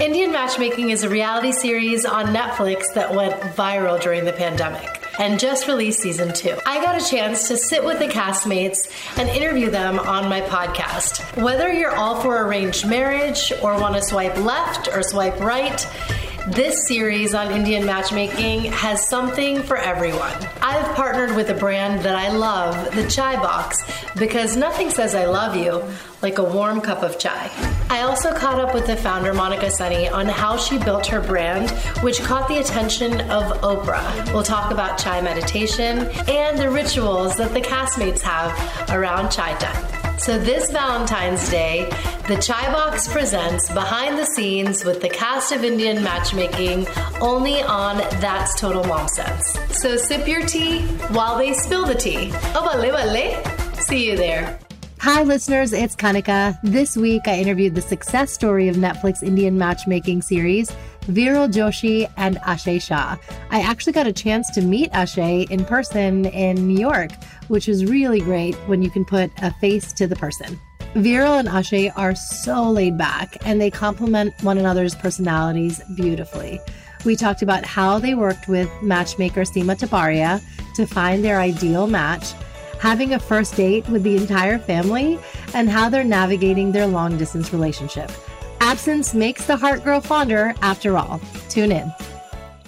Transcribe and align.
Indian 0.00 0.32
Matchmaking 0.32 0.90
is 0.90 1.04
a 1.04 1.08
reality 1.08 1.52
series 1.52 2.04
on 2.04 2.26
Netflix 2.26 2.92
that 2.94 3.14
went 3.14 3.32
viral 3.54 4.00
during 4.00 4.24
the 4.24 4.32
pandemic 4.32 5.00
and 5.20 5.38
just 5.38 5.68
released 5.68 6.00
season 6.00 6.34
two. 6.34 6.58
I 6.66 6.82
got 6.82 7.00
a 7.00 7.08
chance 7.08 7.46
to 7.46 7.56
sit 7.56 7.84
with 7.84 8.00
the 8.00 8.06
castmates 8.06 8.90
and 9.16 9.28
interview 9.28 9.70
them 9.70 10.00
on 10.00 10.28
my 10.28 10.40
podcast. 10.40 11.40
Whether 11.40 11.72
you're 11.72 11.94
all 11.94 12.20
for 12.20 12.44
arranged 12.44 12.88
marriage 12.88 13.52
or 13.62 13.80
want 13.80 13.94
to 13.94 14.02
swipe 14.02 14.36
left 14.38 14.88
or 14.88 15.04
swipe 15.04 15.38
right, 15.38 15.86
this 16.48 16.86
series 16.86 17.34
on 17.34 17.50
Indian 17.52 17.86
matchmaking 17.86 18.64
has 18.72 19.08
something 19.08 19.62
for 19.62 19.78
everyone. 19.78 20.34
I've 20.60 20.94
partnered 20.94 21.34
with 21.34 21.48
a 21.48 21.54
brand 21.54 22.04
that 22.04 22.16
I 22.16 22.28
love, 22.28 22.94
the 22.94 23.08
Chai 23.08 23.36
Box, 23.36 23.82
because 24.16 24.54
nothing 24.54 24.90
says 24.90 25.14
I 25.14 25.24
love 25.24 25.56
you 25.56 25.82
like 26.20 26.38
a 26.38 26.44
warm 26.44 26.80
cup 26.80 27.02
of 27.02 27.18
chai. 27.18 27.50
I 27.90 28.02
also 28.02 28.34
caught 28.34 28.60
up 28.60 28.74
with 28.74 28.86
the 28.86 28.96
founder, 28.96 29.32
Monica 29.32 29.70
Sunny, 29.70 30.08
on 30.08 30.26
how 30.26 30.56
she 30.56 30.78
built 30.78 31.06
her 31.06 31.20
brand, 31.20 31.70
which 32.02 32.20
caught 32.20 32.48
the 32.48 32.58
attention 32.58 33.20
of 33.30 33.44
Oprah. 33.62 34.32
We'll 34.32 34.42
talk 34.42 34.70
about 34.70 34.98
chai 34.98 35.20
meditation 35.20 36.08
and 36.28 36.58
the 36.58 36.70
rituals 36.70 37.36
that 37.36 37.54
the 37.54 37.60
castmates 37.60 38.20
have 38.20 38.90
around 38.90 39.30
chai 39.30 39.54
time. 39.58 39.93
So, 40.24 40.38
this 40.38 40.70
Valentine's 40.70 41.50
Day, 41.50 41.84
the 42.28 42.36
Chai 42.36 42.72
Box 42.72 43.06
presents 43.06 43.70
Behind 43.70 44.16
the 44.16 44.24
Scenes 44.24 44.82
with 44.82 45.02
the 45.02 45.08
cast 45.10 45.52
of 45.52 45.64
Indian 45.64 46.02
Matchmaking 46.02 46.86
only 47.20 47.60
on 47.60 47.98
That's 48.22 48.58
Total 48.58 48.82
Mom 48.84 49.06
Sense. 49.06 49.58
So, 49.72 49.98
sip 49.98 50.26
your 50.26 50.40
tea 50.46 50.80
while 51.10 51.36
they 51.36 51.52
spill 51.52 51.84
the 51.84 51.94
tea. 51.94 52.30
Oh, 52.54 52.66
vale, 52.72 52.90
vale. 52.90 53.44
See 53.74 54.10
you 54.10 54.16
there. 54.16 54.58
Hi, 55.00 55.22
listeners, 55.24 55.74
it's 55.74 55.94
Kanika. 55.94 56.58
This 56.62 56.96
week, 56.96 57.28
I 57.28 57.38
interviewed 57.38 57.74
the 57.74 57.82
success 57.82 58.32
story 58.32 58.68
of 58.68 58.76
Netflix 58.76 59.22
Indian 59.22 59.58
matchmaking 59.58 60.22
series, 60.22 60.72
Viral 61.06 61.52
Joshi 61.52 62.10
and 62.16 62.36
Ashay 62.38 62.80
Shah. 62.80 63.16
I 63.50 63.60
actually 63.60 63.92
got 63.92 64.06
a 64.06 64.12
chance 64.12 64.50
to 64.52 64.62
meet 64.62 64.90
Ashay 64.92 65.50
in 65.50 65.64
person 65.64 66.26
in 66.26 66.66
New 66.66 66.78
York 66.78 67.10
which 67.48 67.68
is 67.68 67.84
really 67.84 68.20
great 68.20 68.54
when 68.66 68.82
you 68.82 68.90
can 68.90 69.04
put 69.04 69.30
a 69.42 69.52
face 69.54 69.92
to 69.94 70.06
the 70.06 70.16
person. 70.16 70.58
Viral 70.94 71.38
and 71.40 71.48
Ashay 71.48 71.92
are 71.96 72.14
so 72.14 72.70
laid 72.70 72.96
back 72.96 73.36
and 73.44 73.60
they 73.60 73.70
complement 73.70 74.32
one 74.42 74.58
another's 74.58 74.94
personalities 74.94 75.80
beautifully. 75.96 76.60
We 77.04 77.16
talked 77.16 77.42
about 77.42 77.64
how 77.64 77.98
they 77.98 78.14
worked 78.14 78.48
with 78.48 78.70
matchmaker 78.80 79.42
Seema 79.42 79.78
Taparia 79.78 80.42
to 80.76 80.86
find 80.86 81.22
their 81.22 81.40
ideal 81.40 81.86
match, 81.86 82.32
having 82.80 83.12
a 83.12 83.18
first 83.18 83.56
date 83.56 83.86
with 83.88 84.04
the 84.04 84.16
entire 84.16 84.58
family, 84.58 85.18
and 85.52 85.68
how 85.68 85.88
they're 85.88 86.04
navigating 86.04 86.72
their 86.72 86.86
long 86.86 87.18
distance 87.18 87.52
relationship. 87.52 88.10
Absence 88.74 89.14
makes 89.14 89.46
the 89.46 89.56
heart 89.56 89.84
grow 89.84 90.00
fonder 90.00 90.52
after 90.60 90.98
all. 90.98 91.20
Tune 91.48 91.70
in. 91.70 91.92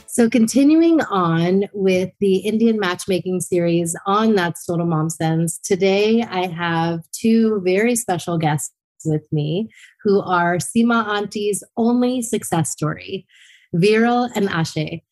So, 0.07 0.31
continuing 0.31 1.01
on 1.01 1.65
with 1.73 2.13
the 2.21 2.37
Indian 2.37 2.79
matchmaking 2.79 3.41
series 3.41 3.97
on 4.07 4.37
That's 4.37 4.65
Total 4.65 4.87
Mom 4.87 5.11
Sense, 5.11 5.59
today 5.59 6.23
I 6.23 6.47
have 6.47 7.01
two 7.11 7.61
very 7.65 7.97
special 7.97 8.39
guests 8.39 8.73
with 9.05 9.27
me 9.33 9.69
who 10.05 10.21
are 10.21 10.59
Seema 10.59 11.05
Auntie's 11.09 11.65
only 11.77 12.23
success 12.23 12.71
story, 12.71 13.27
Viral 13.75 14.31
and 14.37 14.49
Ashay. 14.49 15.03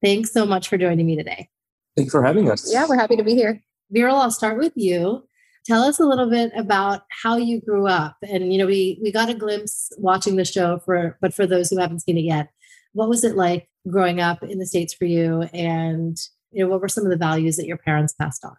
Thanks 0.00 0.32
so 0.32 0.46
much 0.46 0.68
for 0.68 0.78
joining 0.78 1.06
me 1.06 1.16
today. 1.16 1.48
Thanks 1.96 2.12
for 2.12 2.22
having 2.22 2.48
us. 2.48 2.72
Yeah, 2.72 2.86
we're 2.88 3.00
happy 3.00 3.16
to 3.16 3.24
be 3.24 3.34
here. 3.34 3.64
Viral, 3.92 4.20
I'll 4.20 4.30
start 4.30 4.58
with 4.58 4.74
you. 4.76 5.24
Tell 5.66 5.82
us 5.82 5.98
a 5.98 6.04
little 6.04 6.30
bit 6.30 6.52
about 6.56 7.02
how 7.10 7.36
you 7.36 7.60
grew 7.60 7.88
up. 7.88 8.16
And 8.22 8.52
you 8.52 8.58
know, 8.58 8.66
we 8.66 9.00
we 9.02 9.10
got 9.10 9.28
a 9.28 9.34
glimpse 9.34 9.90
watching 9.98 10.36
the 10.36 10.44
show 10.44 10.78
for 10.84 11.18
but 11.20 11.34
for 11.34 11.46
those 11.46 11.70
who 11.70 11.78
haven't 11.78 12.00
seen 12.00 12.16
it 12.16 12.22
yet, 12.22 12.50
what 12.92 13.08
was 13.08 13.24
it 13.24 13.34
like 13.34 13.68
growing 13.90 14.20
up 14.20 14.42
in 14.44 14.58
the 14.58 14.66
states 14.66 14.94
for 14.94 15.06
you? 15.06 15.42
And 15.52 16.16
you 16.52 16.62
know 16.62 16.70
what 16.70 16.80
were 16.80 16.88
some 16.88 17.04
of 17.04 17.10
the 17.10 17.16
values 17.16 17.56
that 17.56 17.66
your 17.66 17.78
parents 17.78 18.12
passed 18.12 18.44
on? 18.44 18.56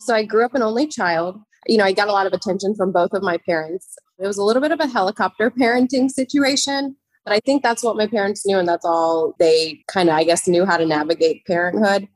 So 0.00 0.14
i 0.14 0.24
grew 0.24 0.44
up 0.44 0.54
an 0.54 0.62
only 0.62 0.86
child. 0.86 1.40
You 1.66 1.78
know 1.78 1.84
i 1.84 1.92
got 1.92 2.08
a 2.08 2.12
lot 2.12 2.26
of 2.26 2.34
attention 2.34 2.74
from 2.74 2.92
both 2.92 3.14
of 3.14 3.22
my 3.22 3.38
parents. 3.38 3.96
It 4.18 4.26
was 4.26 4.36
a 4.36 4.44
little 4.44 4.62
bit 4.62 4.72
of 4.72 4.80
a 4.80 4.86
helicopter 4.86 5.50
parenting 5.50 6.10
situation 6.10 6.96
but 7.24 7.32
i 7.32 7.40
think 7.40 7.62
that's 7.62 7.82
what 7.82 7.96
my 7.96 8.06
parents 8.06 8.44
knew 8.46 8.58
and 8.58 8.68
that's 8.68 8.84
all 8.84 9.34
they 9.38 9.82
kind 9.88 10.08
of 10.08 10.14
i 10.14 10.24
guess 10.24 10.48
knew 10.48 10.64
how 10.64 10.76
to 10.76 10.86
navigate 10.86 11.44
parenthood 11.46 12.08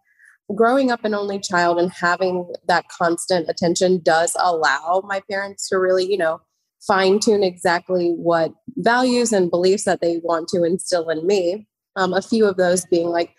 growing 0.54 0.90
up 0.90 1.04
an 1.04 1.14
only 1.14 1.40
child 1.40 1.78
and 1.78 1.90
having 1.92 2.52
that 2.68 2.86
constant 2.88 3.48
attention 3.48 4.00
does 4.02 4.36
allow 4.38 5.02
my 5.06 5.20
parents 5.30 5.68
to 5.68 5.76
really 5.76 6.10
you 6.10 6.16
know 6.16 6.40
fine 6.86 7.18
tune 7.18 7.42
exactly 7.42 8.10
what 8.10 8.52
values 8.76 9.32
and 9.32 9.50
beliefs 9.50 9.84
that 9.84 10.00
they 10.00 10.20
want 10.22 10.48
to 10.48 10.62
instill 10.62 11.08
in 11.08 11.26
me 11.26 11.66
um, 11.96 12.12
a 12.12 12.22
few 12.22 12.46
of 12.46 12.56
those 12.56 12.84
being 12.86 13.08
like, 13.08 13.34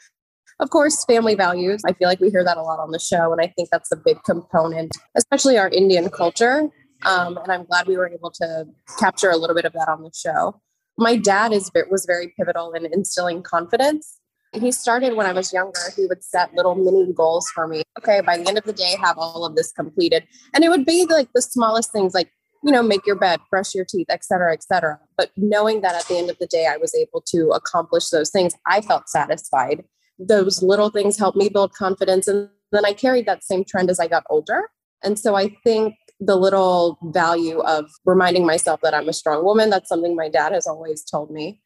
of 0.59 0.71
course, 0.71 1.05
family 1.05 1.35
values. 1.35 1.81
I 1.85 1.93
feel 1.93 2.07
like 2.07 2.19
we 2.19 2.29
hear 2.29 2.43
that 2.43 2.57
a 2.57 2.63
lot 2.63 2.79
on 2.79 2.91
the 2.91 2.99
show. 2.99 3.31
And 3.31 3.39
I 3.39 3.53
think 3.55 3.69
that's 3.69 3.91
a 3.91 3.95
big 3.95 4.17
component, 4.23 4.97
especially 5.15 5.57
our 5.57 5.69
Indian 5.69 6.09
culture. 6.09 6.69
Um, 7.05 7.37
and 7.37 7.51
I'm 7.51 7.65
glad 7.65 7.85
we 7.85 7.95
were 7.95 8.09
able 8.09 8.31
to 8.31 8.65
capture 8.99 9.29
a 9.29 9.37
little 9.37 9.55
bit 9.55 9.65
of 9.65 9.73
that 9.73 9.87
on 9.87 10.01
the 10.01 10.11
show. 10.15 10.59
My 10.97 11.15
dad 11.15 11.53
is 11.53 11.69
was 11.91 12.05
very 12.07 12.33
pivotal 12.35 12.73
in 12.73 12.87
instilling 12.91 13.43
confidence. 13.43 14.16
He 14.53 14.71
started 14.71 15.15
when 15.15 15.25
I 15.25 15.33
was 15.33 15.53
younger. 15.53 15.79
He 15.95 16.05
would 16.05 16.23
set 16.23 16.53
little 16.53 16.75
mini 16.75 17.11
goals 17.13 17.49
for 17.53 17.67
me. 17.67 17.83
Okay, 17.99 18.21
by 18.21 18.37
the 18.37 18.47
end 18.47 18.57
of 18.57 18.63
the 18.63 18.73
day, 18.73 18.95
have 19.01 19.17
all 19.17 19.45
of 19.45 19.55
this 19.55 19.71
completed, 19.71 20.25
and 20.53 20.63
it 20.63 20.69
would 20.69 20.85
be 20.85 21.05
like 21.05 21.29
the 21.33 21.41
smallest 21.41 21.91
things, 21.91 22.13
like 22.13 22.31
you 22.63 22.71
know, 22.71 22.83
make 22.83 23.05
your 23.05 23.15
bed, 23.15 23.39
brush 23.49 23.75
your 23.75 23.85
teeth, 23.85 24.07
et 24.09 24.23
cetera, 24.23 24.53
et 24.53 24.63
cetera. 24.63 24.99
But 25.15 25.31
knowing 25.37 25.81
that 25.81 25.95
at 25.95 26.05
the 26.07 26.17
end 26.17 26.29
of 26.29 26.37
the 26.39 26.47
day, 26.47 26.67
I 26.67 26.77
was 26.77 26.93
able 26.95 27.21
to 27.27 27.51
accomplish 27.51 28.09
those 28.09 28.29
things, 28.29 28.55
I 28.65 28.81
felt 28.81 29.09
satisfied. 29.09 29.83
Those 30.19 30.63
little 30.63 30.89
things 30.89 31.17
helped 31.17 31.37
me 31.37 31.49
build 31.49 31.73
confidence. 31.73 32.27
And 32.27 32.49
then 32.71 32.85
I 32.85 32.93
carried 32.93 33.25
that 33.27 33.43
same 33.43 33.63
trend 33.63 33.89
as 33.89 33.99
I 33.99 34.07
got 34.07 34.23
older. 34.29 34.69
And 35.03 35.19
so 35.19 35.35
I 35.35 35.55
think 35.63 35.95
the 36.19 36.35
little 36.35 36.97
value 37.03 37.59
of 37.59 37.91
reminding 38.05 38.45
myself 38.45 38.81
that 38.81 38.95
I'm 38.95 39.07
a 39.07 39.13
strong 39.13 39.45
woman, 39.45 39.69
that's 39.69 39.89
something 39.89 40.15
my 40.15 40.29
dad 40.29 40.51
has 40.51 40.65
always 40.65 41.03
told 41.03 41.29
me. 41.29 41.61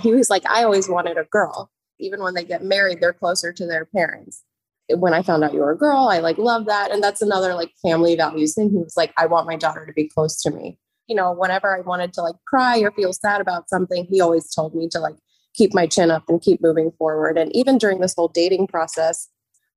He 0.00 0.14
was 0.14 0.30
like, 0.30 0.48
I 0.48 0.64
always 0.64 0.88
wanted 0.88 1.18
a 1.18 1.24
girl. 1.24 1.70
Even 2.00 2.22
when 2.22 2.34
they 2.34 2.44
get 2.44 2.64
married, 2.64 3.00
they're 3.00 3.12
closer 3.12 3.52
to 3.52 3.66
their 3.66 3.84
parents 3.84 4.42
when 4.96 5.14
I 5.14 5.22
found 5.22 5.44
out 5.44 5.52
you 5.52 5.60
were 5.60 5.72
a 5.72 5.76
girl, 5.76 6.08
I 6.10 6.18
like 6.18 6.38
love 6.38 6.66
that. 6.66 6.90
And 6.90 7.02
that's 7.02 7.22
another 7.22 7.54
like 7.54 7.72
family 7.82 8.16
values 8.16 8.54
thing. 8.54 8.70
He 8.70 8.76
was 8.76 8.96
like, 8.96 9.12
I 9.16 9.26
want 9.26 9.46
my 9.46 9.56
daughter 9.56 9.86
to 9.86 9.92
be 9.92 10.08
close 10.08 10.40
to 10.42 10.50
me. 10.50 10.78
You 11.06 11.16
know, 11.16 11.32
whenever 11.32 11.76
I 11.76 11.80
wanted 11.80 12.12
to 12.14 12.22
like 12.22 12.36
cry 12.46 12.78
or 12.80 12.90
feel 12.92 13.12
sad 13.12 13.40
about 13.40 13.68
something, 13.68 14.06
he 14.08 14.20
always 14.20 14.52
told 14.52 14.74
me 14.74 14.88
to 14.90 15.00
like 15.00 15.16
keep 15.54 15.74
my 15.74 15.86
chin 15.86 16.10
up 16.10 16.24
and 16.28 16.40
keep 16.40 16.62
moving 16.62 16.92
forward. 16.98 17.36
And 17.36 17.54
even 17.54 17.78
during 17.78 18.00
this 18.00 18.14
whole 18.14 18.28
dating 18.28 18.68
process, 18.68 19.28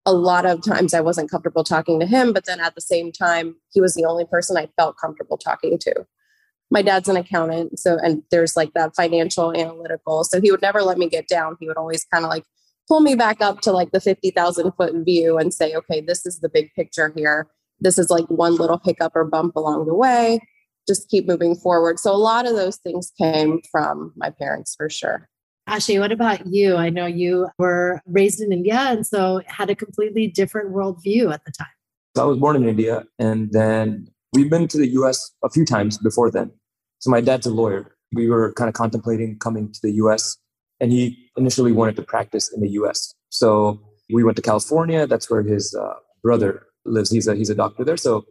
a 0.06 0.14
lot 0.14 0.46
of 0.46 0.62
times 0.64 0.94
I 0.94 1.02
wasn't 1.02 1.32
comfortable 1.32 1.64
talking 1.64 2.00
to 2.00 2.06
him, 2.06 2.34
but 2.34 2.46
then 2.46 2.60
at 2.60 2.76
the 2.76 2.82
same 2.82 3.12
time, 3.12 3.56
he 3.72 3.82
was 3.82 3.94
the 3.94 4.06
only 4.06 4.26
person 4.26 4.58
I 4.58 4.68
felt 4.76 4.98
comfortable 4.98 5.38
talking 5.38 5.80
to. 5.80 6.06
My 6.72 6.82
dad's 6.82 7.08
an 7.08 7.18
accountant, 7.18 7.80
so 7.80 7.98
and 8.02 8.24
there's 8.32 8.56
like 8.56 8.74
that 8.74 8.96
financial 8.96 9.56
analytical. 9.56 10.24
So 10.24 10.42
he 10.42 10.50
would 10.50 10.62
never 10.62 10.82
let 10.82 10.98
me 10.98 11.08
get 11.08 11.28
down. 11.28 11.58
He 11.60 11.68
would 11.68 11.78
always 11.78 12.06
kind 12.06 12.26
of 12.26 12.32
like 12.32 12.46
pull 12.88 13.00
me 13.00 13.16
back 13.16 13.42
up 13.42 13.62
to 13.62 13.72
like 13.72 13.92
the 13.92 14.02
50,000 14.02 14.72
foot 14.72 14.94
view 15.06 15.38
and 15.38 15.54
say, 15.54 15.74
okay, 15.76 16.02
this 16.02 16.26
is 16.26 16.40
the 16.40 16.50
big 16.50 16.74
picture 16.76 17.14
here. 17.16 17.48
This 17.80 17.98
is 17.98 18.10
like 18.10 18.26
one 18.26 18.56
little 18.56 18.82
hiccup 18.84 19.14
or 19.16 19.26
bump 19.26 19.56
along 19.56 19.86
the 19.86 19.94
way. 19.94 20.40
Just 20.88 21.10
keep 21.10 21.28
moving 21.28 21.56
forward. 21.56 22.00
So 22.00 22.14
a 22.14 22.18
lot 22.18 22.46
of 22.46 22.56
those 22.56 22.78
things 22.78 23.12
came 23.18 23.62
from 23.72 24.14
my 24.16 24.30
parents 24.30 24.76
for 24.76 24.90
sure. 24.90 25.30
Ashay, 25.70 26.00
what 26.00 26.12
about 26.12 26.46
you? 26.48 26.76
I 26.76 26.90
know 26.90 27.06
you 27.06 27.48
were 27.58 28.02
raised 28.06 28.42
in 28.42 28.52
India 28.52 28.76
and 28.76 29.08
so 29.08 29.42
had 29.48 29.70
a 29.70 29.76
completely 29.76 30.28
different 30.28 30.74
worldview 30.74 31.34
at 31.34 31.46
the 31.46 31.52
time. 31.52 31.68
So 32.18 32.24
I 32.24 32.26
was 32.26 32.38
born 32.38 32.58
in 32.58 32.68
India 32.68 33.06
and 33.18 33.52
then 33.52 34.08
we've 34.34 34.50
been 34.50 34.68
to 34.68 34.78
the 34.78 34.88
US 35.00 35.32
a 35.44 35.50
few 35.50 35.66
times 35.66 35.98
before 35.98 36.32
then. 36.32 36.52
So 37.00 37.10
my 37.10 37.22
dad's 37.22 37.46
a 37.46 37.52
lawyer. 37.52 37.96
We 38.14 38.30
were 38.30 38.54
kind 38.54 38.68
of 38.68 38.74
contemplating 38.74 39.38
coming 39.40 39.72
to 39.72 39.80
the 39.82 39.94
US 39.94 40.38
and 40.80 40.92
he 40.92 41.30
initially 41.38 41.72
wanted 41.72 41.96
to 41.96 42.04
practice 42.04 42.52
in 42.54 42.62
the 42.62 42.70
US. 42.72 43.14
So 43.30 43.80
we 44.12 44.24
went 44.24 44.36
to 44.36 44.42
California. 44.42 45.08
That's 45.08 45.30
where 45.30 45.44
his 45.44 45.74
uh, 45.74 45.94
brother 46.22 46.68
lives. 46.86 47.10
He's 47.10 47.28
a 47.28 47.36
he's 47.36 47.50
a 47.50 47.56
doctor 47.56 47.84
there. 47.84 47.98
So 47.98 48.26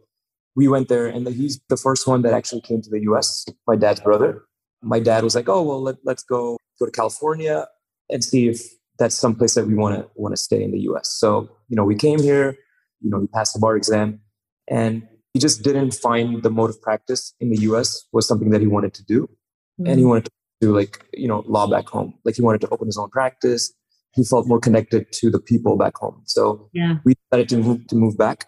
we 0.55 0.67
went 0.67 0.87
there, 0.87 1.07
and 1.07 1.27
he's 1.27 1.59
the 1.69 1.77
first 1.77 2.07
one 2.07 2.21
that 2.21 2.33
actually 2.33 2.61
came 2.61 2.81
to 2.81 2.89
the 2.89 3.01
U.S. 3.03 3.45
My 3.67 3.75
dad's 3.75 4.01
brother. 4.01 4.43
My 4.81 4.99
dad 4.99 5.23
was 5.23 5.35
like, 5.35 5.49
"Oh 5.49 5.63
well, 5.63 5.81
let, 5.81 5.95
let's 6.03 6.23
go 6.23 6.57
go 6.79 6.85
to 6.85 6.91
California 6.91 7.67
and 8.09 8.23
see 8.23 8.47
if 8.47 8.61
that's 8.99 9.15
someplace 9.15 9.55
that 9.55 9.65
we 9.65 9.73
want 9.73 9.95
to 9.95 10.07
want 10.15 10.33
to 10.33 10.41
stay 10.41 10.61
in 10.63 10.71
the 10.71 10.81
U.S." 10.81 11.09
So 11.09 11.49
you 11.69 11.75
know, 11.75 11.85
we 11.85 11.95
came 11.95 12.21
here. 12.21 12.55
You 13.01 13.09
know, 13.09 13.17
we 13.17 13.27
passed 13.27 13.53
the 13.53 13.59
bar 13.59 13.75
exam, 13.75 14.21
and 14.67 15.07
he 15.33 15.39
just 15.39 15.63
didn't 15.63 15.91
find 15.91 16.43
the 16.43 16.49
mode 16.49 16.69
of 16.69 16.81
practice 16.81 17.33
in 17.39 17.49
the 17.49 17.59
U.S. 17.61 18.05
was 18.11 18.27
something 18.27 18.51
that 18.51 18.61
he 18.61 18.67
wanted 18.67 18.93
to 18.95 19.03
do, 19.03 19.23
mm-hmm. 19.23 19.87
and 19.87 19.99
he 19.99 20.05
wanted 20.05 20.25
to 20.25 20.31
do 20.61 20.75
like 20.75 21.05
you 21.13 21.27
know 21.27 21.43
law 21.47 21.67
back 21.67 21.87
home. 21.87 22.13
Like 22.23 22.35
he 22.35 22.41
wanted 22.41 22.61
to 22.61 22.69
open 22.69 22.87
his 22.87 22.97
own 22.97 23.09
practice. 23.09 23.73
He 24.13 24.23
felt 24.23 24.47
more 24.47 24.59
connected 24.59 25.11
to 25.13 25.31
the 25.31 25.39
people 25.39 25.75
back 25.75 25.97
home. 25.97 26.21
So 26.25 26.69
yeah. 26.71 26.97
we 27.03 27.15
decided 27.15 27.49
to 27.49 27.57
move 27.57 27.87
to 27.87 27.95
move 27.95 28.17
back, 28.17 28.45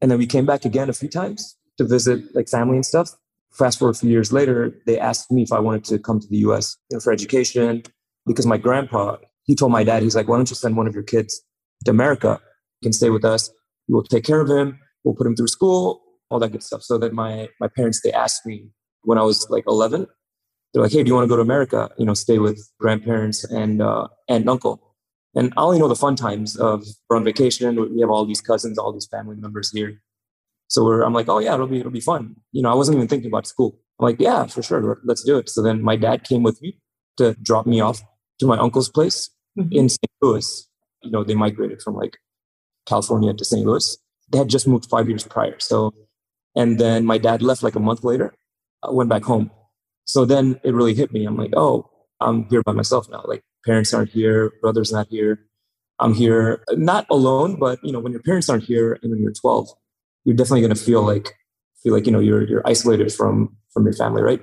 and 0.00 0.10
then 0.10 0.18
we 0.18 0.26
came 0.26 0.46
back 0.46 0.64
again 0.64 0.88
a 0.88 0.94
few 0.94 1.08
times 1.08 1.56
to 1.78 1.84
visit 1.84 2.34
like 2.34 2.48
family 2.48 2.76
and 2.76 2.86
stuff. 2.86 3.10
fast 3.52 3.78
forward 3.78 3.96
a 3.96 3.98
few 3.98 4.10
years 4.10 4.32
later, 4.32 4.74
they 4.86 4.98
asked 4.98 5.30
me 5.30 5.42
if 5.42 5.52
I 5.52 5.60
wanted 5.60 5.84
to 5.84 5.98
come 5.98 6.18
to 6.20 6.28
the 6.28 6.38
US 6.48 6.76
you 6.90 6.96
know, 6.96 7.00
for 7.00 7.12
education 7.12 7.82
because 8.26 8.46
my 8.46 8.56
grandpa, 8.56 9.16
he 9.44 9.54
told 9.54 9.72
my 9.72 9.84
dad, 9.84 10.02
he's 10.02 10.16
like, 10.16 10.28
why 10.28 10.36
don't 10.36 10.48
you 10.48 10.56
send 10.56 10.76
one 10.76 10.86
of 10.86 10.94
your 10.94 11.02
kids 11.02 11.42
to 11.84 11.90
America? 11.90 12.40
You 12.80 12.86
can 12.86 12.92
stay 12.92 13.10
with 13.10 13.24
us. 13.24 13.50
We'll 13.88 14.04
take 14.04 14.24
care 14.24 14.40
of 14.40 14.48
him. 14.48 14.78
We'll 15.04 15.14
put 15.14 15.26
him 15.26 15.36
through 15.36 15.48
school, 15.48 16.00
all 16.32 16.38
that 16.40 16.52
good 16.52 16.62
stuff. 16.62 16.82
So 16.82 16.98
that 16.98 17.12
my, 17.12 17.48
my 17.60 17.68
parents, 17.68 18.00
they 18.02 18.12
asked 18.12 18.46
me 18.46 18.68
when 19.02 19.18
I 19.18 19.22
was 19.22 19.48
like 19.50 19.64
11, 19.66 20.06
they're 20.72 20.82
like, 20.82 20.92
hey, 20.92 21.02
do 21.02 21.08
you 21.08 21.14
want 21.14 21.24
to 21.24 21.28
go 21.28 21.36
to 21.36 21.42
America? 21.42 21.90
You 21.98 22.06
know, 22.06 22.14
stay 22.14 22.38
with 22.38 22.66
grandparents 22.78 23.44
and 23.44 23.82
uh, 23.82 24.08
aunt 24.28 24.42
and 24.42 24.50
uncle. 24.50 24.94
And 25.34 25.52
I 25.56 25.62
only 25.62 25.78
know 25.78 25.88
the 25.88 25.96
fun 25.96 26.16
times 26.16 26.56
of 26.56 26.84
we're 27.08 27.16
on 27.16 27.24
vacation. 27.24 27.94
We 27.94 28.00
have 28.00 28.10
all 28.10 28.24
these 28.24 28.40
cousins, 28.40 28.78
all 28.78 28.92
these 28.92 29.06
family 29.06 29.36
members 29.36 29.70
here. 29.70 30.02
So 30.68 30.84
we're, 30.84 31.02
I'm 31.02 31.12
like, 31.12 31.28
oh 31.28 31.38
yeah, 31.38 31.54
it'll 31.54 31.66
be 31.66 31.80
it'll 31.80 31.90
be 31.90 32.00
fun. 32.00 32.36
You 32.52 32.62
know, 32.62 32.70
I 32.70 32.74
wasn't 32.74 32.96
even 32.96 33.08
thinking 33.08 33.30
about 33.30 33.46
school. 33.46 33.78
I'm 33.98 34.04
like, 34.04 34.20
yeah, 34.20 34.46
for 34.46 34.62
sure, 34.62 35.00
let's 35.04 35.22
do 35.22 35.38
it. 35.38 35.48
So 35.48 35.62
then 35.62 35.82
my 35.82 35.96
dad 35.96 36.24
came 36.24 36.42
with 36.42 36.60
me 36.62 36.78
to 37.18 37.34
drop 37.42 37.66
me 37.66 37.80
off 37.80 38.02
to 38.40 38.46
my 38.46 38.58
uncle's 38.58 38.88
place 38.88 39.30
mm-hmm. 39.58 39.72
in 39.72 39.88
St. 39.88 40.12
Louis. 40.20 40.68
You 41.02 41.10
know, 41.10 41.24
they 41.24 41.34
migrated 41.34 41.82
from 41.82 41.94
like 41.94 42.16
California 42.86 43.34
to 43.34 43.44
St. 43.44 43.66
Louis. 43.66 43.98
They 44.30 44.38
had 44.38 44.48
just 44.48 44.66
moved 44.66 44.86
five 44.88 45.08
years 45.08 45.24
prior. 45.24 45.56
So, 45.58 45.92
and 46.56 46.78
then 46.78 47.04
my 47.04 47.18
dad 47.18 47.42
left 47.42 47.62
like 47.62 47.76
a 47.76 47.80
month 47.80 48.04
later. 48.04 48.34
I 48.82 48.90
went 48.90 49.10
back 49.10 49.24
home. 49.24 49.50
So 50.04 50.24
then 50.24 50.60
it 50.64 50.74
really 50.74 50.94
hit 50.94 51.12
me. 51.12 51.24
I'm 51.24 51.36
like, 51.36 51.52
oh, 51.56 51.88
I'm 52.20 52.44
here 52.48 52.62
by 52.62 52.72
myself 52.72 53.08
now. 53.08 53.24
Like 53.26 53.42
parents 53.64 53.94
aren't 53.94 54.10
here, 54.10 54.52
brother's 54.60 54.92
not 54.92 55.08
here. 55.08 55.46
I'm 56.00 56.14
here, 56.14 56.64
not 56.72 57.06
alone, 57.10 57.56
but 57.58 57.78
you 57.82 57.92
know, 57.92 58.00
when 58.00 58.12
your 58.12 58.22
parents 58.22 58.48
aren't 58.48 58.64
here 58.64 58.98
and 59.02 59.12
when 59.12 59.22
you're 59.22 59.32
12, 59.32 59.68
you're 60.24 60.36
definitely 60.36 60.62
going 60.62 60.74
to 60.74 60.82
feel 60.82 61.02
like 61.02 61.32
feel 61.82 61.92
like 61.94 62.06
you 62.06 62.12
know 62.12 62.20
you're 62.20 62.46
you're 62.46 62.66
isolated 62.66 63.12
from 63.12 63.56
from 63.72 63.84
your 63.84 63.92
family, 63.92 64.22
right? 64.22 64.40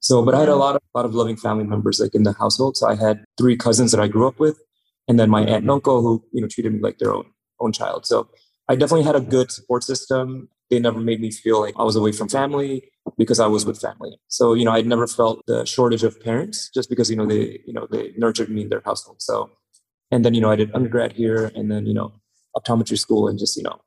So, 0.00 0.24
but 0.24 0.34
I 0.34 0.40
had 0.40 0.48
a 0.48 0.56
lot 0.56 0.76
of 0.76 0.82
a 0.94 0.98
lot 0.98 1.04
of 1.04 1.14
loving 1.14 1.36
family 1.36 1.64
members 1.64 2.00
like 2.00 2.14
in 2.14 2.22
the 2.22 2.32
household. 2.32 2.76
So 2.76 2.86
I 2.88 2.94
had 2.94 3.24
three 3.36 3.56
cousins 3.56 3.90
that 3.92 4.00
I 4.00 4.08
grew 4.08 4.26
up 4.28 4.38
with, 4.38 4.58
and 5.06 5.18
then 5.18 5.30
my 5.30 5.40
aunt 5.40 5.62
and 5.62 5.70
uncle 5.70 6.02
who 6.02 6.24
you 6.32 6.40
know 6.40 6.48
treated 6.48 6.72
me 6.72 6.80
like 6.80 6.98
their 6.98 7.12
own 7.12 7.24
own 7.60 7.72
child. 7.72 8.06
So 8.06 8.28
I 8.68 8.76
definitely 8.76 9.04
had 9.04 9.16
a 9.16 9.20
good 9.20 9.50
support 9.50 9.82
system. 9.82 10.48
They 10.70 10.78
never 10.78 11.00
made 11.00 11.20
me 11.20 11.30
feel 11.30 11.60
like 11.60 11.74
I 11.78 11.84
was 11.84 11.96
away 11.96 12.12
from 12.12 12.28
family 12.28 12.90
because 13.16 13.40
I 13.40 13.46
was 13.46 13.64
with 13.64 13.80
family. 13.80 14.18
So 14.28 14.54
you 14.54 14.64
know 14.64 14.72
I'd 14.72 14.86
never 14.86 15.06
felt 15.06 15.42
the 15.46 15.64
shortage 15.64 16.04
of 16.04 16.20
parents 16.20 16.70
just 16.70 16.90
because 16.90 17.10
you 17.10 17.16
know 17.16 17.26
they 17.26 17.60
you 17.66 17.72
know 17.72 17.86
they 17.90 18.12
nurtured 18.16 18.50
me 18.50 18.62
in 18.62 18.68
their 18.68 18.82
household. 18.84 19.22
So 19.22 19.50
and 20.10 20.24
then 20.24 20.34
you 20.34 20.40
know 20.40 20.50
I 20.50 20.56
did 20.56 20.74
undergrad 20.74 21.12
here, 21.12 21.50
and 21.54 21.70
then 21.70 21.86
you 21.86 21.94
know 21.94 22.12
optometry 22.56 22.98
school, 22.98 23.28
and 23.28 23.38
just 23.38 23.56
you 23.56 23.62
know 23.62 23.80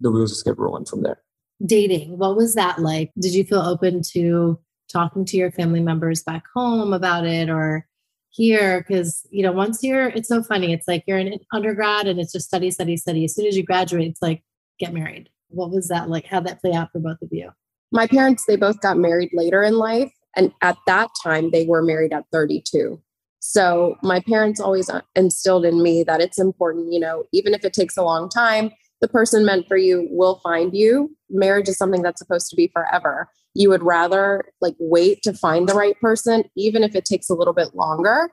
the 0.00 0.10
wheels 0.10 0.30
just 0.30 0.44
kept 0.44 0.58
rolling 0.58 0.84
from 0.84 1.02
there. 1.02 1.22
Dating, 1.64 2.18
what 2.18 2.36
was 2.36 2.54
that 2.54 2.78
like? 2.78 3.10
Did 3.18 3.34
you 3.34 3.44
feel 3.44 3.60
open 3.60 4.02
to 4.12 4.58
talking 4.90 5.24
to 5.24 5.36
your 5.36 5.50
family 5.52 5.80
members 5.80 6.22
back 6.22 6.44
home 6.54 6.92
about 6.92 7.26
it 7.26 7.48
or 7.48 7.86
here? 8.30 8.84
Because, 8.86 9.26
you 9.30 9.42
know, 9.42 9.52
once 9.52 9.82
you're, 9.82 10.08
it's 10.08 10.28
so 10.28 10.42
funny. 10.42 10.72
It's 10.72 10.88
like 10.88 11.04
you're 11.06 11.18
an 11.18 11.38
undergrad 11.52 12.06
and 12.06 12.18
it's 12.18 12.32
just 12.32 12.46
study, 12.46 12.70
study, 12.70 12.96
study. 12.96 13.24
As 13.24 13.34
soon 13.34 13.46
as 13.46 13.56
you 13.56 13.62
graduate, 13.62 14.08
it's 14.08 14.22
like, 14.22 14.42
get 14.78 14.94
married. 14.94 15.28
What 15.48 15.70
was 15.70 15.88
that 15.88 16.08
like? 16.08 16.26
How'd 16.26 16.46
that 16.46 16.60
play 16.60 16.72
out 16.72 16.90
for 16.92 17.00
both 17.00 17.20
of 17.22 17.28
you? 17.32 17.50
My 17.92 18.06
parents, 18.06 18.44
they 18.46 18.56
both 18.56 18.80
got 18.80 18.96
married 18.96 19.30
later 19.32 19.62
in 19.62 19.74
life. 19.74 20.12
And 20.36 20.52
at 20.62 20.76
that 20.86 21.10
time, 21.22 21.50
they 21.50 21.66
were 21.66 21.82
married 21.82 22.12
at 22.12 22.24
32. 22.32 23.00
So 23.40 23.96
my 24.02 24.20
parents 24.20 24.60
always 24.60 24.88
uh, 24.88 25.00
instilled 25.16 25.64
in 25.64 25.82
me 25.82 26.04
that 26.04 26.20
it's 26.20 26.38
important, 26.38 26.92
you 26.92 27.00
know, 27.00 27.24
even 27.32 27.54
if 27.54 27.64
it 27.64 27.72
takes 27.72 27.96
a 27.96 28.02
long 28.02 28.28
time, 28.28 28.70
the 29.00 29.08
person 29.08 29.46
meant 29.46 29.66
for 29.66 29.76
you 29.76 30.08
will 30.10 30.40
find 30.42 30.74
you. 30.74 31.14
Marriage 31.30 31.68
is 31.68 31.78
something 31.78 32.02
that's 32.02 32.20
supposed 32.20 32.50
to 32.50 32.56
be 32.56 32.68
forever. 32.68 33.28
You 33.54 33.70
would 33.70 33.82
rather 33.82 34.44
like 34.60 34.76
wait 34.78 35.22
to 35.22 35.32
find 35.32 35.68
the 35.68 35.74
right 35.74 35.98
person, 36.00 36.44
even 36.56 36.84
if 36.84 36.94
it 36.94 37.04
takes 37.04 37.30
a 37.30 37.34
little 37.34 37.54
bit 37.54 37.74
longer, 37.74 38.30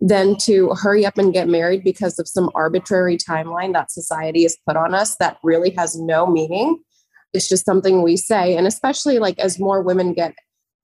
than 0.00 0.36
to 0.36 0.70
hurry 0.74 1.06
up 1.06 1.18
and 1.18 1.32
get 1.32 1.48
married 1.48 1.82
because 1.84 2.18
of 2.18 2.28
some 2.28 2.50
arbitrary 2.54 3.16
timeline 3.16 3.72
that 3.72 3.90
society 3.90 4.42
has 4.42 4.56
put 4.66 4.76
on 4.76 4.94
us 4.94 5.16
that 5.16 5.38
really 5.42 5.70
has 5.70 5.98
no 5.98 6.26
meaning. 6.26 6.78
It's 7.32 7.48
just 7.48 7.64
something 7.64 8.02
we 8.02 8.16
say. 8.16 8.56
And 8.56 8.66
especially 8.66 9.18
like 9.18 9.38
as 9.38 9.58
more 9.58 9.82
women 9.82 10.14
get 10.14 10.34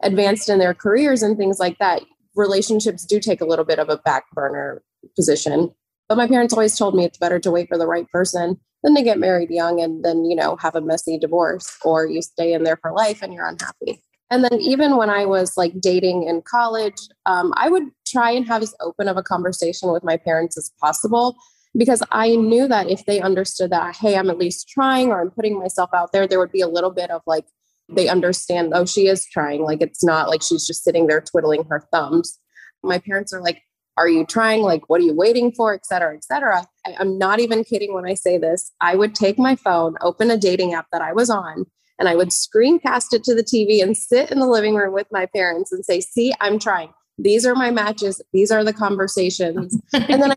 advanced 0.03 0.49
in 0.49 0.59
their 0.59 0.75
careers 0.75 1.23
and 1.23 1.37
things 1.37 1.59
like 1.59 1.79
that, 1.79 2.03
relationships 2.35 3.05
do 3.05 3.21
take 3.21 3.41
a 3.41 3.47
little 3.47 3.65
bit 3.65 3.79
of 3.79 3.89
a 3.89 3.99
back 3.99 4.25
burner 4.33 4.83
position. 5.17 5.73
But 6.09 6.19
my 6.19 6.27
parents 6.27 6.53
always 6.53 6.77
told 6.77 6.95
me 6.95 7.05
it's 7.05 7.19
better 7.19 7.39
to 7.41 7.51
wait 7.51 7.69
for 7.69 7.79
the 7.79 7.87
right 7.87 8.09
person 8.11 8.61
than 8.85 8.95
to 8.95 9.03
get 9.03 9.19
married 9.19 9.51
young 9.51 9.81
and 9.81 10.05
then, 10.05 10.25
you 10.27 10.37
know, 10.37 10.57
have 10.57 10.77
a 10.77 10.81
messy 10.81 11.19
divorce 11.19 11.77
or 11.85 12.07
you 12.07 12.23
stay 12.23 12.53
in 12.53 12.63
there 12.63 12.77
for 12.77 12.93
life 12.93 13.23
and 13.23 13.33
you're 13.33 13.49
unhappy. 13.49 14.01
And 14.31 14.45
then 14.45 14.61
even 14.61 14.97
when 14.97 15.11
I 15.11 15.25
was 15.25 15.57
like 15.57 15.81
dating 15.81 16.25
in 16.25 16.43
college, 16.43 17.09
um, 17.27 17.53
I 17.57 17.69
would 17.71 17.85
try 18.07 18.31
and 18.31 18.47
have 18.47 18.63
as 18.63 18.75
open 18.81 19.09
of 19.09 19.17
a 19.17 19.23
conversation 19.23 19.91
with 19.91 20.05
my 20.05 20.17
parents 20.19 20.57
as 20.59 20.71
possible 20.81 21.37
because 21.77 22.03
I 22.13 22.37
knew 22.37 22.69
that 22.69 22.91
if 22.91 23.07
they 23.07 23.21
understood 23.21 23.71
that, 23.71 23.97
hey, 23.97 24.17
I'm 24.17 24.31
at 24.31 24.39
least 24.39 24.69
trying 24.69 25.09
or 25.09 25.21
I'm 25.21 25.31
putting 25.31 25.59
myself 25.59 25.91
out 25.95 26.13
there, 26.13 26.27
there 26.27 26.39
would 26.39 26.53
be 26.53 26.61
a 26.61 26.69
little 26.69 26.91
bit 26.91 27.11
of 27.11 27.23
like, 27.27 27.47
they 27.89 28.09
understand, 28.09 28.73
oh, 28.75 28.85
she 28.85 29.09
is 29.09 29.27
trying. 29.27 29.63
Like, 29.63 29.83
it's 29.83 30.05
not 30.05 30.29
like 30.29 30.43
she's 30.43 30.67
just 30.67 30.85
sitting 30.85 31.07
there 31.07 31.21
twiddling 31.21 31.65
her 31.65 31.87
thumbs. 31.91 32.39
My 32.83 32.99
parents 32.99 33.33
are 33.33 33.41
like, 33.41 33.63
are 33.97 34.09
you 34.09 34.27
trying? 34.27 34.63
Like 34.63 34.89
what 34.89 35.01
are 35.01 35.05
you 35.05 35.15
waiting 35.15 35.53
for? 35.53 35.75
Et 35.75 35.87
cetera 35.87 36.15
et 36.15 36.25
cetera. 36.25 36.67
I, 36.87 36.97
i'm 36.99 37.19
not 37.19 37.41
even 37.41 37.65
kidding 37.65 37.95
when 37.95 38.07
i 38.07 38.15
say 38.15 38.39
this. 38.39 38.73
I 38.81 38.97
would 38.97 39.15
take 39.15 39.39
my 39.39 39.57
phone 39.57 39.97
open 40.01 40.31
a 40.31 40.37
dating 40.37 40.75
app 40.75 40.87
that 40.93 41.03
i 41.03 41.13
was 41.13 41.31
on 41.31 41.67
and 41.99 42.09
i 42.09 42.15
would 42.15 42.29
screencast 42.29 43.13
it 43.13 43.25
to 43.25 43.35
the 43.35 43.43
tv 43.43 43.83
and 43.83 43.97
sit 43.97 44.31
in 44.31 44.41
the 44.41 44.47
living 44.47 44.75
room 44.75 44.93
with 44.93 45.07
my 45.11 45.27
parents 45.27 45.73
and 45.73 45.85
say 45.85 46.01
see 46.01 46.33
i'm 46.41 46.59
trying. 46.59 46.93
These 47.17 47.47
are 47.47 47.55
my 47.55 47.71
matches. 47.71 48.21
These 48.33 48.51
are 48.51 48.65
the 48.65 48.73
conversations. 48.73 49.81
And 49.95 50.21
then 50.21 50.33
I, 50.33 50.37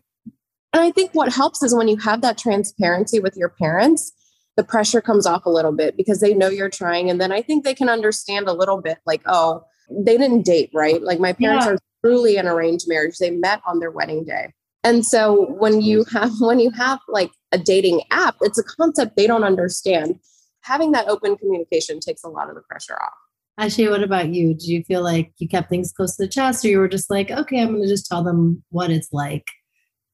and 0.72 0.82
i 0.82 0.90
think 0.90 1.12
what 1.12 1.32
helps 1.32 1.62
is 1.62 1.74
when 1.74 1.88
you 1.88 1.96
have 1.98 2.20
that 2.22 2.38
transparency 2.38 3.20
with 3.20 3.36
your 3.36 3.48
parents 3.48 4.12
the 4.56 4.64
pressure 4.64 5.00
comes 5.00 5.24
off 5.24 5.46
a 5.46 5.50
little 5.50 5.72
bit 5.72 5.96
because 5.96 6.20
they 6.20 6.34
know 6.34 6.48
you're 6.48 6.68
trying 6.68 7.08
and 7.08 7.20
then 7.20 7.32
i 7.32 7.40
think 7.40 7.64
they 7.64 7.74
can 7.74 7.88
understand 7.88 8.48
a 8.48 8.52
little 8.52 8.80
bit 8.80 8.98
like 9.06 9.22
oh 9.26 9.64
they 9.90 10.18
didn't 10.18 10.42
date 10.42 10.70
right? 10.74 11.02
Like 11.02 11.20
my 11.20 11.32
parents 11.32 11.66
yeah. 11.66 11.72
are 11.72 11.78
truly 12.04 12.36
an 12.36 12.46
arranged 12.46 12.86
marriage. 12.88 13.18
They 13.18 13.30
met 13.30 13.60
on 13.66 13.80
their 13.80 13.90
wedding 13.90 14.24
day. 14.24 14.52
And 14.84 15.04
so 15.04 15.46
when 15.52 15.80
you 15.80 16.04
have 16.12 16.32
when 16.40 16.60
you 16.60 16.70
have 16.70 17.00
like 17.08 17.30
a 17.52 17.58
dating 17.58 18.02
app, 18.10 18.36
it's 18.40 18.58
a 18.58 18.62
concept 18.62 19.16
they 19.16 19.26
don't 19.26 19.44
understand. 19.44 20.18
Having 20.62 20.92
that 20.92 21.08
open 21.08 21.36
communication 21.36 22.00
takes 22.00 22.22
a 22.22 22.28
lot 22.28 22.48
of 22.48 22.54
the 22.54 22.62
pressure 22.62 22.94
off. 22.94 23.12
Ashay, 23.58 23.90
what 23.90 24.04
about 24.04 24.28
you? 24.28 24.54
Did 24.54 24.68
you 24.68 24.84
feel 24.84 25.02
like 25.02 25.32
you 25.38 25.48
kept 25.48 25.68
things 25.68 25.92
close 25.92 26.16
to 26.16 26.24
the 26.24 26.28
chest 26.28 26.64
or 26.64 26.68
you 26.68 26.78
were 26.78 26.88
just 26.88 27.10
like, 27.10 27.30
okay, 27.30 27.60
I'm 27.60 27.70
going 27.70 27.82
to 27.82 27.88
just 27.88 28.06
tell 28.06 28.22
them 28.22 28.62
what 28.70 28.90
it's 28.90 29.12
like? 29.12 29.48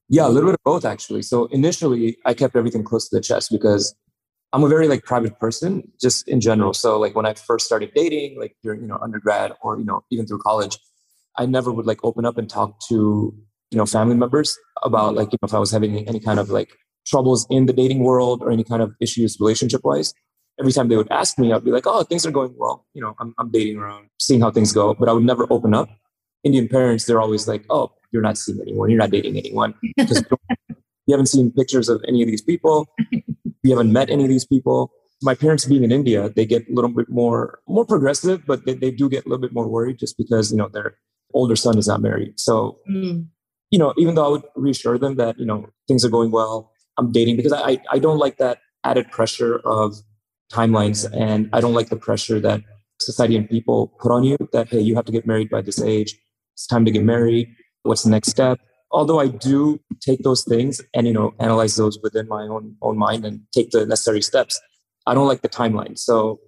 Yeah, 0.09 0.27
a 0.27 0.29
little 0.29 0.49
bit 0.49 0.55
of 0.55 0.63
both 0.63 0.83
actually. 0.83 1.21
So 1.21 1.45
initially, 1.47 2.17
I 2.25 2.33
kept 2.33 2.55
everything 2.55 2.83
close 2.83 3.07
to 3.09 3.15
the 3.15 3.21
chest 3.21 3.51
because 3.51 3.95
I'm 4.51 4.63
a 4.63 4.67
very 4.67 4.87
like 4.87 5.03
private 5.03 5.37
person 5.39 5.91
just 6.01 6.27
in 6.27 6.41
general. 6.41 6.73
So 6.73 6.99
like 6.99 7.15
when 7.15 7.25
I 7.25 7.33
first 7.33 7.65
started 7.65 7.91
dating, 7.93 8.39
like 8.39 8.55
during, 8.63 8.81
you 8.81 8.87
know, 8.87 8.97
undergrad 9.01 9.53
or, 9.61 9.77
you 9.77 9.85
know, 9.85 10.03
even 10.11 10.25
through 10.25 10.39
college, 10.39 10.79
I 11.37 11.45
never 11.45 11.71
would 11.71 11.85
like 11.85 12.03
open 12.03 12.25
up 12.25 12.37
and 12.37 12.49
talk 12.49 12.79
to 12.89 13.33
you 13.71 13.77
know 13.77 13.85
family 13.85 14.15
members 14.15 14.57
about 14.83 15.15
like 15.15 15.31
you 15.31 15.37
know 15.41 15.47
if 15.47 15.53
I 15.53 15.59
was 15.59 15.71
having 15.71 16.07
any 16.07 16.19
kind 16.19 16.39
of 16.39 16.49
like 16.49 16.69
troubles 17.05 17.45
in 17.49 17.65
the 17.65 17.73
dating 17.73 17.99
world 17.99 18.41
or 18.41 18.51
any 18.51 18.63
kind 18.63 18.81
of 18.81 18.93
issues 18.99 19.37
relationship 19.39 19.81
wise. 19.83 20.13
Every 20.59 20.71
time 20.71 20.87
they 20.87 20.95
would 20.95 21.11
ask 21.11 21.37
me, 21.37 21.51
I'd 21.51 21.65
be 21.65 21.71
like, 21.71 21.85
"Oh, 21.85 22.03
things 22.03 22.25
are 22.25 22.31
going 22.31 22.53
well. 22.57 22.85
You 22.93 23.01
know, 23.01 23.15
I'm 23.19 23.33
I'm 23.37 23.51
dating 23.51 23.77
around, 23.77 24.07
seeing 24.19 24.41
how 24.41 24.51
things 24.51 24.71
go." 24.71 24.93
But 24.93 25.09
I 25.09 25.13
would 25.13 25.25
never 25.25 25.45
open 25.49 25.73
up. 25.73 25.89
Indian 26.43 26.67
parents, 26.69 27.05
they're 27.05 27.19
always 27.19 27.47
like, 27.47 27.65
"Oh, 27.69 27.91
you're 28.11 28.21
not 28.21 28.37
seeing 28.37 28.61
anyone. 28.61 28.89
You're 28.89 28.99
not 28.99 29.11
dating 29.11 29.37
anyone 29.37 29.73
because 29.97 30.23
you 31.07 31.11
haven't 31.11 31.27
seen 31.27 31.51
pictures 31.51 31.89
of 31.89 32.01
any 32.07 32.21
of 32.21 32.27
these 32.27 32.41
people. 32.41 32.87
You 33.11 33.71
haven't 33.71 33.91
met 33.91 34.09
any 34.09 34.23
of 34.23 34.29
these 34.29 34.45
people." 34.45 34.91
my 35.21 35.33
parents 35.33 35.65
being 35.65 35.83
in 35.83 35.91
India, 35.91 36.29
they 36.29 36.45
get 36.45 36.67
a 36.69 36.73
little 36.73 36.89
bit 36.89 37.09
more 37.09 37.59
more 37.67 37.85
progressive, 37.85 38.45
but 38.45 38.65
they, 38.65 38.73
they 38.73 38.91
do 38.91 39.09
get 39.09 39.25
a 39.25 39.29
little 39.29 39.41
bit 39.41 39.53
more 39.53 39.67
worried 39.67 39.97
just 39.97 40.17
because 40.17 40.51
you 40.51 40.57
know 40.57 40.67
they're 40.67 40.97
older 41.35 41.55
son 41.55 41.77
is 41.77 41.87
not 41.87 42.01
married. 42.01 42.39
So, 42.39 42.79
mm. 42.89 43.27
you 43.69 43.77
know, 43.77 43.93
even 43.97 44.15
though 44.15 44.25
I 44.25 44.29
would 44.29 44.43
reassure 44.55 44.97
them 44.97 45.17
that, 45.17 45.37
you 45.37 45.45
know, 45.45 45.69
things 45.87 46.03
are 46.03 46.09
going 46.09 46.31
well, 46.31 46.71
I'm 46.97 47.11
dating 47.11 47.35
because 47.35 47.53
I, 47.53 47.79
I 47.91 47.99
don't 47.99 48.17
like 48.17 48.37
that 48.37 48.59
added 48.83 49.11
pressure 49.11 49.59
of 49.65 49.95
timelines. 50.51 51.05
And 51.13 51.49
I 51.53 51.59
don't 51.59 51.73
like 51.73 51.89
the 51.89 51.97
pressure 51.97 52.39
that 52.39 52.61
society 52.99 53.35
and 53.35 53.49
people 53.49 53.93
put 53.99 54.11
on 54.11 54.23
you 54.23 54.37
that, 54.53 54.69
hey, 54.69 54.79
you 54.79 54.95
have 54.95 55.05
to 55.05 55.11
get 55.11 55.27
married 55.27 55.49
by 55.49 55.61
this 55.61 55.81
age. 55.81 56.15
It's 56.53 56.65
time 56.65 56.85
to 56.85 56.91
get 56.91 57.03
married. 57.03 57.49
What's 57.83 58.03
the 58.03 58.09
next 58.09 58.29
step? 58.29 58.59
Although 58.91 59.19
I 59.19 59.27
do 59.27 59.79
take 59.99 60.23
those 60.23 60.43
things 60.45 60.81
and, 60.93 61.05
you 61.05 61.11
know, 61.13 61.33
analyze 61.39 61.75
those 61.75 61.99
within 62.01 62.27
my 62.29 62.43
own, 62.43 62.75
own 62.81 62.97
mind 62.97 63.25
and 63.25 63.41
take 63.53 63.71
the 63.71 63.85
necessary 63.85 64.21
steps. 64.21 64.59
I 65.05 65.13
don't 65.13 65.27
like 65.27 65.41
the 65.41 65.49
timeline. 65.49 65.99
So 65.99 66.39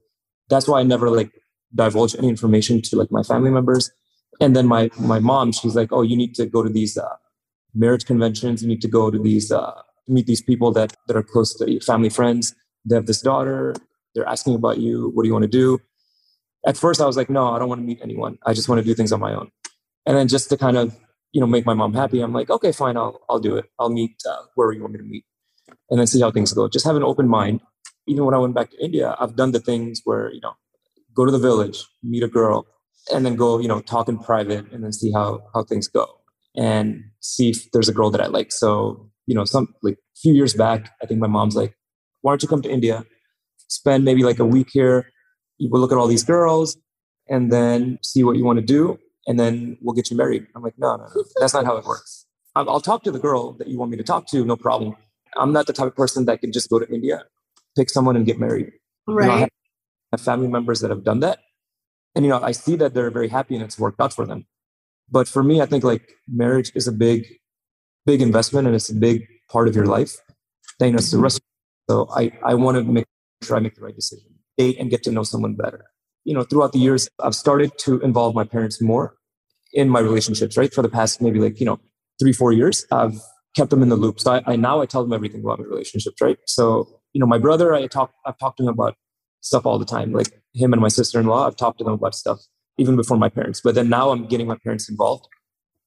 that's 0.49 0.67
why 0.67 0.79
I 0.79 0.83
never 0.83 1.09
like 1.09 1.31
divulge 1.75 2.15
any 2.15 2.29
information 2.29 2.81
to 2.81 2.95
like 2.95 3.11
my 3.11 3.23
family 3.23 3.51
members 3.51 3.91
and 4.39 4.55
then 4.55 4.67
my 4.67 4.89
my 4.99 5.19
mom 5.19 5.51
she's 5.51 5.75
like 5.75 5.91
oh 5.91 6.01
you 6.01 6.17
need 6.17 6.33
to 6.35 6.45
go 6.45 6.63
to 6.63 6.69
these 6.69 6.97
uh, 6.97 7.15
marriage 7.73 8.05
conventions 8.05 8.61
you 8.61 8.67
need 8.67 8.81
to 8.81 8.87
go 8.87 9.09
to 9.11 9.19
these 9.19 9.51
uh, 9.51 9.81
meet 10.07 10.25
these 10.25 10.41
people 10.41 10.71
that 10.71 10.95
that 11.07 11.15
are 11.15 11.23
close 11.23 11.53
to 11.53 11.69
your 11.71 11.81
family 11.81 12.09
friends 12.09 12.55
they 12.85 12.95
have 12.95 13.05
this 13.05 13.21
daughter 13.21 13.75
they're 14.13 14.27
asking 14.27 14.55
about 14.55 14.77
you 14.77 15.11
what 15.13 15.23
do 15.23 15.27
you 15.27 15.33
want 15.33 15.43
to 15.43 15.49
do 15.49 15.79
at 16.67 16.77
first 16.77 16.99
I 16.99 17.05
was 17.05 17.15
like, 17.15 17.29
no, 17.29 17.53
I 17.53 17.59
don't 17.59 17.69
want 17.69 17.79
to 17.79 17.85
meet 17.85 17.99
anyone. 18.03 18.37
I 18.45 18.53
just 18.53 18.67
want 18.67 18.79
to 18.79 18.85
do 18.85 18.93
things 18.93 19.13
on 19.13 19.21
my 19.21 19.33
own. 19.33 19.49
And 20.05 20.17
then 20.17 20.27
just 20.27 20.49
to 20.49 20.57
kind 20.57 20.77
of, 20.77 20.95
you 21.31 21.39
know, 21.39 21.47
make 21.47 21.65
my 21.65 21.73
mom 21.73 21.93
happy, 21.93 22.21
I'm 22.21 22.33
like, 22.33 22.49
okay, 22.49 22.73
fine, 22.73 22.97
I'll, 22.97 23.21
I'll 23.29 23.39
do 23.39 23.55
it. 23.55 23.65
I'll 23.79 23.89
meet 23.89 24.15
uh, 24.29 24.43
wherever 24.55 24.73
you 24.73 24.81
want 24.81 24.93
me 24.93 24.99
to 24.99 25.05
meet 25.05 25.25
and 25.89 25.99
then 25.99 26.07
see 26.07 26.21
how 26.21 26.31
things 26.31 26.51
go. 26.53 26.67
Just 26.67 26.85
have 26.85 26.95
an 26.95 27.03
open 27.03 27.27
mind. 27.27 27.61
Even 28.05 28.25
when 28.25 28.33
I 28.33 28.37
went 28.37 28.53
back 28.53 28.71
to 28.71 28.83
India, 28.83 29.15
I've 29.19 29.35
done 29.35 29.51
the 29.51 29.59
things 29.59 30.01
where, 30.03 30.31
you 30.31 30.41
know, 30.41 30.53
go 31.13 31.25
to 31.25 31.31
the 31.31 31.39
village, 31.39 31.85
meet 32.03 32.23
a 32.23 32.27
girl, 32.27 32.65
and 33.13 33.25
then 33.25 33.35
go, 33.35 33.59
you 33.59 33.67
know, 33.67 33.81
talk 33.81 34.09
in 34.09 34.17
private 34.17 34.71
and 34.71 34.83
then 34.83 34.91
see 34.91 35.11
how, 35.11 35.41
how 35.53 35.63
things 35.63 35.87
go 35.87 36.07
and 36.55 37.03
see 37.19 37.49
if 37.49 37.71
there's 37.71 37.89
a 37.89 37.93
girl 37.93 38.09
that 38.11 38.21
I 38.21 38.27
like. 38.27 38.51
So, 38.51 39.09
you 39.25 39.35
know, 39.35 39.45
some 39.45 39.73
like 39.81 39.95
a 39.95 40.19
few 40.21 40.33
years 40.33 40.53
back, 40.53 40.91
I 41.01 41.05
think 41.05 41.19
my 41.19 41.27
mom's 41.27 41.55
like, 41.55 41.75
why 42.21 42.31
don't 42.31 42.41
you 42.41 42.47
come 42.47 42.61
to 42.63 42.69
India, 42.69 43.05
spend 43.67 44.03
maybe 44.03 44.23
like 44.23 44.39
a 44.39 44.45
week 44.45 44.69
here, 44.71 45.11
you 45.57 45.69
will 45.69 45.79
look 45.79 45.91
at 45.91 45.97
all 45.97 46.07
these 46.07 46.23
girls 46.23 46.77
and 47.29 47.51
then 47.51 47.99
see 48.03 48.23
what 48.23 48.37
you 48.37 48.43
want 48.43 48.59
to 48.59 48.65
do 48.65 48.97
and 49.27 49.39
then 49.39 49.77
we'll 49.81 49.93
get 49.93 50.09
you 50.09 50.17
married. 50.17 50.47
I'm 50.55 50.63
like, 50.63 50.75
no, 50.77 50.95
no, 50.95 51.03
no, 51.03 51.23
that's 51.39 51.53
not 51.53 51.65
how 51.65 51.75
it 51.77 51.85
works. 51.85 52.25
I'll, 52.55 52.69
I'll 52.69 52.79
talk 52.79 53.03
to 53.03 53.11
the 53.11 53.19
girl 53.19 53.53
that 53.53 53.67
you 53.67 53.77
want 53.77 53.91
me 53.91 53.97
to 53.97 54.03
talk 54.03 54.27
to, 54.27 54.43
no 54.45 54.55
problem. 54.55 54.95
I'm 55.35 55.51
not 55.51 55.67
the 55.67 55.73
type 55.73 55.87
of 55.87 55.95
person 55.95 56.25
that 56.25 56.41
can 56.41 56.51
just 56.51 56.69
go 56.69 56.79
to 56.79 56.87
India, 56.89 57.23
pick 57.75 57.89
someone 57.89 58.15
and 58.15 58.25
get 58.25 58.39
married. 58.39 58.71
Right. 59.05 59.25
You 59.25 59.29
know, 59.29 59.35
I 59.35 59.39
have, 59.41 59.49
have 60.13 60.21
family 60.21 60.47
members 60.47 60.79
that 60.79 60.89
have 60.89 61.03
done 61.03 61.19
that. 61.19 61.39
And, 62.17 62.25
you 62.25 62.31
know, 62.31 62.41
I 62.41 62.51
see 62.51 62.75
that 62.77 62.95
they're 62.95 63.11
very 63.11 63.27
happy 63.27 63.53
and 63.53 63.63
it's 63.63 63.77
worked 63.77 64.01
out 64.01 64.11
for 64.11 64.25
them. 64.25 64.47
But 65.07 65.27
for 65.27 65.43
me, 65.43 65.61
I 65.61 65.67
think 65.67 65.83
like 65.83 66.13
marriage 66.27 66.71
is 66.73 66.87
a 66.87 66.91
big, 66.91 67.27
big 68.07 68.23
investment 68.23 68.65
and 68.65 68.75
it's 68.75 68.89
a 68.89 68.95
big 68.95 69.27
part 69.51 69.67
of 69.67 69.75
your 69.75 69.85
life. 69.85 70.15
Then, 70.79 70.87
you 70.87 70.93
know, 70.93 70.97
it's 70.97 71.11
the 71.11 71.17
mm-hmm. 71.17 71.25
rest. 71.25 71.41
So 71.87 72.07
I, 72.09 72.31
I 72.43 72.55
want 72.55 72.75
to 72.75 72.83
make 72.83 73.05
sure 73.43 73.55
I 73.55 73.59
make 73.59 73.75
the 73.75 73.81
right 73.81 73.95
decision, 73.95 74.31
date 74.57 74.77
and 74.79 74.89
get 74.89 75.03
to 75.03 75.11
know 75.11 75.21
someone 75.21 75.53
better. 75.53 75.85
You 76.25 76.33
know, 76.33 76.41
throughout 76.41 76.73
the 76.73 76.79
years, 76.79 77.07
I've 77.21 77.35
started 77.35 77.77
to 77.81 77.99
involve 77.99 78.33
my 78.33 78.45
parents 78.45 78.81
more 78.81 79.15
in 79.71 79.87
my 79.87 79.99
relationships, 79.99 80.57
right? 80.57 80.73
For 80.73 80.81
the 80.81 80.89
past 80.89 81.21
maybe 81.21 81.39
like, 81.39 81.59
you 81.59 81.67
know, 81.67 81.79
three, 82.19 82.33
four 82.33 82.51
years, 82.51 82.83
I've 82.91 83.21
kept 83.55 83.69
them 83.69 83.83
in 83.83 83.89
the 83.89 83.95
loop. 83.95 84.19
So 84.19 84.31
I, 84.31 84.41
I 84.47 84.55
now 84.55 84.81
I 84.81 84.87
tell 84.87 85.03
them 85.03 85.13
everything 85.13 85.41
about 85.41 85.59
my 85.59 85.65
relationships, 85.65 86.19
right? 86.19 86.39
So, 86.47 86.99
you 87.13 87.19
know, 87.19 87.27
my 87.27 87.37
brother, 87.37 87.75
I 87.75 87.85
talk, 87.85 88.11
I've 88.25 88.39
talked 88.39 88.57
to 88.57 88.63
him 88.63 88.69
about 88.69 88.95
stuff 89.47 89.65
all 89.65 89.79
the 89.79 89.85
time. 89.85 90.11
Like 90.13 90.27
him 90.53 90.73
and 90.73 90.81
my 90.81 90.87
sister-in-law, 90.87 91.47
I've 91.47 91.55
talked 91.55 91.79
to 91.79 91.83
them 91.83 91.93
about 91.93 92.15
stuff 92.15 92.39
even 92.77 92.95
before 92.95 93.17
my 93.17 93.29
parents. 93.29 93.61
But 93.61 93.75
then 93.75 93.89
now 93.89 94.11
I'm 94.11 94.27
getting 94.27 94.47
my 94.47 94.57
parents 94.63 94.89
involved. 94.89 95.27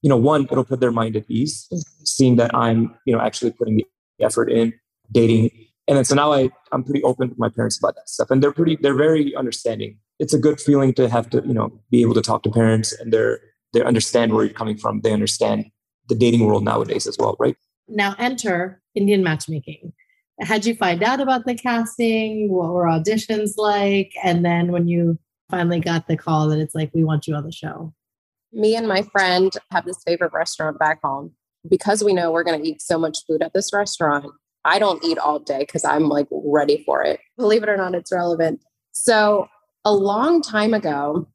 You 0.01 0.09
know, 0.09 0.17
one, 0.17 0.47
it'll 0.51 0.65
put 0.65 0.79
their 0.79 0.91
mind 0.91 1.15
at 1.15 1.29
ease, 1.29 1.67
seeing 2.03 2.35
that 2.37 2.53
I'm, 2.55 2.95
you 3.05 3.13
know, 3.13 3.21
actually 3.21 3.51
putting 3.51 3.77
the 3.77 3.85
effort 4.19 4.51
in 4.51 4.73
dating. 5.11 5.51
And 5.87 5.97
then 5.97 6.05
so 6.05 6.15
now 6.15 6.33
I, 6.33 6.49
I'm 6.71 6.83
pretty 6.83 7.03
open 7.03 7.29
with 7.29 7.37
my 7.37 7.49
parents 7.49 7.77
about 7.77 7.95
that 7.95 8.09
stuff. 8.09 8.31
And 8.31 8.41
they're 8.41 8.51
pretty, 8.51 8.77
they're 8.81 8.95
very 8.95 9.35
understanding. 9.35 9.97
It's 10.19 10.33
a 10.33 10.39
good 10.39 10.59
feeling 10.59 10.93
to 10.95 11.07
have 11.07 11.29
to, 11.31 11.43
you 11.45 11.53
know, 11.53 11.71
be 11.91 12.01
able 12.01 12.13
to 12.15 12.21
talk 12.21 12.43
to 12.43 12.49
parents 12.49 12.91
and 12.93 13.13
they're 13.13 13.39
they 13.73 13.83
understand 13.83 14.33
where 14.33 14.45
you're 14.45 14.53
coming 14.53 14.77
from. 14.77 15.01
They 15.01 15.13
understand 15.13 15.65
the 16.09 16.15
dating 16.15 16.45
world 16.45 16.63
nowadays 16.63 17.07
as 17.07 17.17
well, 17.17 17.35
right? 17.39 17.55
Now 17.87 18.15
enter 18.19 18.81
Indian 18.95 19.23
matchmaking. 19.23 19.93
How'd 20.41 20.65
you 20.65 20.75
find 20.75 21.03
out 21.03 21.21
about 21.21 21.45
the 21.45 21.55
casting? 21.55 22.49
What 22.51 22.69
were 22.71 22.85
auditions 22.85 23.51
like? 23.57 24.13
And 24.23 24.43
then 24.43 24.71
when 24.71 24.87
you 24.87 25.19
finally 25.49 25.79
got 25.79 26.07
the 26.07 26.17
call 26.17 26.47
that 26.49 26.59
it's 26.59 26.73
like, 26.73 26.91
we 26.93 27.03
want 27.03 27.27
you 27.27 27.35
on 27.35 27.43
the 27.43 27.51
show? 27.51 27.93
Me 28.51 28.75
and 28.75 28.87
my 28.87 29.03
friend 29.03 29.53
have 29.71 29.85
this 29.85 30.01
favorite 30.05 30.33
restaurant 30.33 30.79
back 30.79 30.99
home. 31.03 31.31
Because 31.69 32.03
we 32.03 32.13
know 32.13 32.31
we're 32.31 32.43
going 32.43 32.59
to 32.59 32.67
eat 32.67 32.81
so 32.81 32.97
much 32.97 33.19
food 33.27 33.43
at 33.43 33.53
this 33.53 33.71
restaurant, 33.71 34.25
I 34.65 34.79
don't 34.79 35.03
eat 35.03 35.17
all 35.17 35.39
day 35.39 35.59
because 35.59 35.85
I'm 35.85 36.09
like 36.09 36.27
ready 36.31 36.83
for 36.85 37.03
it. 37.03 37.19
Believe 37.37 37.63
it 37.63 37.69
or 37.69 37.77
not, 37.77 37.93
it's 37.93 38.11
relevant. 38.11 38.63
So, 38.93 39.47
a 39.85 39.93
long 39.93 40.41
time 40.41 40.73
ago, 40.73 41.27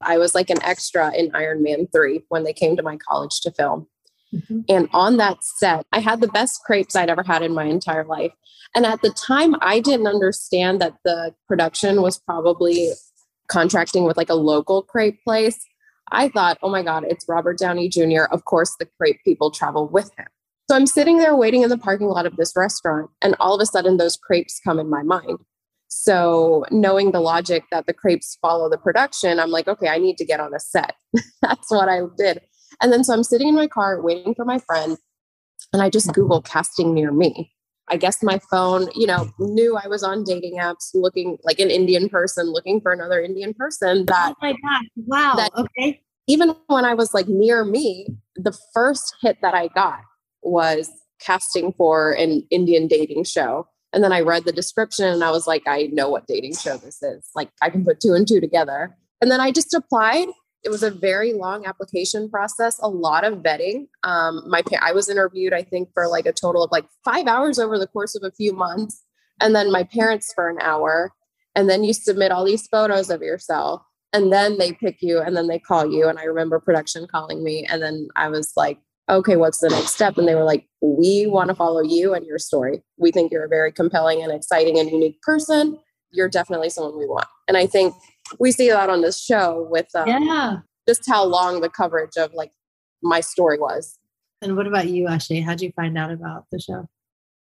I 0.00 0.18
was 0.18 0.34
like 0.34 0.50
an 0.50 0.62
extra 0.62 1.12
in 1.14 1.30
Iron 1.34 1.62
Man 1.62 1.86
3 1.92 2.24
when 2.28 2.44
they 2.44 2.52
came 2.52 2.76
to 2.76 2.82
my 2.82 2.96
college 2.96 3.40
to 3.42 3.50
film. 3.50 3.86
Mm-hmm. 4.34 4.60
And 4.68 4.88
on 4.92 5.16
that 5.18 5.42
set, 5.42 5.86
I 5.92 6.00
had 6.00 6.20
the 6.20 6.28
best 6.28 6.62
crepes 6.64 6.96
I'd 6.96 7.10
ever 7.10 7.22
had 7.22 7.42
in 7.42 7.54
my 7.54 7.64
entire 7.64 8.04
life. 8.04 8.32
And 8.74 8.84
at 8.84 9.02
the 9.02 9.10
time, 9.10 9.54
I 9.60 9.80
didn't 9.80 10.08
understand 10.08 10.80
that 10.80 10.96
the 11.04 11.34
production 11.46 12.02
was 12.02 12.18
probably 12.18 12.90
contracting 13.48 14.04
with 14.04 14.16
like 14.16 14.30
a 14.30 14.34
local 14.34 14.82
crepe 14.82 15.22
place. 15.22 15.58
I 16.10 16.28
thought, 16.28 16.58
oh 16.62 16.68
my 16.68 16.82
God, 16.82 17.04
it's 17.08 17.26
Robert 17.28 17.58
Downey 17.58 17.88
Jr. 17.88 18.24
Of 18.30 18.44
course, 18.44 18.74
the 18.78 18.88
crepe 18.98 19.20
people 19.24 19.50
travel 19.50 19.88
with 19.88 20.10
him. 20.18 20.26
So 20.68 20.76
I'm 20.76 20.86
sitting 20.86 21.18
there 21.18 21.36
waiting 21.36 21.62
in 21.62 21.68
the 21.68 21.78
parking 21.78 22.08
lot 22.08 22.26
of 22.26 22.36
this 22.36 22.54
restaurant, 22.56 23.10
and 23.20 23.36
all 23.38 23.54
of 23.54 23.60
a 23.60 23.66
sudden, 23.66 23.98
those 23.98 24.16
crepes 24.16 24.60
come 24.64 24.78
in 24.78 24.88
my 24.88 25.02
mind. 25.02 25.38
So, 25.88 26.64
knowing 26.70 27.12
the 27.12 27.20
logic 27.20 27.64
that 27.70 27.86
the 27.86 27.92
crepes 27.92 28.38
follow 28.40 28.70
the 28.70 28.78
production, 28.78 29.38
I'm 29.38 29.50
like, 29.50 29.68
okay, 29.68 29.88
I 29.88 29.98
need 29.98 30.16
to 30.18 30.24
get 30.24 30.40
on 30.40 30.54
a 30.54 30.58
set. 30.58 30.94
That's 31.42 31.70
what 31.70 31.88
I 31.88 32.00
did. 32.16 32.40
And 32.82 32.92
then 32.92 33.04
so 33.04 33.12
I'm 33.14 33.24
sitting 33.24 33.48
in 33.48 33.54
my 33.54 33.66
car 33.66 34.00
waiting 34.00 34.34
for 34.34 34.44
my 34.44 34.58
friend, 34.58 34.96
and 35.72 35.82
I 35.82 35.90
just 35.90 36.12
Google 36.12 36.42
casting 36.42 36.94
near 36.94 37.12
me. 37.12 37.52
I 37.88 37.96
guess 37.96 38.22
my 38.22 38.40
phone, 38.50 38.88
you 38.94 39.06
know, 39.06 39.30
knew 39.38 39.76
I 39.76 39.88
was 39.88 40.02
on 40.02 40.24
dating 40.24 40.56
apps 40.58 40.90
looking 40.94 41.36
like 41.44 41.58
an 41.58 41.70
Indian 41.70 42.08
person, 42.08 42.46
looking 42.46 42.80
for 42.80 42.92
another 42.92 43.20
Indian 43.20 43.52
person 43.52 44.06
that 44.06 44.32
Oh 44.32 44.36
my 44.40 44.52
god. 44.52 44.82
Wow. 44.96 45.34
that- 45.36 45.50
okay. 45.54 46.00
even 46.26 46.54
when 46.68 46.84
I 46.86 46.94
was 46.94 47.12
like 47.12 47.28
near 47.28 47.62
me, 47.64 48.06
the 48.36 48.56
first 48.72 49.14
hit 49.20 49.36
that 49.42 49.52
I 49.54 49.68
got 49.68 50.00
was 50.42 50.90
casting 51.20 51.72
for 51.74 52.12
an 52.12 52.46
Indian 52.50 52.86
dating 52.86 53.24
show. 53.24 53.68
And 53.92 54.02
then 54.02 54.12
I 54.12 54.20
read 54.20 54.44
the 54.44 54.52
description 54.52 55.06
and 55.06 55.22
I 55.22 55.30
was 55.30 55.46
like, 55.46 55.62
I 55.66 55.88
know 55.92 56.08
what 56.08 56.26
dating 56.26 56.54
show 56.56 56.78
this 56.78 57.02
is. 57.02 57.28
Like 57.34 57.50
I 57.62 57.68
can 57.70 57.84
put 57.84 58.00
two 58.00 58.14
and 58.14 58.26
two 58.26 58.40
together. 58.40 58.96
And 59.20 59.30
then 59.30 59.40
I 59.40 59.52
just 59.52 59.72
applied. 59.74 60.28
It 60.64 60.70
was 60.70 60.82
a 60.82 60.90
very 60.90 61.34
long 61.34 61.66
application 61.66 62.30
process, 62.30 62.78
a 62.82 62.88
lot 62.88 63.24
of 63.24 63.38
vetting. 63.38 63.86
Um, 64.02 64.42
my 64.48 64.62
I 64.80 64.92
was 64.92 65.08
interviewed, 65.08 65.52
I 65.52 65.62
think, 65.62 65.90
for 65.92 66.08
like 66.08 66.26
a 66.26 66.32
total 66.32 66.64
of 66.64 66.72
like 66.72 66.86
five 67.04 67.26
hours 67.26 67.58
over 67.58 67.78
the 67.78 67.86
course 67.86 68.14
of 68.14 68.22
a 68.22 68.32
few 68.32 68.52
months, 68.52 69.02
and 69.40 69.54
then 69.54 69.70
my 69.70 69.84
parents 69.84 70.32
for 70.34 70.48
an 70.48 70.58
hour. 70.60 71.12
And 71.56 71.70
then 71.70 71.84
you 71.84 71.92
submit 71.92 72.32
all 72.32 72.44
these 72.44 72.66
photos 72.66 73.10
of 73.10 73.22
yourself 73.22 73.82
and 74.14 74.32
then 74.32 74.56
they 74.58 74.72
pick 74.72 75.02
you 75.02 75.20
and 75.20 75.36
then 75.36 75.48
they 75.48 75.58
call 75.58 75.90
you 75.90 76.08
and 76.08 76.18
i 76.18 76.24
remember 76.24 76.58
production 76.58 77.06
calling 77.10 77.44
me 77.44 77.66
and 77.68 77.82
then 77.82 78.08
i 78.16 78.28
was 78.28 78.52
like 78.56 78.78
okay 79.10 79.36
what's 79.36 79.58
the 79.58 79.68
next 79.68 79.92
step 79.92 80.16
and 80.16 80.26
they 80.26 80.34
were 80.34 80.44
like 80.44 80.66
we 80.80 81.26
want 81.26 81.48
to 81.48 81.54
follow 81.54 81.82
you 81.82 82.14
and 82.14 82.24
your 82.24 82.38
story 82.38 82.82
we 82.96 83.10
think 83.10 83.30
you're 83.30 83.44
a 83.44 83.48
very 83.48 83.72
compelling 83.72 84.22
and 84.22 84.32
exciting 84.32 84.78
and 84.78 84.88
unique 84.90 85.20
person 85.20 85.78
you're 86.12 86.28
definitely 86.28 86.70
someone 86.70 86.98
we 86.98 87.06
want 87.06 87.26
and 87.48 87.56
i 87.56 87.66
think 87.66 87.94
we 88.38 88.52
see 88.52 88.68
that 88.70 88.90
on 88.90 89.02
this 89.02 89.20
show 89.20 89.66
with 89.70 89.86
um, 89.94 90.08
Yeah. 90.08 90.56
just 90.88 91.08
how 91.08 91.24
long 91.24 91.60
the 91.60 91.68
coverage 91.68 92.16
of 92.16 92.32
like 92.34 92.52
my 93.02 93.20
story 93.20 93.58
was 93.58 93.98
And 94.42 94.56
what 94.56 94.66
about 94.66 94.88
you, 94.88 95.04
Ashay? 95.06 95.42
How'd 95.42 95.60
you 95.62 95.72
find 95.76 95.96
out 95.96 96.10
about 96.10 96.44
the 96.52 96.58
show? 96.60 96.86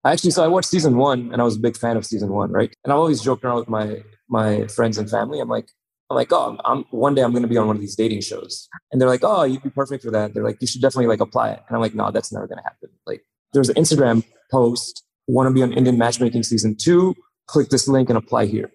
Actually, 0.04 0.32
so 0.32 0.42
I 0.44 0.48
watched 0.48 0.68
season 0.68 0.96
one 0.96 1.30
and 1.32 1.40
I 1.40 1.44
was 1.44 1.56
a 1.56 1.60
big 1.60 1.76
fan 1.76 1.96
of 1.96 2.04
season 2.04 2.30
one, 2.30 2.50
right? 2.50 2.74
And 2.84 2.92
I 2.92 2.96
always 2.96 3.20
joke 3.22 3.44
around 3.44 3.56
with 3.56 3.68
my 3.68 4.02
my 4.28 4.66
friends 4.66 4.98
and 4.98 5.08
family. 5.08 5.38
I'm 5.40 5.48
like, 5.48 5.68
I'm 6.10 6.16
like, 6.16 6.32
oh, 6.32 6.50
I'm, 6.50 6.60
I'm 6.64 6.84
one 6.90 7.14
day 7.14 7.22
I'm 7.22 7.30
going 7.32 7.42
to 7.42 7.48
be 7.48 7.56
on 7.56 7.66
one 7.66 7.76
of 7.76 7.80
these 7.82 7.94
dating 7.96 8.20
shows, 8.22 8.68
and 8.90 9.00
they're 9.00 9.08
like, 9.08 9.22
oh, 9.22 9.44
you'd 9.44 9.62
be 9.62 9.70
perfect 9.70 10.02
for 10.04 10.10
that. 10.10 10.34
They're 10.34 10.42
like, 10.44 10.58
you 10.60 10.66
should 10.66 10.82
definitely 10.82 11.06
like 11.06 11.20
apply 11.20 11.50
it, 11.52 11.62
and 11.68 11.76
I'm 11.76 11.80
like, 11.80 11.94
no, 11.94 12.10
that's 12.10 12.32
never 12.32 12.46
going 12.46 12.58
to 12.58 12.64
happen. 12.64 12.88
Like, 13.06 13.22
there's 13.52 13.68
an 13.68 13.76
Instagram 13.76 14.24
post, 14.50 15.04
want 15.28 15.48
to 15.48 15.54
be 15.54 15.62
on 15.62 15.72
Indian 15.72 15.96
Matchmaking 15.98 16.42
season 16.42 16.76
two? 16.76 17.14
Click 17.46 17.68
this 17.68 17.86
link 17.88 18.08
and 18.08 18.18
apply 18.18 18.46
here. 18.46 18.70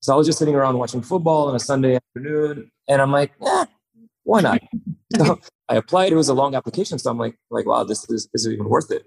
So 0.00 0.12
I 0.12 0.16
was 0.16 0.26
just 0.26 0.38
sitting 0.38 0.54
around 0.54 0.78
watching 0.78 1.02
football 1.02 1.48
on 1.48 1.56
a 1.56 1.58
Sunday 1.58 1.96
afternoon, 1.96 2.70
and 2.88 3.02
I'm 3.02 3.12
like, 3.12 3.32
eh, 3.44 3.66
why 4.24 4.40
not? 4.40 4.60
so 5.16 5.40
I 5.68 5.76
applied. 5.76 6.12
It 6.12 6.16
was 6.16 6.28
a 6.28 6.34
long 6.34 6.54
application, 6.54 6.98
so 6.98 7.10
I'm 7.10 7.18
like, 7.18 7.36
like, 7.50 7.66
wow, 7.66 7.84
this 7.84 8.08
is 8.10 8.28
is 8.34 8.46
it 8.46 8.52
even 8.52 8.68
worth 8.68 8.90
it? 8.90 9.04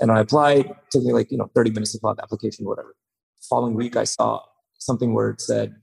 And 0.00 0.10
I 0.10 0.20
applied. 0.20 0.66
It 0.66 0.76
took 0.90 1.04
me 1.04 1.12
like 1.12 1.30
you 1.30 1.38
know 1.38 1.50
30 1.54 1.70
minutes 1.70 1.92
to 1.92 1.98
fill 2.00 2.10
out 2.10 2.16
the 2.16 2.22
application, 2.22 2.66
whatever. 2.66 2.94
following 3.48 3.74
week, 3.74 3.96
I 3.96 4.04
saw 4.04 4.42
something 4.78 5.14
where 5.14 5.30
it 5.30 5.40
said, 5.40 5.74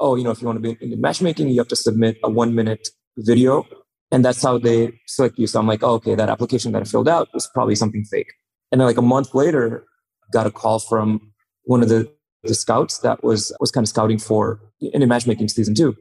"Oh, 0.00 0.16
you 0.16 0.24
know, 0.24 0.30
if 0.30 0.40
you 0.40 0.46
want 0.46 0.62
to 0.62 0.62
be 0.62 0.78
Indian 0.80 1.00
Matchmaking, 1.00 1.48
you 1.48 1.58
have 1.58 1.68
to 1.68 1.76
submit 1.76 2.18
a 2.22 2.30
one 2.30 2.54
minute 2.54 2.88
video, 3.18 3.66
and 4.12 4.24
that's 4.24 4.42
how 4.42 4.58
they 4.58 4.92
select 5.06 5.38
you." 5.38 5.46
So 5.46 5.58
I'm 5.58 5.66
like, 5.66 5.82
oh, 5.82 5.94
"Okay, 5.94 6.14
that 6.14 6.28
application 6.28 6.72
that 6.72 6.82
I 6.82 6.84
filled 6.84 7.08
out 7.08 7.28
was 7.34 7.48
probably 7.52 7.74
something 7.74 8.04
fake." 8.04 8.32
And 8.70 8.80
then 8.80 8.86
like 8.86 8.98
a 8.98 9.02
month 9.02 9.34
later, 9.34 9.86
got 10.32 10.46
a 10.46 10.50
call 10.50 10.78
from 10.78 11.32
one 11.64 11.82
of 11.82 11.88
the 11.88 12.15
the 12.44 12.54
scouts 12.54 12.98
that 12.98 13.22
was 13.22 13.52
was 13.60 13.70
kind 13.70 13.84
of 13.84 13.88
scouting 13.88 14.18
for 14.18 14.60
Indian 14.80 15.08
Matchmaking 15.08 15.48
season 15.48 15.74
two, 15.74 15.96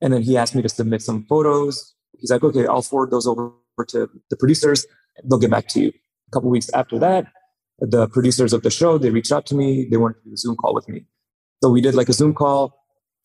and 0.00 0.12
then 0.12 0.22
he 0.22 0.36
asked 0.36 0.54
me 0.54 0.62
to 0.62 0.68
submit 0.68 1.02
some 1.02 1.24
photos. 1.24 1.94
He's 2.18 2.30
like, 2.30 2.42
"Okay, 2.42 2.66
I'll 2.66 2.82
forward 2.82 3.10
those 3.10 3.26
over 3.26 3.52
to 3.88 4.08
the 4.30 4.36
producers. 4.36 4.86
They'll 5.24 5.38
get 5.38 5.50
back 5.50 5.68
to 5.68 5.80
you." 5.80 5.88
A 5.88 6.30
couple 6.32 6.50
weeks 6.50 6.70
after 6.72 6.98
that, 6.98 7.26
the 7.78 8.06
producers 8.08 8.52
of 8.52 8.62
the 8.62 8.70
show 8.70 8.98
they 8.98 9.10
reached 9.10 9.32
out 9.32 9.46
to 9.46 9.54
me. 9.54 9.88
They 9.90 9.96
wanted 9.96 10.22
to 10.22 10.28
do 10.28 10.34
a 10.34 10.36
Zoom 10.36 10.56
call 10.56 10.74
with 10.74 10.88
me, 10.88 11.06
so 11.62 11.70
we 11.70 11.80
did 11.80 11.94
like 11.94 12.08
a 12.08 12.12
Zoom 12.12 12.34
call, 12.34 12.74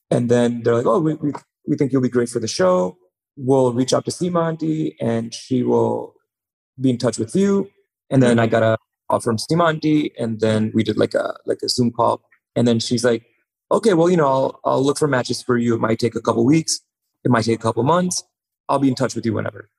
and 0.10 0.30
then 0.30 0.64
they're 0.64 0.76
like, 0.76 0.86
"Oh, 0.86 1.00
we 1.00 1.16
we, 1.16 1.32
we 1.68 1.76
think 1.78 1.92
you'll 1.92 2.02
be 2.02 2.10
great 2.10 2.30
for 2.30 2.40
the 2.40 2.48
show. 2.48 2.98
We'll 3.36 3.74
reach 3.74 3.94
out 3.94 4.06
to 4.06 4.12
Seema 4.12 4.48
Auntie, 4.48 4.96
and 5.00 5.34
she 5.34 5.64
will 5.64 6.16
be 6.80 6.90
in 6.90 6.98
touch 6.98 7.18
with 7.18 7.36
you." 7.36 7.70
And 8.10 8.24
then 8.24 8.40
I 8.40 8.48
got 8.48 8.64
a 8.64 8.78
call 9.10 9.20
from 9.20 9.38
Seema 9.38 9.70
Auntie, 9.70 10.12
and 10.18 10.40
then 10.40 10.72
we 10.74 10.84
did 10.84 10.98
like 10.98 11.14
a 11.14 11.36
like 11.46 11.60
a 11.64 11.70
Zoom 11.70 11.92
call, 11.92 12.22
and 12.58 12.68
then 12.68 12.80
she's 12.80 13.06
like, 13.06 13.24
okay, 13.72 13.94
well, 13.94 14.10
you 14.10 14.18
know, 14.18 14.28
I'll, 14.28 14.60
I'll 14.66 14.84
look 14.84 14.98
for 14.98 15.08
matches 15.08 15.44
for 15.44 15.58
you. 15.58 15.76
It 15.76 15.80
might 15.80 16.00
take 16.00 16.16
a 16.16 16.22
couple 16.22 16.44
weeks. 16.44 16.80
It 17.24 17.30
might 17.30 17.44
take 17.46 17.60
a 17.60 17.62
couple 17.62 17.84
months. 17.84 18.24
I'll 18.68 18.80
be 18.80 18.88
in 18.88 18.96
touch 18.96 19.14
with 19.14 19.26
you 19.26 19.34
whenever. 19.34 19.70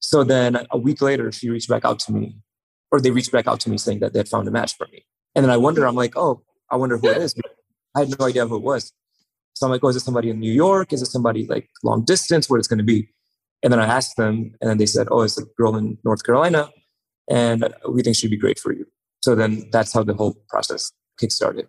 So 0.00 0.22
then 0.22 0.66
a 0.70 0.76
week 0.78 1.00
later, 1.00 1.32
she 1.32 1.48
reached 1.48 1.70
back 1.70 1.84
out 1.84 1.98
to 2.00 2.12
me, 2.12 2.36
or 2.92 3.00
they 3.00 3.10
reached 3.10 3.32
back 3.32 3.46
out 3.46 3.58
to 3.60 3.70
me 3.70 3.78
saying 3.78 4.00
that 4.00 4.12
they 4.12 4.18
had 4.18 4.28
found 4.28 4.46
a 4.46 4.50
match 4.50 4.76
for 4.76 4.86
me. 4.92 5.06
And 5.34 5.42
then 5.44 5.50
I 5.50 5.56
wonder, 5.56 5.86
I'm 5.86 5.94
like, 5.94 6.14
oh, 6.14 6.42
I 6.70 6.76
wonder 6.76 6.98
who 6.98 7.08
it 7.08 7.16
is. 7.16 7.34
I 7.96 8.00
had 8.00 8.18
no 8.18 8.26
idea 8.26 8.46
who 8.46 8.56
it 8.56 8.62
was. 8.62 8.92
So 9.54 9.66
I'm 9.66 9.72
like, 9.72 9.82
oh, 9.82 9.88
is 9.88 9.96
it 9.96 10.00
somebody 10.00 10.28
in 10.28 10.38
New 10.38 10.52
York? 10.52 10.92
Is 10.92 11.00
it 11.00 11.06
somebody 11.06 11.46
like 11.46 11.70
long 11.82 12.04
distance? 12.04 12.50
What 12.50 12.58
it's 12.58 12.68
going 12.68 12.78
to 12.78 12.84
be? 12.84 13.08
And 13.62 13.72
then 13.72 13.80
I 13.80 13.86
asked 13.86 14.16
them, 14.16 14.54
and 14.60 14.68
then 14.68 14.78
they 14.78 14.86
said, 14.86 15.08
oh, 15.10 15.22
it's 15.22 15.38
a 15.38 15.44
girl 15.56 15.76
in 15.76 15.98
North 16.04 16.22
Carolina, 16.24 16.70
and 17.30 17.72
we 17.88 18.02
think 18.02 18.16
she'd 18.16 18.30
be 18.30 18.36
great 18.36 18.58
for 18.58 18.72
you. 18.72 18.86
So 19.22 19.34
then 19.34 19.68
that's 19.70 19.92
how 19.92 20.02
the 20.02 20.14
whole 20.14 20.36
process 20.48 20.92
kickstarted. 21.20 21.66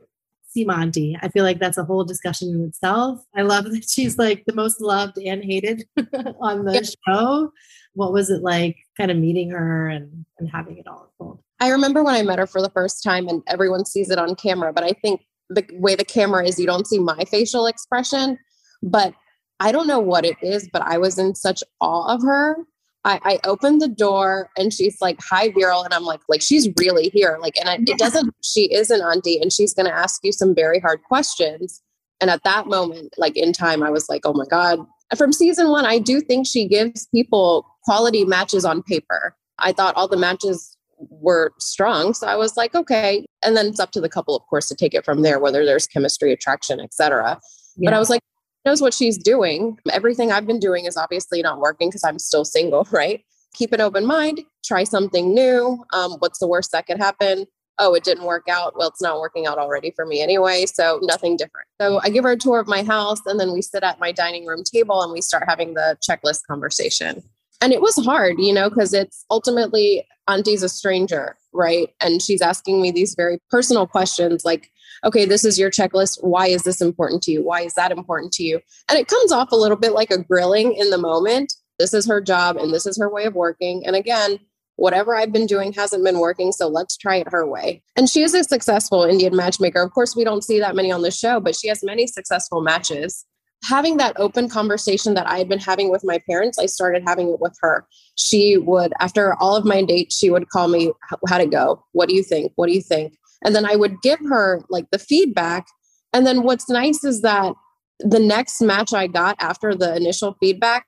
Auntie. 0.56 1.18
I 1.22 1.30
feel 1.30 1.44
like 1.44 1.60
that's 1.60 1.78
a 1.78 1.84
whole 1.84 2.04
discussion 2.04 2.50
in 2.50 2.64
itself. 2.66 3.24
I 3.36 3.42
love 3.42 3.66
that 3.66 3.90
she's 3.90 4.18
like 4.18 4.44
the 4.46 4.54
most 4.54 4.82
loved 4.82 5.18
and 5.18 5.44
hated 5.44 5.86
on 6.40 6.66
the 6.66 6.96
show. 7.08 7.52
What 7.94 8.14
was 8.14 8.30
it 8.30 8.42
like 8.42 8.78
kind 8.98 9.12
of 9.12 9.18
meeting 9.18 9.50
her 9.52 9.88
and, 9.88 10.26
and 10.40 10.50
having 10.50 10.78
it 10.78 10.88
all 10.88 11.10
unfold? 11.20 11.40
I 11.60 11.70
remember 11.70 12.04
when 12.04 12.16
I 12.16 12.24
met 12.24 12.40
her 12.40 12.48
for 12.48 12.62
the 12.62 12.70
first 12.70 13.04
time 13.04 13.28
and 13.28 13.42
everyone 13.48 13.86
sees 13.86 14.10
it 14.10 14.18
on 14.18 14.36
camera, 14.36 14.74
but 14.74 14.84
I 14.84 14.92
think 14.92 15.22
the 15.50 15.66
way 15.74 15.96
the 15.96 16.06
camera 16.06 16.46
is, 16.46 16.60
you 16.60 16.66
don't 16.66 16.88
see 16.88 17.00
my 17.00 17.24
facial 17.26 17.68
expression. 17.68 18.38
But 18.82 19.14
I 19.60 19.72
don't 19.72 19.88
know 19.88 20.00
what 20.00 20.26
it 20.26 20.38
is, 20.42 20.68
but 20.72 20.82
I 20.82 20.98
was 20.98 21.20
in 21.20 21.36
such 21.36 21.64
awe 21.82 22.14
of 22.14 22.24
her 22.24 22.58
I, 23.04 23.20
I 23.24 23.40
opened 23.48 23.82
the 23.82 23.88
door 23.88 24.50
and 24.58 24.72
she's 24.72 25.02
like, 25.02 25.20
"Hi, 25.30 25.50
Viral," 25.50 25.84
and 25.84 25.94
I'm 25.94 26.04
like, 26.04 26.22
"Like 26.30 26.42
she's 26.42 26.70
really 26.78 27.10
here." 27.10 27.38
Like, 27.42 27.58
and 27.58 27.68
I, 27.68 27.76
it 27.76 27.98
doesn't. 27.98 28.34
She 28.44 28.72
is 28.72 28.92
an 28.92 29.02
auntie, 29.02 29.40
and 29.42 29.52
she's 29.52 29.74
going 29.74 29.88
to 29.88 29.94
ask 29.94 30.24
you 30.24 30.32
some 30.32 30.54
very 30.54 30.80
hard 30.80 31.02
questions. 31.04 31.82
And 32.20 32.30
at 32.30 32.44
that 32.44 32.68
moment, 32.68 33.16
like 33.18 33.36
in 33.36 33.54
time, 33.54 33.82
I 33.82 33.90
was 33.90 34.08
like, 34.08 34.22
"Oh 34.26 34.34
my 34.34 34.46
god!" 34.46 34.80
From 35.18 35.34
season 35.34 35.70
one, 35.70 35.86
I 35.86 35.98
do 35.98 36.22
think 36.22 36.46
she 36.46 36.68
gives 36.68 37.08
people 37.08 37.66
quality 37.84 38.24
matches 38.24 38.66
on 38.66 38.84
paper. 38.84 39.36
I 39.58 39.74
thought 39.74 39.96
all 39.96 40.08
the 40.08 40.18
matches 40.18 40.78
were 40.98 41.54
strong, 41.58 42.14
so 42.14 42.28
I 42.28 42.36
was 42.36 42.56
like, 42.56 42.76
"Okay." 42.76 43.26
And 43.42 43.58
then 43.58 43.66
it's 43.68 43.80
up 43.80 43.92
to 43.92 44.02
the 44.02 44.10
couple, 44.10 44.36
of 44.36 44.44
course, 44.48 44.68
to 44.68 44.76
take 44.76 44.94
it 44.94 45.06
from 45.06 45.24
there, 45.24 45.40
whether 45.40 45.66
there's 45.66 45.88
chemistry, 45.88 46.32
attraction, 46.32 46.80
etc. 46.80 47.40
Yeah. 47.78 47.90
But 47.90 47.96
I 47.96 48.00
was 48.00 48.12
like, 48.12 48.22
knows 48.66 48.82
what 48.82 48.94
she's 48.94 49.18
doing. 49.18 49.78
Everything 49.92 50.32
I've 50.32 50.48
been 50.48 50.60
doing 50.60 50.86
is 50.86 50.98
obviously 50.98 51.42
not 51.42 51.60
working 51.60 51.90
because 51.90 52.04
I'm 52.04 52.20
still 52.20 52.46
single, 52.46 52.88
right? 52.92 53.24
Keep 53.54 53.74
an 53.74 53.82
open 53.82 54.06
mind, 54.06 54.42
try 54.64 54.84
something 54.84 55.34
new. 55.34 55.84
Um, 55.94 56.14
what's 56.20 56.40
the 56.40 56.48
worst 56.48 56.72
that 56.72 56.88
could 56.88 56.98
happen? 56.98 57.46
Oh, 57.80 57.94
it 57.94 58.04
didn't 58.04 58.26
work 58.26 58.48
out. 58.50 58.78
Well, 58.78 58.90
it's 58.90 59.02
not 59.02 59.20
working 59.20 59.46
out 59.46 59.58
already 59.58 59.92
for 59.92 60.06
me 60.06 60.22
anyway. 60.22 60.66
So 60.68 61.00
nothing 61.02 61.36
different. 61.36 61.68
So 61.82 62.00
I 62.04 62.10
give 62.10 62.24
her 62.24 62.32
a 62.32 62.38
tour 62.38 62.60
of 62.60 62.68
my 62.68 62.84
house 62.84 63.20
and 63.26 63.40
then 63.40 63.52
we 63.54 63.62
sit 63.62 63.84
at 63.84 64.00
my 64.00 64.12
dining 64.12 64.46
room 64.46 64.64
table 64.64 65.02
and 65.02 65.12
we 65.12 65.22
start 65.22 65.44
having 65.48 65.74
the 65.74 65.98
checklist 66.08 66.42
conversation. 66.48 67.24
And 67.60 67.74
it 67.74 67.82
was 67.82 67.96
hard, 68.06 68.40
you 68.40 68.54
know, 68.54 68.70
because 68.70 68.94
it's 68.94 69.26
ultimately 69.30 70.06
Auntie's 70.28 70.64
a 70.64 70.70
stranger, 70.70 71.38
right? 71.54 71.90
And 72.00 72.22
she's 72.22 72.42
asking 72.42 72.82
me 72.82 72.92
these 72.92 73.16
very 73.16 73.40
personal 73.50 73.86
questions 73.86 74.46
like, 74.46 74.70
okay, 75.04 75.26
this 75.26 75.44
is 75.44 75.60
your 75.60 75.72
checklist. 75.72 76.24
Why 76.24 76.48
is 76.48 76.64
this 76.64 76.82
important 76.82 77.22
to 77.24 77.32
you? 77.32 77.44
Why 77.44 77.62
is 77.62 77.74
that 77.74 77.92
important 77.92 78.32
to 78.34 78.44
you? 78.44 78.60
And 78.90 79.00
it 79.00 79.08
comes 79.08 79.32
off 79.32 79.52
a 79.52 79.56
little 79.56 79.78
bit 79.78 79.94
like 79.94 80.12
a 80.12 80.22
grilling 80.22 80.74
in 80.74 80.90
the 80.90 80.98
moment. 80.98 81.54
This 81.80 81.94
is 81.94 82.08
her 82.08 82.22
job 82.22 82.58
and 82.58 82.74
this 82.74 82.86
is 82.86 82.98
her 83.00 83.12
way 83.12 83.26
of 83.26 83.36
working. 83.36 83.86
And 83.86 83.96
again, 83.96 84.40
whatever 84.76 85.16
I've 85.16 85.32
been 85.32 85.46
doing 85.46 85.74
hasn't 85.74 86.04
been 86.04 86.20
working. 86.20 86.52
So 86.52 86.68
let's 86.68 86.98
try 86.98 87.18
it 87.18 87.28
her 87.32 87.46
way. 87.46 87.84
And 87.96 88.10
she 88.10 88.22
is 88.24 88.34
a 88.34 88.44
successful 88.44 89.04
Indian 89.04 89.36
matchmaker. 89.36 89.82
Of 89.82 89.94
course, 89.94 90.16
we 90.16 90.24
don't 90.24 90.44
see 90.44 90.60
that 90.60 90.76
many 90.76 90.92
on 90.92 91.02
the 91.02 91.12
show, 91.12 91.40
but 91.40 91.56
she 91.56 91.68
has 91.68 91.84
many 91.84 92.08
successful 92.08 92.62
matches. 92.62 93.26
Having 93.64 93.98
that 93.98 94.20
open 94.20 94.50
conversation 94.50 95.14
that 95.14 95.28
I 95.28 95.38
had 95.38 95.48
been 95.48 95.60
having 95.60 95.92
with 95.92 96.04
my 96.04 96.20
parents, 96.28 96.58
I 96.58 96.66
started 96.66 97.04
having 97.06 97.30
it 97.30 97.40
with 97.40 97.56
her. 97.62 97.86
She 98.16 98.58
would, 98.58 98.92
after 99.00 99.36
all 99.36 99.56
of 99.56 99.66
my 99.66 99.84
dates, 99.84 100.18
she 100.18 100.32
would 100.32 100.50
call 100.50 100.68
me, 100.68 100.92
How'd 101.28 101.42
it 101.42 101.52
go? 101.52 101.86
What 101.92 102.10
do 102.10 102.16
you 102.16 102.24
think? 102.24 102.52
What 102.56 102.68
do 102.68 102.74
you 102.74 102.82
think? 102.82 103.14
And 103.44 103.56
then 103.56 103.66
I 103.66 103.76
would 103.76 104.02
give 104.02 104.20
her 104.30 104.62
like 104.70 104.90
the 104.92 105.00
feedback. 105.00 105.68
And 106.14 106.26
then 106.26 106.44
what's 106.44 106.70
nice 106.70 107.04
is 107.04 107.22
that 107.22 107.54
the 108.00 108.20
next 108.20 108.62
match 108.62 108.94
I 108.94 109.08
got 109.08 109.36
after 109.40 109.74
the 109.76 109.96
initial 109.96 110.36
feedback 110.40 110.86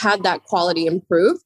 had 0.00 0.22
that 0.22 0.44
quality 0.44 0.86
improved. 0.86 1.44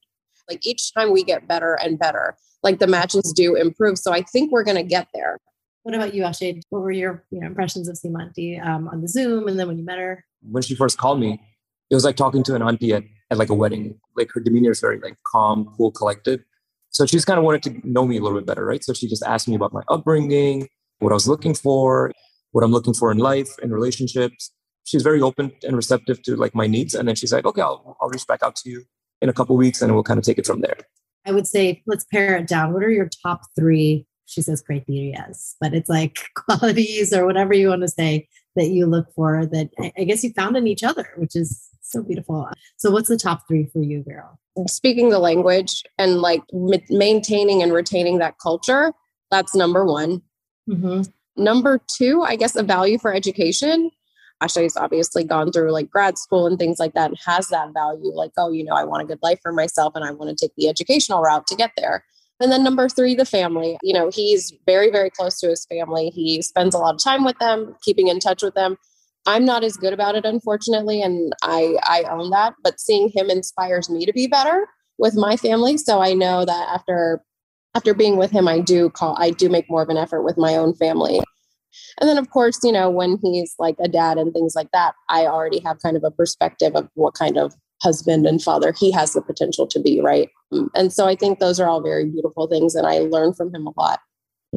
Like 0.49 0.65
each 0.65 0.93
time 0.93 1.11
we 1.11 1.23
get 1.23 1.47
better 1.47 1.75
and 1.75 1.99
better, 1.99 2.35
like 2.63 2.79
the 2.79 2.87
matches 2.87 3.31
do 3.35 3.55
improve. 3.55 3.97
So 3.97 4.11
I 4.11 4.21
think 4.21 4.51
we're 4.51 4.63
going 4.63 4.77
to 4.77 4.83
get 4.83 5.07
there. 5.13 5.37
What 5.83 5.95
about 5.95 6.13
you, 6.13 6.23
Ashay? 6.23 6.61
What 6.69 6.81
were 6.81 6.91
your 6.91 7.23
you 7.31 7.39
know, 7.39 7.47
impressions 7.47 7.87
of 7.87 7.95
Seema 7.95 8.23
Auntie 8.23 8.59
um, 8.59 8.87
on 8.87 9.01
the 9.01 9.07
Zoom 9.07 9.47
and 9.47 9.59
then 9.59 9.67
when 9.67 9.77
you 9.77 9.85
met 9.85 9.97
her? 9.97 10.25
When 10.41 10.63
she 10.63 10.75
first 10.75 10.97
called 10.97 11.19
me, 11.19 11.41
it 11.89 11.95
was 11.95 12.03
like 12.03 12.15
talking 12.15 12.43
to 12.43 12.55
an 12.55 12.61
auntie 12.61 12.93
at, 12.93 13.03
at 13.31 13.37
like 13.37 13.49
a 13.49 13.53
wedding. 13.53 13.99
Like 14.15 14.31
her 14.33 14.41
demeanor 14.41 14.71
is 14.71 14.79
very 14.79 14.99
like 14.99 15.17
calm, 15.25 15.73
cool, 15.77 15.91
collected. 15.91 16.43
So 16.91 17.05
she's 17.05 17.25
kind 17.25 17.37
of 17.37 17.45
wanted 17.45 17.63
to 17.63 17.89
know 17.89 18.05
me 18.05 18.17
a 18.17 18.21
little 18.21 18.37
bit 18.37 18.45
better, 18.45 18.65
right? 18.65 18.83
So 18.83 18.93
she 18.93 19.07
just 19.07 19.23
asked 19.23 19.47
me 19.47 19.55
about 19.55 19.73
my 19.73 19.83
upbringing, 19.89 20.67
what 20.99 21.11
I 21.11 21.13
was 21.13 21.27
looking 21.27 21.53
for, 21.53 22.11
what 22.51 22.63
I'm 22.63 22.71
looking 22.71 22.93
for 22.93 23.11
in 23.11 23.17
life 23.17 23.49
and 23.61 23.71
relationships. 23.71 24.51
She's 24.85 25.03
very 25.03 25.21
open 25.21 25.51
and 25.63 25.75
receptive 25.75 26.21
to 26.23 26.35
like 26.35 26.55
my 26.55 26.67
needs. 26.67 26.95
And 26.95 27.07
then 27.07 27.15
she's 27.15 27.31
like, 27.31 27.45
okay, 27.45 27.61
I'll, 27.61 27.97
I'll 28.01 28.09
reach 28.09 28.25
back 28.27 28.41
out 28.43 28.55
to 28.57 28.69
you 28.69 28.83
in 29.21 29.29
a 29.29 29.33
couple 29.33 29.55
weeks 29.55 29.81
and 29.81 29.93
we'll 29.93 30.03
kind 30.03 30.17
of 30.17 30.23
take 30.23 30.39
it 30.39 30.47
from 30.47 30.61
there. 30.61 30.77
I 31.25 31.31
would 31.31 31.47
say, 31.47 31.83
let's 31.85 32.05
pare 32.11 32.37
it 32.37 32.47
down. 32.47 32.73
What 32.73 32.83
are 32.83 32.89
your 32.89 33.09
top 33.23 33.41
three? 33.55 34.05
She 34.25 34.41
says 34.41 34.63
criterias, 34.63 35.55
but 35.59 35.73
it's 35.73 35.89
like 35.89 36.17
qualities 36.35 37.13
or 37.13 37.25
whatever 37.25 37.53
you 37.53 37.69
want 37.69 37.81
to 37.81 37.87
say 37.87 38.27
that 38.59 38.69
you 38.69 38.85
look 38.85 39.07
for 39.15 39.45
that 39.47 39.69
I 39.97 40.03
guess 40.03 40.23
you 40.23 40.31
found 40.33 40.55
in 40.55 40.67
each 40.67 40.83
other, 40.83 41.07
which 41.17 41.35
is 41.35 41.67
so 41.81 42.03
beautiful. 42.03 42.47
So, 42.77 42.91
what's 42.91 43.09
the 43.09 43.17
top 43.17 43.47
three 43.47 43.65
for 43.73 43.81
you, 43.81 44.03
Viral? 44.07 44.37
speaking 44.67 45.09
the 45.09 45.19
language 45.19 45.83
and 45.97 46.21
like 46.21 46.41
m- 46.53 46.81
maintaining 46.89 47.61
and 47.61 47.73
retaining 47.73 48.17
that 48.19 48.35
culture 48.41 48.93
that's 49.31 49.55
number 49.55 49.85
one 49.85 50.21
mm-hmm. 50.69 51.01
number 51.41 51.79
two 51.87 52.21
i 52.23 52.35
guess 52.35 52.55
a 52.55 52.63
value 52.63 52.97
for 52.97 53.13
education 53.13 53.91
Ashay's 54.41 54.77
obviously 54.77 55.25
gone 55.25 55.51
through 55.51 55.71
like 55.71 55.89
grad 55.89 56.17
school 56.17 56.47
and 56.47 56.57
things 56.57 56.79
like 56.79 56.93
that 56.93 57.09
and 57.09 57.19
has 57.25 57.49
that 57.49 57.73
value 57.73 58.11
like 58.13 58.31
oh 58.37 58.51
you 58.51 58.63
know 58.63 58.73
i 58.73 58.83
want 58.83 59.03
a 59.03 59.05
good 59.05 59.19
life 59.21 59.39
for 59.41 59.51
myself 59.51 59.93
and 59.95 60.05
i 60.05 60.11
want 60.11 60.35
to 60.35 60.45
take 60.45 60.55
the 60.55 60.67
educational 60.67 61.21
route 61.21 61.47
to 61.47 61.55
get 61.55 61.71
there 61.77 62.05
and 62.39 62.51
then 62.51 62.63
number 62.63 62.87
three 62.89 63.15
the 63.15 63.25
family 63.25 63.77
you 63.83 63.93
know 63.93 64.09
he's 64.09 64.53
very 64.65 64.89
very 64.89 65.09
close 65.09 65.39
to 65.39 65.47
his 65.47 65.65
family 65.65 66.09
he 66.09 66.41
spends 66.41 66.73
a 66.73 66.77
lot 66.77 66.95
of 66.95 67.03
time 67.03 67.23
with 67.23 67.37
them 67.39 67.75
keeping 67.81 68.07
in 68.07 68.19
touch 68.19 68.41
with 68.43 68.53
them 68.55 68.77
I'm 69.25 69.45
not 69.45 69.63
as 69.63 69.77
good 69.77 69.93
about 69.93 70.15
it, 70.15 70.25
unfortunately, 70.25 71.01
and 71.01 71.33
I 71.43 71.75
I 71.83 72.03
own 72.09 72.29
that. 72.31 72.55
But 72.63 72.79
seeing 72.79 73.11
him 73.13 73.29
inspires 73.29 73.89
me 73.89 74.05
to 74.05 74.13
be 74.13 74.27
better 74.27 74.67
with 74.97 75.15
my 75.15 75.37
family. 75.37 75.77
So 75.77 76.01
I 76.01 76.13
know 76.13 76.45
that 76.45 76.69
after 76.73 77.23
after 77.75 77.93
being 77.93 78.17
with 78.17 78.31
him, 78.31 78.47
I 78.47 78.59
do 78.59 78.89
call 78.89 79.15
I 79.19 79.31
do 79.31 79.49
make 79.49 79.69
more 79.69 79.81
of 79.81 79.89
an 79.89 79.97
effort 79.97 80.23
with 80.23 80.37
my 80.37 80.55
own 80.55 80.73
family. 80.73 81.19
And 81.99 82.09
then 82.09 82.17
of 82.17 82.29
course, 82.31 82.59
you 82.63 82.71
know, 82.71 82.89
when 82.89 83.19
he's 83.21 83.53
like 83.59 83.75
a 83.79 83.87
dad 83.87 84.17
and 84.17 84.33
things 84.33 84.55
like 84.55 84.71
that, 84.73 84.95
I 85.09 85.27
already 85.27 85.59
have 85.59 85.81
kind 85.81 85.95
of 85.95 86.03
a 86.03 86.11
perspective 86.11 86.75
of 86.75 86.89
what 86.95 87.13
kind 87.13 87.37
of 87.37 87.53
husband 87.81 88.25
and 88.25 88.41
father 88.41 88.73
he 88.77 88.91
has 88.91 89.13
the 89.13 89.21
potential 89.21 89.65
to 89.67 89.79
be, 89.79 90.01
right? 90.01 90.29
Mm. 90.53 90.69
And 90.75 90.93
so 90.93 91.07
I 91.07 91.15
think 91.15 91.39
those 91.39 91.59
are 91.59 91.69
all 91.69 91.81
very 91.81 92.05
beautiful 92.05 92.47
things 92.47 92.75
and 92.75 92.85
I 92.85 92.99
learn 92.99 93.33
from 93.33 93.53
him 93.53 93.67
a 93.67 93.73
lot. 93.77 93.99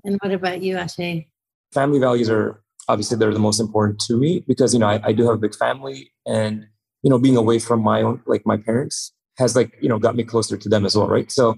And 0.04 0.18
what 0.22 0.32
about 0.32 0.62
you, 0.62 0.76
Ashay? 0.76 1.26
Family 1.72 1.98
values 1.98 2.28
are 2.28 2.62
obviously 2.88 3.16
they're 3.16 3.32
the 3.32 3.38
most 3.38 3.60
important 3.60 4.00
to 4.00 4.16
me 4.16 4.44
because 4.46 4.74
you 4.74 4.80
know 4.80 4.86
I, 4.86 5.00
I 5.04 5.12
do 5.12 5.24
have 5.26 5.34
a 5.34 5.38
big 5.38 5.54
family 5.54 6.12
and 6.26 6.66
you 7.02 7.10
know 7.10 7.18
being 7.18 7.36
away 7.36 7.58
from 7.58 7.82
my 7.82 8.02
own 8.02 8.22
like 8.26 8.44
my 8.44 8.56
parents 8.56 9.12
has 9.38 9.56
like 9.56 9.76
you 9.80 9.88
know 9.88 9.98
got 9.98 10.16
me 10.16 10.24
closer 10.24 10.56
to 10.56 10.68
them 10.68 10.84
as 10.84 10.96
well 10.96 11.08
right 11.08 11.30
so 11.30 11.56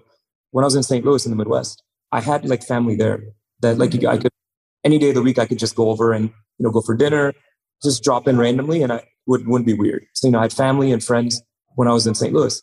when 0.50 0.64
i 0.64 0.66
was 0.66 0.74
in 0.74 0.83
st 0.83 1.05
louis 1.05 1.24
in 1.24 1.31
the 1.31 1.37
midwest 1.37 1.83
i 2.12 2.20
had 2.20 2.44
like 2.44 2.62
family 2.62 2.94
there 2.94 3.22
that 3.61 3.79
like 3.79 3.94
i 4.05 4.16
could 4.18 4.31
any 4.85 4.98
day 4.98 5.11
of 5.11 5.14
the 5.14 5.22
week 5.22 5.38
i 5.38 5.46
could 5.46 5.59
just 5.59 5.74
go 5.74 5.90
over 5.90 6.12
and 6.12 6.27
you 6.59 6.64
know 6.64 6.70
go 6.70 6.81
for 6.81 6.94
dinner 6.94 7.33
just 7.83 8.05
drop 8.05 8.29
in 8.29 8.38
randomly 8.38 8.83
and 8.83 8.92
i 8.92 9.03
would, 9.27 9.46
wouldn't 9.46 9.66
be 9.66 9.74
weird 9.74 10.05
so 10.12 10.27
you 10.29 10.33
know 10.33 10.38
i 10.38 10.42
had 10.42 10.53
family 10.53 10.92
and 10.92 11.03
friends 11.03 11.42
when 11.75 11.89
i 11.89 11.93
was 11.93 12.07
in 12.07 12.15
st 12.15 12.33
louis. 12.33 12.63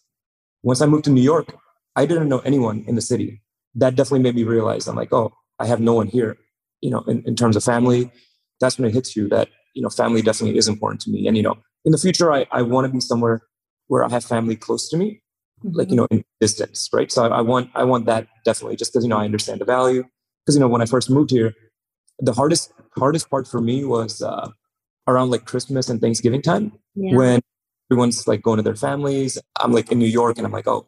Once 0.63 0.81
i 0.81 0.85
moved 0.85 1.05
to 1.05 1.11
new 1.11 1.21
york 1.21 1.55
i 1.95 2.05
didn't 2.05 2.29
know 2.29 2.39
anyone 2.39 2.83
in 2.87 2.95
the 2.95 3.01
city. 3.01 3.41
That 3.75 3.95
definitely 3.95 4.23
made 4.23 4.35
me 4.35 4.43
realize 4.43 4.87
i'm 4.87 4.95
like 4.95 5.13
oh 5.13 5.33
i 5.59 5.65
have 5.65 5.79
no 5.79 5.93
one 5.93 6.07
here 6.07 6.37
you 6.81 6.89
know 6.89 7.01
in, 7.07 7.23
in 7.25 7.35
terms 7.35 7.55
of 7.55 7.63
family. 7.63 8.11
That's 8.59 8.77
when 8.77 8.87
it 8.87 8.93
hits 8.93 9.15
you 9.15 9.27
that 9.29 9.49
you 9.75 9.81
know 9.81 9.89
family 9.89 10.21
definitely 10.21 10.57
is 10.57 10.67
important 10.67 11.01
to 11.01 11.11
me. 11.11 11.27
And 11.27 11.37
you 11.37 11.43
know 11.43 11.57
in 11.85 11.91
the 11.91 11.97
future 11.97 12.31
i, 12.31 12.45
I 12.51 12.61
want 12.61 12.85
to 12.85 12.93
be 12.93 12.99
somewhere 12.99 13.41
where 13.87 14.03
i 14.03 14.09
have 14.09 14.23
family 14.23 14.55
close 14.55 14.87
to 14.89 14.97
me 14.97 15.21
mm-hmm. 15.63 15.77
like 15.77 15.89
you 15.89 15.95
know 15.95 16.07
in 16.11 16.23
distance 16.39 16.89
right? 16.93 17.11
So 17.11 17.25
I, 17.25 17.39
I 17.39 17.41
want 17.41 17.69
i 17.75 17.83
want 17.83 18.05
that 18.05 18.27
definitely 18.45 18.75
just 18.75 18.91
because 18.91 19.03
you 19.03 19.09
know 19.09 19.17
i 19.17 19.25
understand 19.25 19.61
the 19.61 19.65
value. 19.65 20.03
Because 20.43 20.55
you 20.55 20.61
know 20.61 20.67
when 20.67 20.81
i 20.81 20.85
first 20.85 21.09
moved 21.09 21.31
here 21.31 21.53
the 22.19 22.33
hardest 22.33 22.71
hardest 22.97 23.29
part 23.29 23.47
for 23.47 23.61
me 23.61 23.83
was 23.83 24.21
uh, 24.21 24.49
around 25.07 25.31
like 25.31 25.45
christmas 25.45 25.89
and 25.89 25.99
thanksgiving 25.99 26.41
time 26.41 26.71
yeah. 26.95 27.15
when 27.15 27.41
everyone's 27.91 28.27
like 28.27 28.41
going 28.41 28.57
to 28.57 28.63
their 28.63 28.75
families 28.75 29.37
i'm 29.59 29.71
like 29.71 29.91
in 29.91 29.99
new 29.99 30.05
york 30.05 30.37
and 30.37 30.45
i'm 30.45 30.53
like 30.53 30.67
oh 30.67 30.87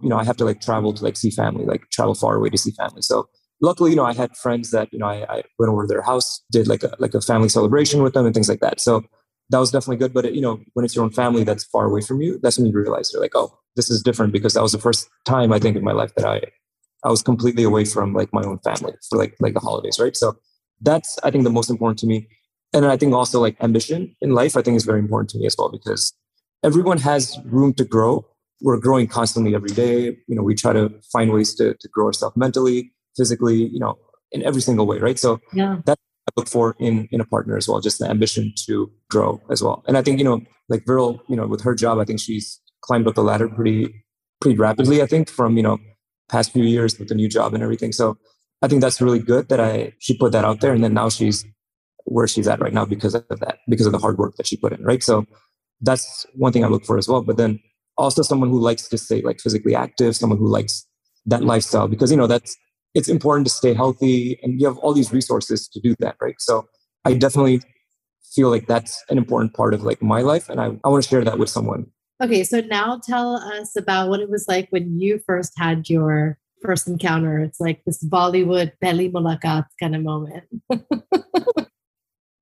you 0.00 0.08
know 0.08 0.16
i 0.16 0.24
have 0.24 0.36
to 0.36 0.44
like 0.44 0.60
travel 0.60 0.92
to 0.92 1.02
like 1.02 1.16
see 1.16 1.30
family 1.30 1.64
like 1.64 1.88
travel 1.90 2.14
far 2.14 2.36
away 2.36 2.48
to 2.48 2.58
see 2.58 2.72
family 2.72 3.02
so 3.02 3.28
luckily, 3.62 3.90
you 3.90 3.96
know, 3.96 4.04
I 4.04 4.12
had 4.12 4.36
friends 4.36 4.72
that, 4.72 4.92
you 4.92 4.98
know, 4.98 5.06
I, 5.06 5.24
I 5.28 5.42
went 5.58 5.70
over 5.70 5.84
to 5.84 5.88
their 5.88 6.02
house, 6.02 6.44
did 6.50 6.66
like 6.66 6.82
a, 6.82 6.94
like 6.98 7.14
a 7.14 7.20
family 7.20 7.48
celebration 7.48 8.02
with 8.02 8.12
them 8.12 8.26
and 8.26 8.34
things 8.34 8.48
like 8.48 8.60
that. 8.60 8.80
So 8.80 9.04
that 9.48 9.58
was 9.58 9.70
definitely 9.70 9.96
good. 9.96 10.12
But, 10.12 10.26
it, 10.26 10.34
you 10.34 10.42
know, 10.42 10.60
when 10.74 10.84
it's 10.84 10.94
your 10.94 11.04
own 11.04 11.12
family 11.12 11.44
that's 11.44 11.64
far 11.64 11.86
away 11.86 12.02
from 12.02 12.20
you, 12.20 12.38
that's 12.42 12.58
when 12.58 12.66
you 12.66 12.72
realize 12.72 13.10
you're 13.12 13.22
like, 13.22 13.36
oh, 13.36 13.56
this 13.76 13.88
is 13.88 14.02
different 14.02 14.32
because 14.32 14.54
that 14.54 14.62
was 14.62 14.72
the 14.72 14.78
first 14.78 15.08
time 15.24 15.52
I 15.52 15.58
think 15.58 15.76
in 15.76 15.84
my 15.84 15.92
life 15.92 16.14
that 16.16 16.26
I, 16.26 16.42
I 17.04 17.10
was 17.10 17.22
completely 17.22 17.62
away 17.62 17.84
from 17.84 18.12
like 18.12 18.32
my 18.32 18.42
own 18.42 18.58
family 18.58 18.92
for 19.08 19.18
like, 19.18 19.36
like 19.40 19.54
the 19.54 19.60
holidays. 19.60 19.98
Right. 19.98 20.16
So 20.16 20.36
that's, 20.80 21.18
I 21.22 21.30
think 21.30 21.44
the 21.44 21.50
most 21.50 21.70
important 21.70 21.98
to 22.00 22.06
me. 22.06 22.28
And 22.74 22.86
I 22.86 22.96
think 22.96 23.14
also 23.14 23.40
like 23.40 23.56
ambition 23.62 24.16
in 24.20 24.30
life, 24.30 24.56
I 24.56 24.62
think 24.62 24.76
is 24.76 24.84
very 24.84 24.98
important 24.98 25.30
to 25.30 25.38
me 25.38 25.46
as 25.46 25.54
well 25.58 25.70
because 25.70 26.12
everyone 26.62 26.98
has 26.98 27.38
room 27.44 27.74
to 27.74 27.84
grow. 27.84 28.26
We're 28.60 28.78
growing 28.78 29.06
constantly 29.08 29.54
every 29.54 29.70
day. 29.70 30.16
You 30.28 30.36
know, 30.36 30.42
we 30.42 30.54
try 30.54 30.72
to 30.72 30.92
find 31.12 31.32
ways 31.32 31.54
to, 31.56 31.74
to 31.74 31.88
grow 31.88 32.06
ourselves 32.06 32.36
mentally, 32.36 32.92
physically, 33.16 33.66
you 33.66 33.80
know, 33.80 33.98
in 34.30 34.42
every 34.44 34.62
single 34.62 34.86
way, 34.86 34.98
right? 34.98 35.18
So 35.18 35.40
yeah. 35.52 35.80
that 35.86 35.98
I 36.28 36.30
look 36.36 36.48
for 36.48 36.76
in 36.78 37.08
in 37.10 37.20
a 37.20 37.24
partner 37.24 37.56
as 37.56 37.68
well, 37.68 37.80
just 37.80 37.98
the 37.98 38.08
ambition 38.08 38.52
to 38.66 38.90
grow 39.10 39.40
as 39.50 39.62
well. 39.62 39.82
And 39.86 39.98
I 39.98 40.02
think, 40.02 40.18
you 40.18 40.24
know, 40.24 40.40
like 40.68 40.84
Viral, 40.84 41.20
you 41.28 41.36
know, 41.36 41.46
with 41.46 41.62
her 41.62 41.74
job, 41.74 41.98
I 41.98 42.04
think 42.04 42.20
she's 42.20 42.60
climbed 42.82 43.06
up 43.08 43.14
the 43.14 43.22
ladder 43.22 43.48
pretty 43.48 44.04
pretty 44.40 44.58
rapidly, 44.58 45.02
I 45.02 45.06
think, 45.06 45.28
from, 45.28 45.56
you 45.56 45.62
know, 45.62 45.78
past 46.28 46.52
few 46.52 46.64
years 46.64 46.98
with 46.98 47.08
the 47.08 47.14
new 47.14 47.28
job 47.28 47.54
and 47.54 47.62
everything. 47.62 47.92
So 47.92 48.16
I 48.62 48.68
think 48.68 48.80
that's 48.80 49.00
really 49.00 49.18
good 49.18 49.48
that 49.48 49.60
I 49.60 49.92
she 49.98 50.16
put 50.16 50.32
that 50.32 50.44
out 50.44 50.60
there. 50.60 50.72
And 50.72 50.82
then 50.84 50.94
now 50.94 51.08
she's 51.08 51.44
where 52.04 52.28
she's 52.28 52.48
at 52.48 52.60
right 52.60 52.72
now 52.72 52.84
because 52.84 53.14
of 53.14 53.26
that, 53.28 53.58
because 53.68 53.86
of 53.86 53.92
the 53.92 53.98
hard 53.98 54.18
work 54.18 54.36
that 54.36 54.46
she 54.46 54.56
put 54.56 54.72
in, 54.72 54.82
right? 54.84 55.02
So 55.02 55.26
that's 55.82 56.26
one 56.34 56.52
thing 56.52 56.64
I 56.64 56.68
look 56.68 56.84
for 56.84 56.98
as 56.98 57.08
well. 57.08 57.22
But 57.22 57.36
then 57.36 57.60
also 57.98 58.22
someone 58.22 58.48
who 58.48 58.58
likes 58.58 58.88
to 58.88 58.98
stay 58.98 59.20
like 59.22 59.40
physically 59.40 59.74
active, 59.74 60.16
someone 60.16 60.38
who 60.38 60.48
likes 60.48 60.86
that 61.26 61.44
lifestyle 61.44 61.86
because 61.86 62.10
you 62.10 62.16
know 62.16 62.26
that's 62.26 62.56
it's 62.94 63.08
important 63.08 63.46
to 63.46 63.52
stay 63.52 63.74
healthy 63.74 64.38
and 64.42 64.60
you 64.60 64.66
have 64.66 64.76
all 64.78 64.92
these 64.92 65.12
resources 65.12 65.68
to 65.68 65.80
do 65.80 65.94
that, 65.98 66.16
right? 66.20 66.34
So 66.38 66.66
I 67.04 67.14
definitely 67.14 67.62
feel 68.34 68.50
like 68.50 68.66
that's 68.66 69.02
an 69.08 69.18
important 69.18 69.54
part 69.54 69.72
of 69.74 69.82
like 69.82 70.02
my 70.02 70.20
life 70.20 70.48
and 70.48 70.60
I, 70.60 70.76
I 70.84 70.88
want 70.88 71.02
to 71.02 71.08
share 71.08 71.24
that 71.24 71.38
with 71.38 71.48
someone. 71.48 71.86
Okay, 72.22 72.44
so 72.44 72.60
now 72.60 73.00
tell 73.02 73.36
us 73.36 73.76
about 73.76 74.08
what 74.08 74.20
it 74.20 74.30
was 74.30 74.46
like 74.46 74.68
when 74.70 75.00
you 75.00 75.20
first 75.26 75.52
had 75.56 75.88
your 75.88 76.38
first 76.62 76.86
encounter. 76.86 77.40
It's 77.40 77.60
like 77.60 77.82
this 77.84 78.04
Bollywood 78.04 78.72
pehli 78.82 79.10
mulakat 79.10 79.66
kind 79.80 79.96
of 79.96 80.02
moment. 80.02 80.44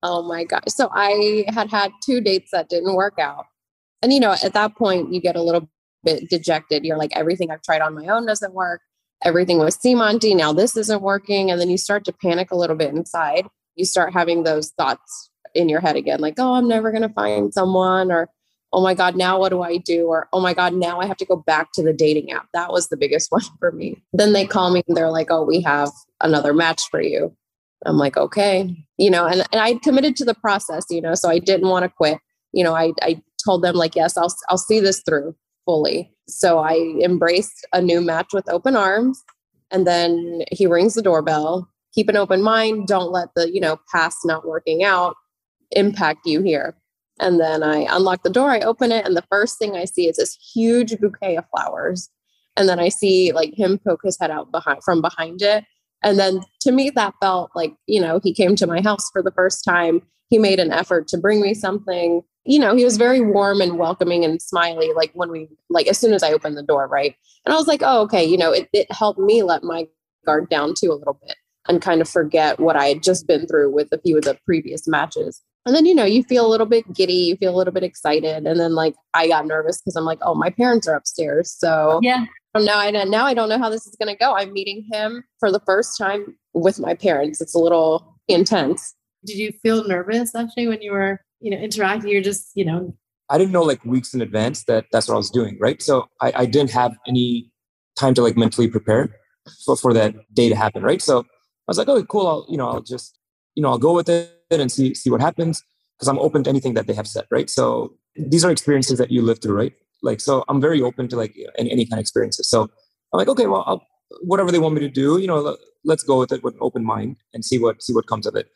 oh 0.02 0.22
my 0.22 0.44
gosh. 0.44 0.64
So 0.68 0.88
I 0.92 1.44
had 1.48 1.70
had 1.70 1.92
two 2.04 2.20
dates 2.20 2.50
that 2.52 2.68
didn't 2.68 2.94
work 2.94 3.18
out. 3.18 3.46
And, 4.02 4.12
you 4.12 4.20
know, 4.20 4.32
at 4.32 4.54
that 4.54 4.76
point, 4.76 5.12
you 5.12 5.20
get 5.20 5.36
a 5.36 5.42
little 5.42 5.68
bit 6.04 6.30
dejected. 6.30 6.84
You're 6.84 6.96
like, 6.96 7.14
everything 7.14 7.50
I've 7.50 7.62
tried 7.62 7.82
on 7.82 7.94
my 7.94 8.06
own 8.06 8.26
doesn't 8.26 8.54
work 8.54 8.80
everything 9.22 9.58
was 9.58 9.76
Seema 9.76 10.10
Auntie. 10.10 10.34
Now 10.34 10.52
this 10.52 10.76
isn't 10.76 11.02
working. 11.02 11.50
And 11.50 11.60
then 11.60 11.70
you 11.70 11.78
start 11.78 12.04
to 12.04 12.12
panic 12.12 12.50
a 12.50 12.56
little 12.56 12.76
bit 12.76 12.94
inside. 12.94 13.46
You 13.76 13.84
start 13.84 14.12
having 14.12 14.42
those 14.42 14.70
thoughts 14.70 15.30
in 15.54 15.68
your 15.68 15.80
head 15.80 15.96
again, 15.96 16.20
like, 16.20 16.34
oh, 16.38 16.54
I'm 16.54 16.68
never 16.68 16.90
going 16.92 17.02
to 17.02 17.08
find 17.08 17.52
someone, 17.52 18.12
or 18.12 18.28
oh 18.72 18.80
my 18.80 18.94
God, 18.94 19.16
now 19.16 19.40
what 19.40 19.48
do 19.48 19.62
I 19.62 19.78
do? 19.78 20.06
Or 20.06 20.28
oh 20.32 20.40
my 20.40 20.54
God, 20.54 20.74
now 20.74 21.00
I 21.00 21.06
have 21.06 21.16
to 21.16 21.24
go 21.24 21.34
back 21.34 21.72
to 21.74 21.82
the 21.82 21.92
dating 21.92 22.30
app. 22.30 22.46
That 22.54 22.70
was 22.72 22.88
the 22.88 22.96
biggest 22.96 23.28
one 23.32 23.42
for 23.58 23.72
me. 23.72 24.00
Then 24.12 24.32
they 24.32 24.46
call 24.46 24.70
me 24.70 24.82
and 24.86 24.96
they're 24.96 25.10
like, 25.10 25.30
oh, 25.30 25.42
we 25.42 25.60
have 25.62 25.90
another 26.20 26.54
match 26.54 26.82
for 26.90 27.02
you. 27.02 27.34
I'm 27.86 27.96
like, 27.96 28.16
okay, 28.16 28.76
you 28.98 29.10
know, 29.10 29.26
and, 29.26 29.42
and 29.52 29.60
I 29.60 29.74
committed 29.74 30.16
to 30.16 30.24
the 30.24 30.34
process, 30.34 30.84
you 30.90 31.00
know, 31.00 31.14
so 31.14 31.28
I 31.28 31.38
didn't 31.38 31.68
want 31.68 31.84
to 31.84 31.88
quit. 31.88 32.18
You 32.52 32.64
know, 32.64 32.74
I, 32.74 32.92
I 33.02 33.22
told 33.44 33.62
them 33.62 33.74
like, 33.74 33.96
yes, 33.96 34.16
I'll, 34.16 34.34
I'll 34.48 34.58
see 34.58 34.80
this 34.80 35.02
through 35.02 35.34
fully. 35.64 36.12
So 36.28 36.58
I 36.58 36.74
embraced 37.02 37.66
a 37.72 37.80
new 37.80 38.00
match 38.00 38.32
with 38.32 38.48
open 38.48 38.76
arms. 38.76 39.22
And 39.70 39.86
then 39.86 40.42
he 40.50 40.66
rings 40.66 40.94
the 40.94 41.02
doorbell. 41.02 41.68
Keep 41.94 42.08
an 42.08 42.16
open 42.16 42.42
mind. 42.42 42.86
Don't 42.86 43.12
let 43.12 43.28
the, 43.34 43.52
you 43.52 43.60
know, 43.60 43.78
past 43.92 44.18
not 44.24 44.46
working 44.46 44.82
out 44.84 45.16
impact 45.72 46.26
you 46.26 46.42
here. 46.42 46.76
And 47.20 47.38
then 47.38 47.62
I 47.62 47.86
unlock 47.90 48.22
the 48.22 48.30
door, 48.30 48.50
I 48.50 48.60
open 48.60 48.92
it, 48.92 49.06
and 49.06 49.14
the 49.14 49.24
first 49.30 49.58
thing 49.58 49.76
I 49.76 49.84
see 49.84 50.08
is 50.08 50.16
this 50.16 50.38
huge 50.54 50.98
bouquet 50.98 51.36
of 51.36 51.44
flowers. 51.54 52.08
And 52.56 52.68
then 52.68 52.80
I 52.80 52.88
see 52.88 53.32
like 53.32 53.52
him 53.54 53.78
poke 53.78 54.00
his 54.02 54.18
head 54.18 54.30
out 54.30 54.50
behind 54.50 54.82
from 54.82 55.02
behind 55.02 55.42
it. 55.42 55.64
And 56.02 56.18
then 56.18 56.42
to 56.60 56.72
me, 56.72 56.90
that 56.90 57.14
felt 57.20 57.50
like, 57.54 57.74
you 57.86 58.00
know, 58.00 58.20
he 58.22 58.32
came 58.32 58.56
to 58.56 58.66
my 58.66 58.80
house 58.80 59.10
for 59.10 59.22
the 59.22 59.32
first 59.32 59.64
time. 59.64 60.02
He 60.28 60.38
made 60.38 60.60
an 60.60 60.72
effort 60.72 61.08
to 61.08 61.18
bring 61.18 61.40
me 61.40 61.54
something 61.54 62.22
you 62.44 62.58
know, 62.58 62.74
he 62.74 62.84
was 62.84 62.96
very 62.96 63.20
warm 63.20 63.60
and 63.60 63.78
welcoming 63.78 64.24
and 64.24 64.40
smiley, 64.40 64.92
like 64.94 65.10
when 65.14 65.30
we, 65.30 65.48
like 65.68 65.86
as 65.86 65.98
soon 65.98 66.12
as 66.12 66.22
I 66.22 66.32
opened 66.32 66.56
the 66.56 66.62
door, 66.62 66.88
right? 66.88 67.14
And 67.44 67.52
I 67.52 67.56
was 67.56 67.66
like, 67.66 67.82
oh, 67.84 68.02
okay, 68.02 68.24
you 68.24 68.38
know, 68.38 68.52
it, 68.52 68.68
it 68.72 68.90
helped 68.90 69.20
me 69.20 69.42
let 69.42 69.62
my 69.62 69.86
guard 70.26 70.48
down 70.48 70.74
too 70.74 70.90
a 70.92 70.94
little 70.94 71.18
bit 71.26 71.36
and 71.68 71.82
kind 71.82 72.00
of 72.00 72.08
forget 72.08 72.58
what 72.58 72.76
I 72.76 72.86
had 72.86 73.02
just 73.02 73.26
been 73.26 73.46
through 73.46 73.72
with 73.72 73.88
a 73.92 73.98
few 73.98 74.16
of 74.16 74.24
the 74.24 74.38
previous 74.46 74.88
matches. 74.88 75.42
And 75.66 75.76
then, 75.76 75.84
you 75.84 75.94
know, 75.94 76.06
you 76.06 76.22
feel 76.22 76.46
a 76.46 76.48
little 76.48 76.66
bit 76.66 76.90
giddy, 76.94 77.12
you 77.12 77.36
feel 77.36 77.54
a 77.54 77.58
little 77.58 77.74
bit 77.74 77.82
excited. 77.82 78.46
And 78.46 78.58
then, 78.58 78.74
like, 78.74 78.94
I 79.12 79.28
got 79.28 79.46
nervous 79.46 79.78
because 79.80 79.94
I'm 79.94 80.06
like, 80.06 80.18
oh, 80.22 80.34
my 80.34 80.48
parents 80.48 80.88
are 80.88 80.94
upstairs. 80.94 81.54
So, 81.56 82.00
yeah. 82.02 82.24
Now 82.54 82.78
I 82.78 82.90
now 82.90 83.26
I 83.26 83.34
don't 83.34 83.48
know 83.48 83.58
how 83.58 83.70
this 83.70 83.86
is 83.86 83.96
going 83.96 84.12
to 84.12 84.18
go. 84.18 84.34
I'm 84.34 84.52
meeting 84.52 84.86
him 84.92 85.24
for 85.38 85.52
the 85.52 85.60
first 85.60 85.96
time 85.96 86.36
with 86.52 86.80
my 86.80 86.94
parents. 86.94 87.40
It's 87.40 87.54
a 87.54 87.58
little 87.58 88.18
intense. 88.28 88.94
Did 89.24 89.36
you 89.36 89.52
feel 89.62 89.86
nervous 89.86 90.34
actually 90.34 90.66
when 90.66 90.82
you 90.82 90.92
were 90.92 91.20
you 91.40 91.50
know 91.50 91.56
interacting 91.56 92.10
you're 92.10 92.22
just 92.22 92.50
you 92.54 92.64
know 92.64 92.94
i 93.28 93.38
didn't 93.38 93.52
know 93.52 93.62
like 93.62 93.84
weeks 93.84 94.14
in 94.14 94.20
advance 94.20 94.64
that 94.64 94.86
that's 94.92 95.08
what 95.08 95.14
i 95.14 95.16
was 95.16 95.30
doing 95.30 95.56
right 95.60 95.82
so 95.82 96.06
i, 96.20 96.32
I 96.36 96.46
didn't 96.46 96.70
have 96.70 96.96
any 97.06 97.50
time 97.98 98.14
to 98.14 98.22
like 98.22 98.36
mentally 98.36 98.68
prepare 98.68 99.16
for, 99.64 99.76
for 99.76 99.92
that 99.94 100.14
day 100.34 100.48
to 100.48 100.54
happen 100.54 100.82
right 100.82 101.02
so 101.02 101.20
i 101.20 101.24
was 101.66 101.78
like 101.78 101.88
okay 101.88 102.06
cool 102.08 102.26
i'll 102.26 102.46
you 102.48 102.56
know 102.56 102.68
i'll 102.68 102.82
just 102.82 103.18
you 103.54 103.62
know 103.62 103.70
i'll 103.70 103.78
go 103.78 103.94
with 103.94 104.08
it 104.08 104.30
and 104.50 104.70
see 104.70 104.94
see 104.94 105.10
what 105.10 105.20
happens 105.20 105.62
because 105.98 106.08
i'm 106.08 106.18
open 106.18 106.44
to 106.44 106.50
anything 106.50 106.74
that 106.74 106.86
they 106.86 106.94
have 106.94 107.08
said 107.08 107.24
right 107.30 107.50
so 107.50 107.94
these 108.16 108.44
are 108.44 108.50
experiences 108.50 108.98
that 108.98 109.10
you 109.10 109.22
live 109.22 109.40
through 109.40 109.56
right 109.56 109.72
like 110.02 110.20
so 110.20 110.44
i'm 110.48 110.60
very 110.60 110.80
open 110.82 111.08
to 111.08 111.16
like 111.16 111.36
any, 111.58 111.70
any 111.70 111.84
kind 111.86 111.98
of 111.98 112.02
experiences 112.02 112.48
so 112.48 112.62
i'm 112.62 113.18
like 113.18 113.28
okay 113.28 113.46
well 113.46 113.64
I'll, 113.66 113.86
whatever 114.22 114.50
they 114.50 114.58
want 114.58 114.74
me 114.74 114.80
to 114.80 114.88
do 114.88 115.18
you 115.18 115.26
know 115.26 115.56
let's 115.84 116.02
go 116.02 116.18
with 116.18 116.32
it 116.32 116.42
with 116.42 116.54
an 116.54 116.60
open 116.62 116.84
mind 116.84 117.16
and 117.32 117.44
see 117.44 117.58
what 117.58 117.82
see 117.82 117.92
what 117.92 118.06
comes 118.06 118.26
of 118.26 118.34
it 118.34 118.48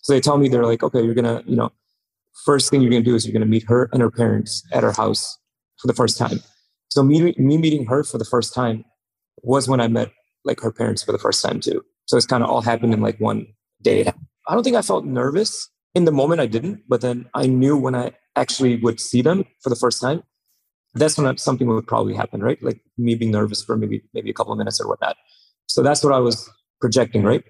so 0.00 0.12
they 0.12 0.20
tell 0.20 0.38
me 0.38 0.48
they're 0.48 0.66
like 0.66 0.82
okay 0.82 1.02
you're 1.02 1.14
gonna 1.14 1.42
you 1.46 1.56
know 1.56 1.72
first 2.44 2.70
thing 2.70 2.80
you're 2.80 2.90
going 2.90 3.02
to 3.02 3.10
do 3.10 3.14
is 3.14 3.26
you're 3.26 3.32
going 3.32 3.40
to 3.40 3.46
meet 3.46 3.64
her 3.68 3.88
and 3.92 4.00
her 4.00 4.10
parents 4.10 4.62
at 4.72 4.82
her 4.82 4.92
house 4.92 5.38
for 5.78 5.86
the 5.86 5.94
first 5.94 6.18
time. 6.18 6.40
So 6.90 7.02
me, 7.02 7.34
me 7.36 7.58
meeting 7.58 7.86
her 7.86 8.04
for 8.04 8.18
the 8.18 8.24
first 8.24 8.54
time 8.54 8.84
was 9.42 9.68
when 9.68 9.80
I 9.80 9.88
met 9.88 10.10
like 10.44 10.60
her 10.60 10.72
parents 10.72 11.02
for 11.02 11.12
the 11.12 11.18
first 11.18 11.44
time 11.44 11.60
too. 11.60 11.84
So 12.06 12.16
it's 12.16 12.26
kind 12.26 12.42
of 12.42 12.48
all 12.48 12.62
happened 12.62 12.94
in 12.94 13.00
like 13.00 13.18
one 13.20 13.46
day. 13.82 14.06
I 14.48 14.54
don't 14.54 14.62
think 14.62 14.76
I 14.76 14.82
felt 14.82 15.04
nervous 15.04 15.68
in 15.94 16.04
the 16.04 16.12
moment. 16.12 16.40
I 16.40 16.46
didn't, 16.46 16.82
but 16.88 17.00
then 17.00 17.28
I 17.34 17.46
knew 17.46 17.76
when 17.76 17.94
I 17.94 18.12
actually 18.36 18.76
would 18.76 19.00
see 19.00 19.20
them 19.20 19.44
for 19.62 19.68
the 19.68 19.76
first 19.76 20.00
time, 20.00 20.22
that's 20.94 21.18
when 21.18 21.36
something 21.38 21.66
would 21.68 21.86
probably 21.86 22.14
happen, 22.14 22.42
right? 22.42 22.62
Like 22.62 22.80
me 22.96 23.14
being 23.14 23.30
nervous 23.30 23.62
for 23.62 23.76
maybe 23.76 24.02
maybe 24.14 24.30
a 24.30 24.34
couple 24.34 24.52
of 24.52 24.58
minutes 24.58 24.80
or 24.80 24.88
whatnot. 24.88 25.16
So 25.66 25.82
that's 25.82 26.02
what 26.02 26.12
I 26.12 26.18
was 26.18 26.48
projecting, 26.80 27.24
right? 27.24 27.44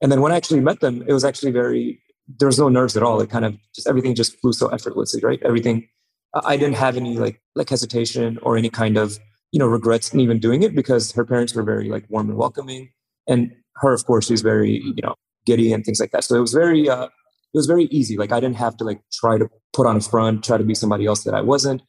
And 0.00 0.12
then 0.12 0.20
when 0.20 0.32
I 0.32 0.36
actually 0.36 0.60
met 0.60 0.80
them, 0.80 1.02
it 1.06 1.12
was 1.12 1.24
actually 1.24 1.52
very 1.52 2.00
there 2.38 2.46
was 2.46 2.58
no 2.58 2.68
nerves 2.68 2.96
at 2.96 3.02
all. 3.02 3.20
It 3.20 3.30
kind 3.30 3.44
of 3.44 3.56
just 3.74 3.86
everything 3.86 4.14
just 4.14 4.38
flew 4.40 4.52
so 4.52 4.68
effortlessly, 4.68 5.20
right? 5.22 5.40
Everything. 5.42 5.88
I 6.44 6.56
didn't 6.56 6.76
have 6.76 6.96
any 6.96 7.16
like 7.16 7.40
like 7.54 7.70
hesitation 7.70 8.38
or 8.42 8.56
any 8.56 8.68
kind 8.68 8.96
of 8.98 9.18
you 9.52 9.58
know 9.58 9.66
regrets 9.66 10.12
in 10.12 10.20
even 10.20 10.38
doing 10.38 10.62
it 10.62 10.74
because 10.74 11.12
her 11.12 11.24
parents 11.24 11.54
were 11.54 11.62
very 11.62 11.88
like 11.88 12.04
warm 12.08 12.28
and 12.28 12.38
welcoming, 12.38 12.90
and 13.26 13.52
her, 13.76 13.92
of 13.92 14.04
course, 14.06 14.26
she's 14.26 14.42
very 14.42 14.82
you 14.82 15.02
know 15.02 15.14
giddy 15.46 15.72
and 15.72 15.84
things 15.84 15.98
like 16.00 16.10
that. 16.10 16.24
So 16.24 16.36
it 16.36 16.40
was 16.40 16.52
very 16.52 16.88
uh, 16.90 17.06
it 17.06 17.54
was 17.54 17.66
very 17.66 17.84
easy. 17.84 18.16
Like 18.18 18.32
I 18.32 18.40
didn't 18.40 18.56
have 18.56 18.76
to 18.78 18.84
like 18.84 19.00
try 19.12 19.38
to 19.38 19.48
put 19.72 19.86
on 19.86 19.96
a 19.96 20.00
front, 20.00 20.44
try 20.44 20.58
to 20.58 20.64
be 20.64 20.74
somebody 20.74 21.06
else 21.06 21.24
that 21.24 21.34
I 21.34 21.40
wasn't. 21.40 21.80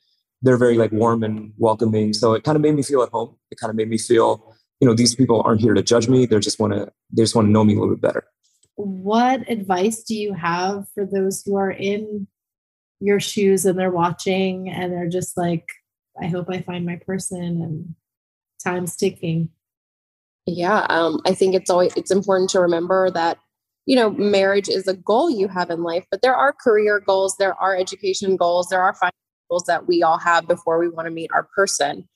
They're 0.42 0.58
very 0.58 0.78
like 0.78 0.92
warm 0.92 1.24
and 1.24 1.54
welcoming. 1.58 2.14
So 2.14 2.34
it 2.34 2.44
kind 2.44 2.56
of 2.56 2.62
made 2.62 2.76
me 2.76 2.84
feel 2.84 3.02
at 3.02 3.10
home. 3.10 3.36
It 3.52 3.60
kind 3.60 3.70
of 3.70 3.76
made 3.76 3.90
me 3.90 3.98
feel, 3.98 4.56
you 4.80 4.88
know, 4.88 4.94
these 4.94 5.16
people 5.16 5.42
aren't 5.42 5.62
here 5.62 5.74
to 5.74 5.82
judge 5.82 6.08
me. 6.08 6.26
They're 6.26 6.40
just 6.40 6.60
want 6.60 6.74
to 6.74 6.92
they 7.12 7.24
just 7.24 7.36
want 7.36 7.48
to 7.48 7.52
know 7.52 7.64
me 7.64 7.76
a 7.76 7.80
little 7.80 7.96
bit 7.96 8.02
better 8.02 8.26
what 8.78 9.50
advice 9.50 10.04
do 10.04 10.16
you 10.16 10.34
have 10.34 10.88
for 10.94 11.06
those 11.06 11.42
who 11.44 11.56
are 11.56 11.72
in 11.72 12.28
your 13.00 13.20
shoes 13.20 13.66
and 13.66 13.78
they're 13.78 13.92
watching 13.92 14.70
and 14.70 14.94
they're 14.94 15.10
just 15.10 15.36
like, 15.36 15.66
I 16.22 16.28
hope 16.28 16.48
I 16.50 16.62
find 16.62 16.86
my 16.86 16.98
person 16.98 17.42
and 17.42 17.96
time's 18.64 18.96
ticking? 18.96 19.50
Yeah, 20.46 20.86
um, 20.90 21.22
I 21.26 21.34
think 21.34 21.56
it's 21.56 21.70
always 21.70 21.94
it's 21.98 22.12
important 22.12 22.50
to 22.52 22.62
remember 22.62 23.10
that 23.12 23.38
you 23.86 23.96
know 23.96 24.12
marriage 24.12 24.70
is 24.70 24.88
a 24.88 24.96
goal 24.96 25.30
you 25.30 25.48
have 25.48 25.70
in 25.70 25.84
life, 25.84 26.06
but 26.10 26.22
there 26.22 26.36
are 26.36 26.54
career 26.54 27.00
goals, 27.00 27.36
there 27.38 27.56
are 27.56 27.76
education 27.76 28.38
goals, 28.38 28.70
there 28.70 28.82
are 28.82 28.94
financial 28.94 29.18
goals 29.50 29.64
that 29.64 29.88
we 29.88 30.04
all 30.04 30.18
have 30.18 30.48
before 30.48 30.80
we 30.80 30.90
want 30.90 31.06
to 31.08 31.12
meet 31.12 31.32
our 31.34 31.48
person. 31.56 32.08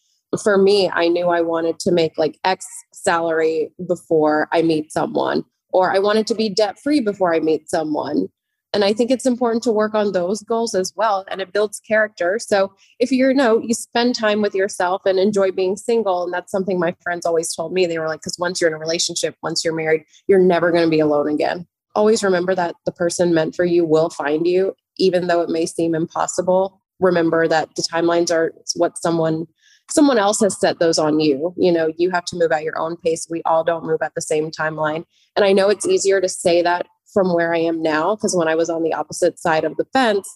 For 0.41 0.57
me, 0.57 0.89
I 0.89 1.07
knew 1.07 1.27
I 1.27 1.41
wanted 1.41 1.79
to 1.79 1.91
make 1.91 2.17
like 2.17 2.39
X 2.43 2.65
salary 2.93 3.71
before 3.87 4.47
I 4.51 4.61
meet 4.61 4.91
someone 4.91 5.43
or 5.73 5.91
I 5.91 5.99
wanted 5.99 6.27
to 6.27 6.35
be 6.35 6.49
debt 6.49 6.79
free 6.79 6.99
before 6.99 7.33
I 7.33 7.39
meet 7.39 7.69
someone. 7.69 8.29
And 8.73 8.85
I 8.85 8.93
think 8.93 9.11
it's 9.11 9.25
important 9.25 9.63
to 9.63 9.71
work 9.71 9.93
on 9.93 10.13
those 10.13 10.41
goals 10.43 10.73
as 10.73 10.93
well. 10.95 11.25
And 11.29 11.41
it 11.41 11.51
builds 11.51 11.81
character. 11.81 12.39
So 12.39 12.73
if 12.99 13.11
you're, 13.11 13.31
you 13.31 13.35
know, 13.35 13.59
you 13.59 13.73
spend 13.73 14.15
time 14.15 14.41
with 14.41 14.55
yourself 14.55 15.01
and 15.05 15.19
enjoy 15.19 15.51
being 15.51 15.75
single. 15.75 16.23
And 16.23 16.33
that's 16.33 16.51
something 16.51 16.79
my 16.79 16.95
friends 17.03 17.25
always 17.25 17.53
told 17.53 17.73
me. 17.73 17.85
They 17.85 17.99
were 17.99 18.07
like, 18.07 18.21
because 18.21 18.39
once 18.39 18.61
you're 18.61 18.69
in 18.69 18.73
a 18.73 18.79
relationship, 18.79 19.35
once 19.43 19.65
you're 19.65 19.75
married, 19.75 20.05
you're 20.27 20.39
never 20.39 20.71
going 20.71 20.85
to 20.85 20.89
be 20.89 21.01
alone 21.01 21.27
again. 21.27 21.67
Always 21.95 22.23
remember 22.23 22.55
that 22.55 22.75
the 22.85 22.93
person 22.93 23.33
meant 23.33 23.55
for 23.55 23.65
you 23.65 23.83
will 23.83 24.09
find 24.09 24.47
you, 24.47 24.73
even 24.97 25.27
though 25.27 25.41
it 25.41 25.49
may 25.49 25.65
seem 25.65 25.93
impossible. 25.93 26.80
Remember 27.01 27.47
that 27.47 27.75
the 27.75 27.81
timelines 27.81 28.31
are 28.31 28.53
what 28.75 28.97
someone 28.97 29.47
someone 29.89 30.17
else 30.17 30.39
has 30.39 30.57
set 30.59 30.79
those 30.79 30.97
on 30.97 31.19
you. 31.19 31.53
You 31.57 31.71
know, 31.71 31.91
you 31.97 32.11
have 32.11 32.25
to 32.25 32.37
move 32.37 32.51
at 32.51 32.63
your 32.63 32.79
own 32.79 32.95
pace. 32.97 33.27
We 33.29 33.41
all 33.43 33.63
don't 33.63 33.85
move 33.85 33.99
at 34.01 34.13
the 34.15 34.21
same 34.21 34.49
timeline. 34.49 35.03
And 35.35 35.43
I 35.43 35.51
know 35.51 35.69
it's 35.69 35.87
easier 35.87 36.21
to 36.21 36.29
say 36.29 36.61
that 36.61 36.87
from 37.13 37.33
where 37.33 37.53
I 37.53 37.59
am 37.59 37.81
now. 37.81 38.15
Because 38.15 38.35
when 38.35 38.47
I 38.47 38.55
was 38.55 38.69
on 38.69 38.83
the 38.83 38.93
opposite 38.93 39.39
side 39.39 39.65
of 39.65 39.75
the 39.77 39.85
fence, 39.91 40.29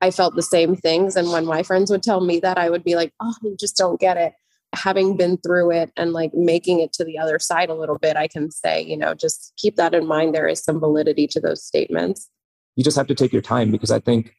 I 0.00 0.10
felt 0.10 0.34
the 0.34 0.42
same 0.42 0.76
things. 0.76 1.16
And 1.16 1.30
when 1.30 1.46
my 1.46 1.62
friends 1.62 1.90
would 1.90 2.02
tell 2.02 2.20
me 2.20 2.40
that, 2.40 2.58
I 2.58 2.70
would 2.70 2.84
be 2.84 2.96
like, 2.96 3.12
oh, 3.20 3.34
you 3.42 3.56
just 3.58 3.76
don't 3.76 4.00
get 4.00 4.16
it. 4.16 4.34
Having 4.74 5.16
been 5.16 5.38
through 5.38 5.70
it 5.72 5.90
and 5.96 6.12
like 6.12 6.32
making 6.34 6.80
it 6.80 6.92
to 6.94 7.04
the 7.04 7.18
other 7.18 7.38
side 7.38 7.70
a 7.70 7.74
little 7.74 7.98
bit, 7.98 8.16
I 8.16 8.28
can 8.28 8.50
say, 8.50 8.82
you 8.82 8.96
know, 8.96 9.14
just 9.14 9.52
keep 9.56 9.76
that 9.76 9.94
in 9.94 10.06
mind. 10.06 10.34
There 10.34 10.48
is 10.48 10.62
some 10.62 10.80
validity 10.80 11.26
to 11.28 11.40
those 11.40 11.64
statements. 11.64 12.28
You 12.74 12.84
just 12.84 12.96
have 12.96 13.06
to 13.06 13.14
take 13.14 13.32
your 13.32 13.42
time 13.42 13.70
because 13.70 13.90
I 13.90 14.00
think 14.00 14.35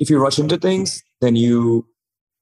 if 0.00 0.10
you 0.10 0.18
rush 0.18 0.40
into 0.40 0.58
things, 0.58 1.02
then 1.20 1.36
you 1.36 1.86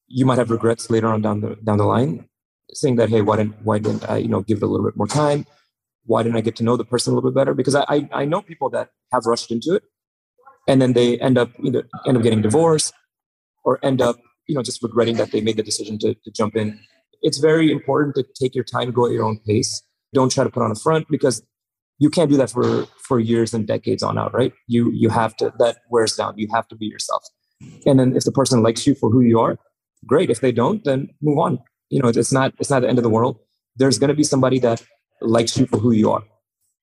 you 0.06 0.24
might 0.24 0.38
have 0.38 0.50
regrets 0.50 0.88
later 0.88 1.08
on 1.08 1.20
down 1.20 1.42
the 1.42 1.56
down 1.56 1.76
the 1.76 1.84
line, 1.84 2.26
saying 2.72 2.96
that, 2.96 3.10
hey, 3.10 3.20
why 3.20 3.36
didn't 3.36 3.56
why 3.62 3.78
didn't 3.78 4.08
I, 4.08 4.16
you 4.16 4.28
know, 4.28 4.40
give 4.40 4.58
it 4.58 4.64
a 4.64 4.66
little 4.66 4.86
bit 4.86 4.96
more 4.96 5.06
time? 5.06 5.44
why 6.08 6.22
didn't 6.22 6.36
I 6.36 6.40
get 6.40 6.56
to 6.56 6.64
know 6.64 6.76
the 6.76 6.86
person 6.86 7.12
a 7.12 7.16
little 7.16 7.30
bit 7.30 7.36
better? 7.36 7.54
Because 7.54 7.74
I, 7.74 7.84
I, 7.88 8.08
I 8.12 8.24
know 8.24 8.40
people 8.40 8.70
that 8.70 8.88
have 9.12 9.26
rushed 9.26 9.50
into 9.52 9.74
it 9.74 9.82
and 10.66 10.80
then 10.80 10.94
they 10.94 11.18
end 11.18 11.36
up 11.36 11.50
either 11.62 11.86
end 12.06 12.16
up 12.16 12.22
getting 12.22 12.40
divorced 12.40 12.94
or 13.62 13.78
end 13.84 14.00
up, 14.00 14.16
you 14.46 14.54
know, 14.54 14.62
just 14.62 14.82
regretting 14.82 15.16
that 15.16 15.30
they 15.32 15.42
made 15.42 15.58
the 15.58 15.62
decision 15.62 15.98
to, 15.98 16.14
to 16.14 16.30
jump 16.30 16.56
in. 16.56 16.80
It's 17.20 17.38
very 17.38 17.70
important 17.70 18.16
to 18.16 18.24
take 18.40 18.54
your 18.54 18.64
time, 18.64 18.90
go 18.90 19.04
at 19.06 19.12
your 19.12 19.24
own 19.24 19.38
pace. 19.46 19.82
Don't 20.14 20.32
try 20.32 20.44
to 20.44 20.50
put 20.50 20.62
on 20.62 20.70
a 20.70 20.74
front 20.74 21.06
because 21.10 21.42
you 21.98 22.08
can't 22.08 22.30
do 22.30 22.38
that 22.38 22.50
for 22.50 22.86
for 23.06 23.20
years 23.20 23.52
and 23.52 23.66
decades 23.66 24.02
on 24.02 24.16
out, 24.16 24.32
right? 24.32 24.54
You 24.66 24.90
you 24.92 25.10
have 25.10 25.36
to 25.38 25.52
that 25.58 25.78
wears 25.90 26.16
down. 26.16 26.38
You 26.38 26.48
have 26.54 26.66
to 26.68 26.76
be 26.76 26.86
yourself. 26.86 27.22
And 27.86 27.98
then 27.98 28.16
if 28.16 28.24
the 28.24 28.32
person 28.32 28.62
likes 28.62 28.86
you 28.86 28.94
for 28.94 29.10
who 29.10 29.20
you 29.20 29.38
are, 29.40 29.58
great. 30.06 30.30
If 30.30 30.40
they 30.40 30.52
don't, 30.52 30.84
then 30.84 31.10
move 31.20 31.38
on. 31.38 31.58
You 31.90 32.02
know, 32.02 32.08
it's 32.08 32.32
not 32.32 32.54
it's 32.58 32.70
not 32.70 32.80
the 32.80 32.88
end 32.88 32.98
of 32.98 33.04
the 33.04 33.10
world. 33.10 33.38
There's 33.76 33.98
going 33.98 34.08
to 34.08 34.14
be 34.14 34.24
somebody 34.24 34.58
that 34.60 34.82
likes 35.20 35.56
you 35.56 35.66
for 35.66 35.78
who 35.78 35.92
you 35.92 36.10
are. 36.10 36.22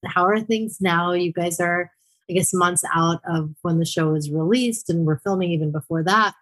How 0.06 0.26
are 0.26 0.40
things 0.40 0.78
now? 0.82 1.14
You 1.14 1.32
guys 1.34 1.60
are, 1.60 1.92
I 2.30 2.34
guess, 2.34 2.54
months 2.54 2.84
out 2.94 3.22
of 3.28 3.52
when 3.62 3.80
the 3.80 3.86
show 3.86 4.16
is 4.16 4.32
released, 4.32 4.90
and 4.90 5.06
we're 5.06 5.20
filming 5.20 5.52
even 5.52 5.72
before 5.72 6.04
that, 6.04 6.34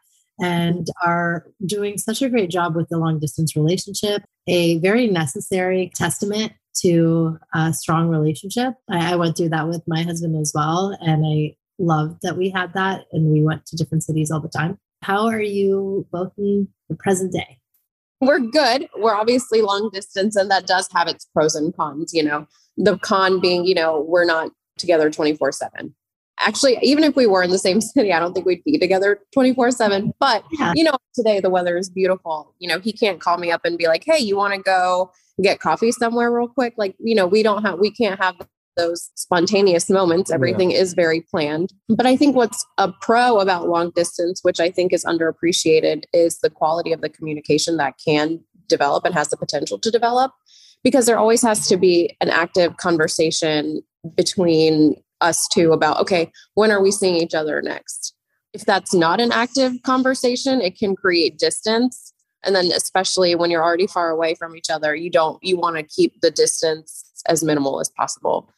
and 0.42 0.88
are 1.04 1.46
doing 1.66 1.98
such 1.98 2.22
a 2.22 2.30
great 2.30 2.50
job 2.50 2.76
with 2.76 2.90
the 2.90 2.98
long 2.98 3.20
distance 3.20 3.56
relationship, 3.56 4.24
a 4.48 4.80
very 4.80 5.08
necessary 5.08 5.92
testament 5.96 6.54
to 6.82 7.38
a 7.54 7.74
strong 7.74 8.10
relationship. 8.10 8.74
I, 8.90 9.14
I 9.14 9.16
went 9.16 9.38
through 9.38 9.50
that 9.50 9.68
with 9.68 9.84
my 9.88 10.04
husband 10.04 10.36
as 10.36 10.52
well, 10.54 10.98
and 11.02 11.26
I 11.26 11.56
loved 11.80 12.20
that 12.22 12.38
we 12.38 12.50
had 12.50 12.74
that, 12.74 13.06
and 13.12 13.32
we 13.32 13.44
went 13.44 13.66
to 13.68 13.76
different 13.76 14.04
cities 14.04 14.32
all 14.32 14.40
the 14.40 14.50
time. 14.50 14.78
How 15.02 15.28
are 15.28 15.42
you 15.42 16.08
both 16.12 16.32
in 16.38 16.68
the 16.90 16.96
present 16.96 17.34
day? 17.34 17.60
we're 18.26 18.40
good. 18.40 18.88
We're 18.98 19.16
obviously 19.16 19.62
long 19.62 19.90
distance, 19.94 20.36
and 20.36 20.50
that 20.52 20.68
does 20.68 20.88
have 20.94 21.08
its 21.08 21.26
pros 21.26 21.56
and 21.56 21.76
cons. 21.76 22.14
You 22.14 22.24
know, 22.24 22.48
the 22.78 22.98
con 22.98 23.40
being, 23.40 23.66
you 23.66 23.76
know, 23.76 24.02
we're 24.02 24.26
not 24.26 24.52
together 24.78 25.10
24 25.10 25.52
7. 25.52 25.94
Actually, 26.40 26.78
even 26.82 27.04
if 27.04 27.16
we 27.16 27.28
were 27.28 27.44
in 27.44 27.52
the 27.52 27.60
same 27.60 27.80
city, 27.82 28.12
I 28.12 28.20
don't 28.20 28.34
think 28.34 28.46
we'd 28.46 28.64
be 28.64 28.78
together 28.78 29.20
24 29.34 29.72
7. 29.72 30.14
But, 30.20 30.44
yeah. 30.52 30.74
you 30.76 30.84
know, 30.84 30.98
today 31.14 31.40
the 31.40 31.50
weather 31.50 31.78
is 31.78 31.90
beautiful. 31.90 32.54
You 32.60 32.70
know, 32.70 32.80
he 32.80 32.92
can't 32.92 33.20
call 33.20 33.38
me 33.38 33.52
up 33.52 33.62
and 33.66 33.78
be 33.78 33.88
like, 33.88 34.04
hey, 34.06 34.20
you 34.20 34.36
want 34.38 34.54
to 34.54 34.62
go 34.62 35.12
get 35.42 35.60
coffee 35.60 35.92
somewhere 35.92 36.32
real 36.32 36.48
quick? 36.48 36.74
Like, 36.78 36.96
you 37.00 37.16
know, 37.16 37.28
we 37.28 37.44
don't 37.44 37.64
have, 37.64 37.80
we 37.80 37.92
can't 37.92 38.22
have 38.22 38.36
those 38.76 39.12
spontaneous 39.16 39.90
moments. 39.90 40.32
Everything 40.32 40.72
yeah. 40.72 40.78
is 40.78 40.94
very 40.94 41.22
planned. 41.22 41.74
But 41.90 42.06
I 42.06 42.16
think 42.16 42.36
what's 42.36 42.66
a 42.78 42.92
pro 42.92 43.40
about 43.40 43.70
long 43.70 43.92
distance, 43.92 44.40
which 44.44 44.60
I 44.60 44.70
think 44.70 44.94
is 44.94 45.06
underappreciated, 45.06 46.04
is 46.14 46.40
the 46.40 46.50
quality 46.50 46.92
of 46.92 47.02
the 47.02 47.10
communication 47.10 47.78
that 47.78 47.96
can 48.04 48.40
develop 48.68 49.06
and 49.06 49.14
has 49.14 49.30
the 49.30 49.38
potential 49.38 49.78
to 49.80 49.92
develop. 49.92 50.32
Because 50.84 51.06
there 51.06 51.18
always 51.18 51.42
has 51.42 51.68
to 51.68 51.78
be 51.78 52.16
an 52.20 52.30
active 52.30 52.76
conversation 52.78 53.82
between 54.16 55.02
us 55.22 55.48
two 55.48 55.72
about, 55.72 56.00
okay, 56.02 56.32
when 56.56 56.72
are 56.72 56.82
we 56.82 56.92
seeing 56.92 57.16
each 57.16 57.34
other 57.34 57.62
next? 57.62 58.14
If 58.54 58.66
that's 58.66 58.94
not 58.94 59.22
an 59.22 59.32
active 59.32 59.82
conversation, 59.84 60.62
it 60.62 60.78
can 60.78 60.96
create 60.96 61.40
distance. 61.40 62.14
And 62.44 62.54
then, 62.54 62.66
especially 62.66 63.34
when 63.36 63.50
you're 63.50 63.64
already 63.64 63.88
far 63.88 64.10
away 64.10 64.36
from 64.36 64.58
each 64.58 64.70
other, 64.70 64.94
you 64.94 65.10
don't, 65.10 65.42
you 65.42 65.58
want 65.58 65.78
to 65.78 65.84
keep 65.84 66.20
the 66.22 66.30
distance 66.30 67.06
as 67.28 67.44
minimal 67.44 67.80
as 67.80 67.90
possible 67.90 68.50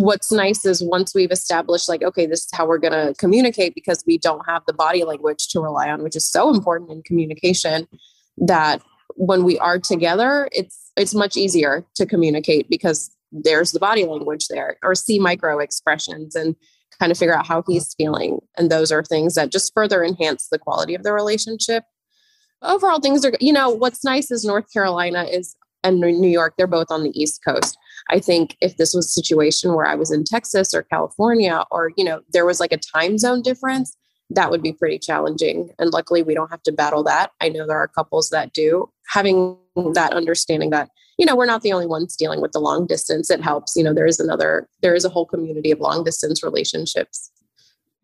what's 0.00 0.30
nice 0.30 0.64
is 0.64 0.82
once 0.82 1.14
we've 1.14 1.32
established 1.32 1.88
like 1.88 2.02
okay 2.02 2.24
this 2.24 2.44
is 2.44 2.50
how 2.52 2.66
we're 2.66 2.78
going 2.78 2.92
to 2.92 3.14
communicate 3.18 3.74
because 3.74 4.04
we 4.06 4.16
don't 4.16 4.44
have 4.46 4.62
the 4.66 4.72
body 4.72 5.02
language 5.04 5.48
to 5.48 5.60
rely 5.60 5.90
on 5.90 6.02
which 6.02 6.14
is 6.14 6.30
so 6.30 6.52
important 6.54 6.90
in 6.90 7.02
communication 7.02 7.86
that 8.36 8.80
when 9.16 9.44
we 9.44 9.58
are 9.58 9.78
together 9.78 10.48
it's 10.52 10.92
it's 10.96 11.14
much 11.14 11.36
easier 11.36 11.84
to 11.94 12.06
communicate 12.06 12.68
because 12.70 13.10
there's 13.32 13.72
the 13.72 13.80
body 13.80 14.04
language 14.04 14.48
there 14.48 14.78
or 14.82 14.94
see 14.94 15.18
micro 15.18 15.58
expressions 15.58 16.34
and 16.34 16.56
kind 16.98 17.12
of 17.12 17.18
figure 17.18 17.36
out 17.36 17.46
how 17.46 17.62
he's 17.66 17.94
feeling. 17.94 18.40
And 18.56 18.70
those 18.70 18.90
are 18.90 19.04
things 19.04 19.34
that 19.34 19.52
just 19.52 19.72
further 19.74 20.02
enhance 20.02 20.48
the 20.50 20.58
quality 20.58 20.94
of 20.94 21.02
the 21.02 21.12
relationship. 21.12 21.84
Overall 22.62 23.00
things 23.00 23.24
are 23.24 23.32
you 23.40 23.52
know 23.52 23.70
what's 23.70 24.02
nice 24.02 24.32
is 24.32 24.44
north 24.44 24.72
carolina 24.72 25.22
is 25.22 25.54
and 25.84 26.00
new 26.00 26.28
york 26.28 26.54
they're 26.56 26.66
both 26.66 26.90
on 26.90 27.02
the 27.02 27.20
east 27.20 27.40
coast 27.46 27.76
I 28.10 28.20
think 28.20 28.56
if 28.60 28.76
this 28.76 28.94
was 28.94 29.06
a 29.06 29.10
situation 29.10 29.74
where 29.74 29.86
I 29.86 29.94
was 29.94 30.10
in 30.10 30.24
Texas 30.24 30.74
or 30.74 30.82
California 30.82 31.64
or, 31.70 31.92
you 31.96 32.04
know, 32.04 32.20
there 32.32 32.46
was 32.46 32.60
like 32.60 32.72
a 32.72 32.78
time 32.78 33.18
zone 33.18 33.42
difference, 33.42 33.96
that 34.30 34.50
would 34.50 34.62
be 34.62 34.72
pretty 34.72 34.98
challenging. 34.98 35.70
And 35.78 35.90
luckily, 35.90 36.22
we 36.22 36.34
don't 36.34 36.50
have 36.50 36.62
to 36.64 36.72
battle 36.72 37.02
that. 37.04 37.32
I 37.40 37.48
know 37.48 37.66
there 37.66 37.78
are 37.78 37.88
couples 37.88 38.30
that 38.30 38.52
do. 38.52 38.90
Having 39.08 39.56
that 39.94 40.12
understanding 40.12 40.70
that, 40.70 40.90
you 41.18 41.26
know, 41.26 41.36
we're 41.36 41.46
not 41.46 41.62
the 41.62 41.72
only 41.72 41.86
ones 41.86 42.16
dealing 42.16 42.40
with 42.40 42.52
the 42.52 42.60
long 42.60 42.86
distance, 42.86 43.30
it 43.30 43.42
helps. 43.42 43.74
You 43.76 43.84
know, 43.84 43.94
there 43.94 44.06
is 44.06 44.20
another, 44.20 44.68
there 44.82 44.94
is 44.94 45.04
a 45.04 45.08
whole 45.08 45.26
community 45.26 45.70
of 45.70 45.80
long 45.80 46.04
distance 46.04 46.42
relationships. 46.42 47.30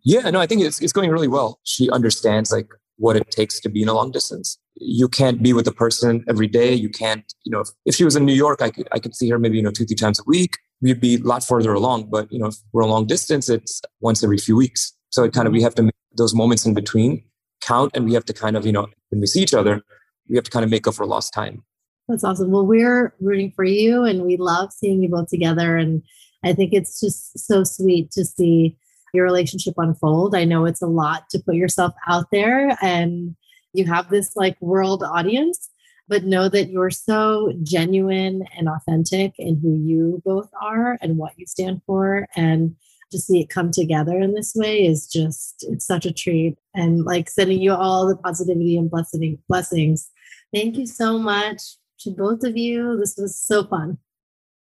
Yeah, 0.02 0.28
no, 0.30 0.40
I 0.40 0.46
think 0.46 0.62
it's, 0.62 0.80
it's 0.82 0.92
going 0.92 1.10
really 1.10 1.28
well. 1.28 1.60
She 1.64 1.88
understands 1.90 2.52
like 2.52 2.68
what 2.96 3.16
it 3.16 3.30
takes 3.30 3.58
to 3.60 3.68
be 3.68 3.82
in 3.82 3.88
a 3.88 3.94
long 3.94 4.10
distance 4.10 4.58
you 4.76 5.08
can't 5.08 5.42
be 5.42 5.52
with 5.52 5.64
the 5.64 5.72
person 5.72 6.24
every 6.28 6.46
day. 6.46 6.74
You 6.74 6.88
can't, 6.88 7.24
you 7.44 7.52
know, 7.52 7.60
if, 7.60 7.68
if 7.86 7.94
she 7.94 8.04
was 8.04 8.16
in 8.16 8.24
New 8.24 8.34
York, 8.34 8.60
I 8.62 8.70
could 8.70 8.88
I 8.92 8.98
could 8.98 9.14
see 9.14 9.28
her 9.30 9.38
maybe, 9.38 9.56
you 9.56 9.62
know, 9.62 9.70
two, 9.70 9.84
three 9.84 9.96
times 9.96 10.18
a 10.18 10.24
week. 10.26 10.58
We'd 10.80 11.00
be 11.00 11.16
a 11.16 11.18
lot 11.18 11.44
further 11.44 11.72
along. 11.72 12.10
But, 12.10 12.30
you 12.32 12.38
know, 12.38 12.46
if 12.46 12.56
we're 12.72 12.82
a 12.82 12.86
long 12.86 13.06
distance, 13.06 13.48
it's 13.48 13.80
once 14.00 14.22
every 14.22 14.38
few 14.38 14.56
weeks. 14.56 14.92
So 15.10 15.24
it 15.24 15.32
kind 15.32 15.46
of 15.46 15.52
we 15.52 15.62
have 15.62 15.74
to 15.76 15.82
make 15.82 15.94
those 16.16 16.34
moments 16.34 16.66
in 16.66 16.74
between 16.74 17.24
count 17.62 17.92
and 17.94 18.04
we 18.04 18.14
have 18.14 18.24
to 18.26 18.32
kind 18.32 18.56
of, 18.56 18.66
you 18.66 18.72
know, 18.72 18.86
when 19.10 19.20
we 19.20 19.26
see 19.26 19.40
each 19.40 19.54
other, 19.54 19.82
we 20.28 20.36
have 20.36 20.44
to 20.44 20.50
kind 20.50 20.64
of 20.64 20.70
make 20.70 20.86
up 20.86 20.94
for 20.94 21.06
lost 21.06 21.32
time. 21.32 21.64
That's 22.08 22.24
awesome. 22.24 22.50
Well, 22.50 22.66
we're 22.66 23.14
rooting 23.20 23.52
for 23.56 23.64
you 23.64 24.04
and 24.04 24.22
we 24.22 24.36
love 24.36 24.72
seeing 24.72 25.02
you 25.02 25.08
both 25.08 25.28
together. 25.28 25.76
And 25.76 26.02
I 26.44 26.52
think 26.52 26.72
it's 26.72 27.00
just 27.00 27.38
so 27.38 27.64
sweet 27.64 28.10
to 28.12 28.24
see 28.24 28.76
your 29.14 29.24
relationship 29.24 29.74
unfold. 29.78 30.34
I 30.34 30.44
know 30.44 30.66
it's 30.66 30.82
a 30.82 30.86
lot 30.86 31.30
to 31.30 31.38
put 31.38 31.54
yourself 31.54 31.94
out 32.06 32.26
there 32.30 32.76
and 32.82 33.34
you 33.74 33.84
have 33.86 34.08
this 34.08 34.36
like 34.36 34.56
world 34.60 35.02
audience, 35.02 35.70
but 36.08 36.24
know 36.24 36.48
that 36.48 36.70
you're 36.70 36.90
so 36.90 37.52
genuine 37.62 38.46
and 38.56 38.68
authentic 38.68 39.34
in 39.38 39.58
who 39.60 39.74
you 39.74 40.22
both 40.24 40.50
are 40.60 40.98
and 41.00 41.18
what 41.18 41.32
you 41.36 41.46
stand 41.46 41.82
for. 41.86 42.26
And 42.36 42.76
to 43.10 43.18
see 43.18 43.40
it 43.40 43.50
come 43.50 43.70
together 43.70 44.18
in 44.18 44.34
this 44.34 44.54
way 44.54 44.86
is 44.86 45.06
just, 45.06 45.64
it's 45.68 45.86
such 45.86 46.06
a 46.06 46.12
treat. 46.12 46.56
And 46.74 47.04
like 47.04 47.28
sending 47.28 47.60
you 47.60 47.72
all 47.72 48.08
the 48.08 48.16
positivity 48.16 48.76
and 48.76 48.90
blessing, 48.90 49.38
blessings. 49.48 50.10
Thank 50.52 50.76
you 50.76 50.86
so 50.86 51.18
much 51.18 51.60
to 52.00 52.10
both 52.10 52.44
of 52.44 52.56
you. 52.56 52.96
This 52.98 53.16
was 53.16 53.36
so 53.36 53.64
fun. 53.64 53.98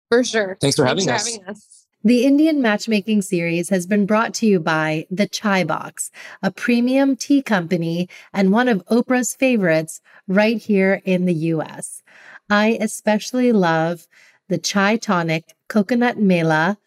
For 0.09 0.23
sure. 0.23 0.57
Thanks 0.61 0.75
for, 0.75 0.85
Thanks 0.85 1.05
having, 1.05 1.07
for 1.07 1.13
us. 1.13 1.33
having 1.33 1.49
us. 1.49 1.82
The 2.05 2.25
Indian 2.25 2.61
Matchmaking 2.61 3.21
Series 3.21 3.69
has 3.69 3.87
been 3.87 4.05
brought 4.05 4.33
to 4.35 4.45
you 4.45 4.59
by 4.59 5.07
The 5.09 5.25
Chai 5.25 5.63
Box, 5.63 6.11
a 6.41 6.51
premium 6.51 7.15
tea 7.15 7.41
company 7.41 8.09
and 8.33 8.51
one 8.51 8.67
of 8.67 8.85
Oprah's 8.87 9.33
favorites 9.33 10.01
right 10.27 10.57
here 10.57 11.01
in 11.05 11.23
the 11.23 11.33
US. 11.33 12.03
I 12.49 12.77
especially 12.81 13.53
love 13.53 14.05
the 14.49 14.57
Chai 14.57 14.97
Tonic, 14.97 15.53
Coconut 15.69 16.19
Mela, 16.19 16.77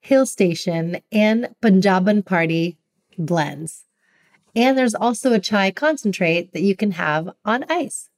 Hill 0.00 0.26
Station, 0.26 0.98
and 1.12 1.54
Punjaban 1.62 2.24
Party 2.24 2.76
blends. 3.16 3.84
And 4.56 4.76
there's 4.76 4.96
also 4.96 5.32
a 5.32 5.38
chai 5.38 5.70
concentrate 5.70 6.52
that 6.52 6.62
you 6.62 6.74
can 6.74 6.90
have 6.92 7.30
on 7.44 7.64
ice. 7.68 8.10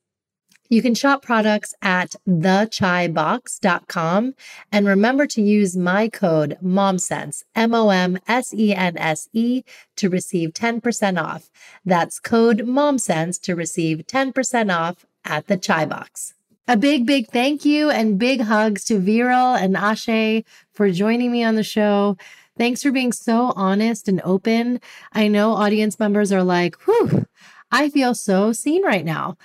You 0.69 0.83
can 0.83 0.95
shop 0.95 1.23
products 1.23 1.75
at 1.81 2.17
thechaibox.com 2.29 4.35
and 4.73 4.87
remember 4.87 5.27
to 5.27 5.43
use 5.43 5.77
my 5.77 6.09
code 6.09 6.59
MOMSENSE, 6.63 7.45
M 7.55 7.75
O 7.75 7.91
M 7.91 8.19
S 8.27 8.53
E 8.53 8.75
N 8.75 8.99
S 8.99 9.29
E, 9.33 9.63
to 9.97 10.09
receive 10.09 10.51
10% 10.51 11.23
off. 11.23 11.51
That's 11.85 12.19
code 12.19 12.67
MOMSENSE 12.67 13.41
to 13.43 13.55
receive 13.55 14.07
10% 14.07 14.77
off 14.77 15.07
at 15.25 15.47
the 15.47 15.57
Chai 15.57 15.87
Box. 15.87 16.35
A 16.69 16.77
big, 16.77 17.07
big 17.07 17.29
thank 17.29 17.65
you 17.65 17.91
and 17.91 18.19
big 18.19 18.41
hugs 18.41 18.85
to 18.87 19.01
Viral 19.01 19.57
and 19.57 19.77
Ashay 19.77 20.45
for 20.73 20.91
joining 20.91 21.31
me 21.31 21.45
on 21.45 21.55
the 21.55 21.63
show. 21.63 22.17
Thanks 22.59 22.83
for 22.83 22.91
being 22.91 23.13
so 23.13 23.53
honest 23.55 24.09
and 24.09 24.21
open. 24.25 24.81
I 25.13 25.29
know 25.29 25.53
audience 25.53 26.01
members 26.01 26.33
are 26.33 26.43
like, 26.43 26.75
whew, 26.81 27.27
I 27.71 27.89
feel 27.89 28.17
so 28.17 28.53
seen 28.53 28.83
right 28.83 29.05
now. 29.05 29.37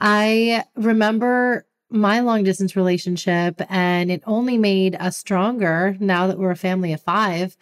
I 0.00 0.64
remember 0.74 1.66
my 1.90 2.20
long 2.20 2.42
distance 2.42 2.76
relationship, 2.76 3.60
and 3.68 4.10
it 4.10 4.22
only 4.26 4.58
made 4.58 4.96
us 4.96 5.16
stronger 5.16 5.96
now 6.00 6.26
that 6.26 6.38
we're 6.38 6.50
a 6.50 6.56
family 6.56 6.92
of 6.92 7.00
five. 7.00 7.56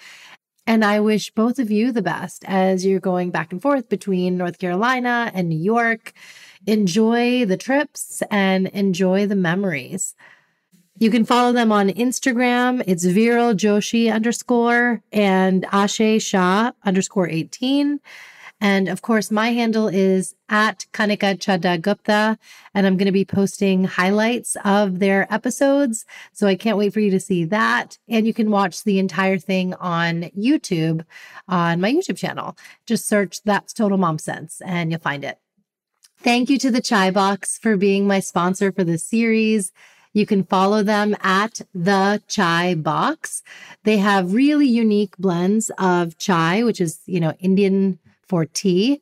And 0.67 0.85
I 0.85 1.01
wish 1.01 1.31
both 1.33 1.59
of 1.59 1.71
you 1.71 1.93
the 1.93 2.03
best 2.03 2.45
as 2.47 2.87
you're 2.87 3.01
going 3.01 3.31
back 3.31 3.53
and 3.53 3.61
forth 3.61 3.89
between 3.89 4.37
North 4.39 4.59
Carolina 4.59 5.31
and 5.35 5.49
New 5.49 5.59
York. 5.59 6.13
Enjoy 6.67 7.45
the 7.45 7.57
trips 7.57 8.23
and 8.31 8.69
enjoy 8.69 9.27
the 9.27 9.37
memories. 9.37 10.15
You 10.99 11.11
can 11.11 11.25
follow 11.25 11.53
them 11.53 11.73
on 11.73 11.89
Instagram. 11.89 12.85
It's 12.87 13.05
Viral 13.05 13.55
Joshi 13.55 14.13
underscore 14.13 15.03
and 15.11 15.65
Ashay 15.65 16.23
Shah 16.23 16.73
underscore 16.85 17.29
18. 17.29 17.99
And 18.63 18.89
of 18.89 19.03
course, 19.03 19.33
my 19.33 19.49
handle 19.49 19.89
is 19.89 20.37
at 20.49 20.87
Kanika 20.93 21.37
Chadda 21.37 21.81
Gupta, 21.81 22.39
and 22.73 22.87
I'm 22.87 22.97
going 22.97 23.07
to 23.07 23.13
be 23.13 23.25
posting 23.25 23.83
highlights 23.83 24.57
of 24.65 25.01
their 25.01 25.27
episodes. 25.35 26.07
So 26.33 26.47
I 26.47 26.55
can't 26.55 26.79
wait 26.79 26.93
for 26.93 27.01
you 27.01 27.11
to 27.11 27.19
see 27.19 27.45
that. 27.47 27.99
And 28.09 28.25
you 28.25 28.33
can 28.33 28.53
watch 28.53 28.85
the 28.85 29.01
entire 29.01 29.37
thing 29.37 29.75
on 29.75 30.31
YouTube 30.39 31.05
on 31.49 31.81
my 31.81 31.93
YouTube 31.93 32.17
channel. 32.17 32.57
Just 32.87 33.09
search 33.09 33.43
That's 33.43 33.73
Total 33.73 33.99
Mom 33.99 34.19
Sense 34.19 34.63
and 34.65 34.93
you'll 34.93 35.01
find 35.01 35.25
it. 35.25 35.39
Thank 36.19 36.49
you 36.49 36.57
to 36.59 36.71
the 36.71 36.81
Chai 36.81 37.11
Box 37.11 37.59
for 37.59 37.77
being 37.77 38.07
my 38.07 38.21
sponsor 38.21 38.71
for 38.71 38.85
this 38.85 39.03
series. 39.03 39.73
You 40.13 40.25
can 40.25 40.45
follow 40.45 40.85
them 40.85 41.17
at 41.21 41.63
the 41.75 42.23
Chai 42.29 42.77
Box. 42.77 43.43
They 43.83 43.97
have 43.97 44.35
really 44.35 44.69
unique 44.69 45.17
blends 45.17 45.69
of 45.79 46.17
chai, 46.17 46.63
which 46.63 46.81
is, 46.81 47.01
you 47.07 47.19
know, 47.19 47.35
Indian 47.41 47.99
for 48.33 48.47
tea. 48.47 48.99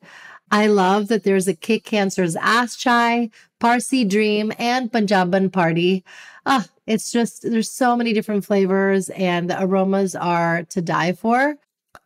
I 0.51 0.67
love 0.67 1.07
that 1.07 1.23
there's 1.23 1.47
a 1.47 1.53
Kick 1.53 1.85
Cancer's 1.85 2.35
Ass 2.35 2.75
Chai, 2.75 3.29
Parsi 3.61 4.03
Dream, 4.03 4.51
and 4.59 4.91
Punjaban 4.91 5.53
Party. 5.53 6.03
Ah, 6.45 6.67
it's 6.85 7.13
just, 7.13 7.49
there's 7.49 7.71
so 7.71 7.95
many 7.95 8.11
different 8.11 8.43
flavors 8.43 9.07
and 9.11 9.49
the 9.49 9.55
aromas 9.63 10.15
are 10.15 10.63
to 10.63 10.81
die 10.81 11.13
for. 11.13 11.55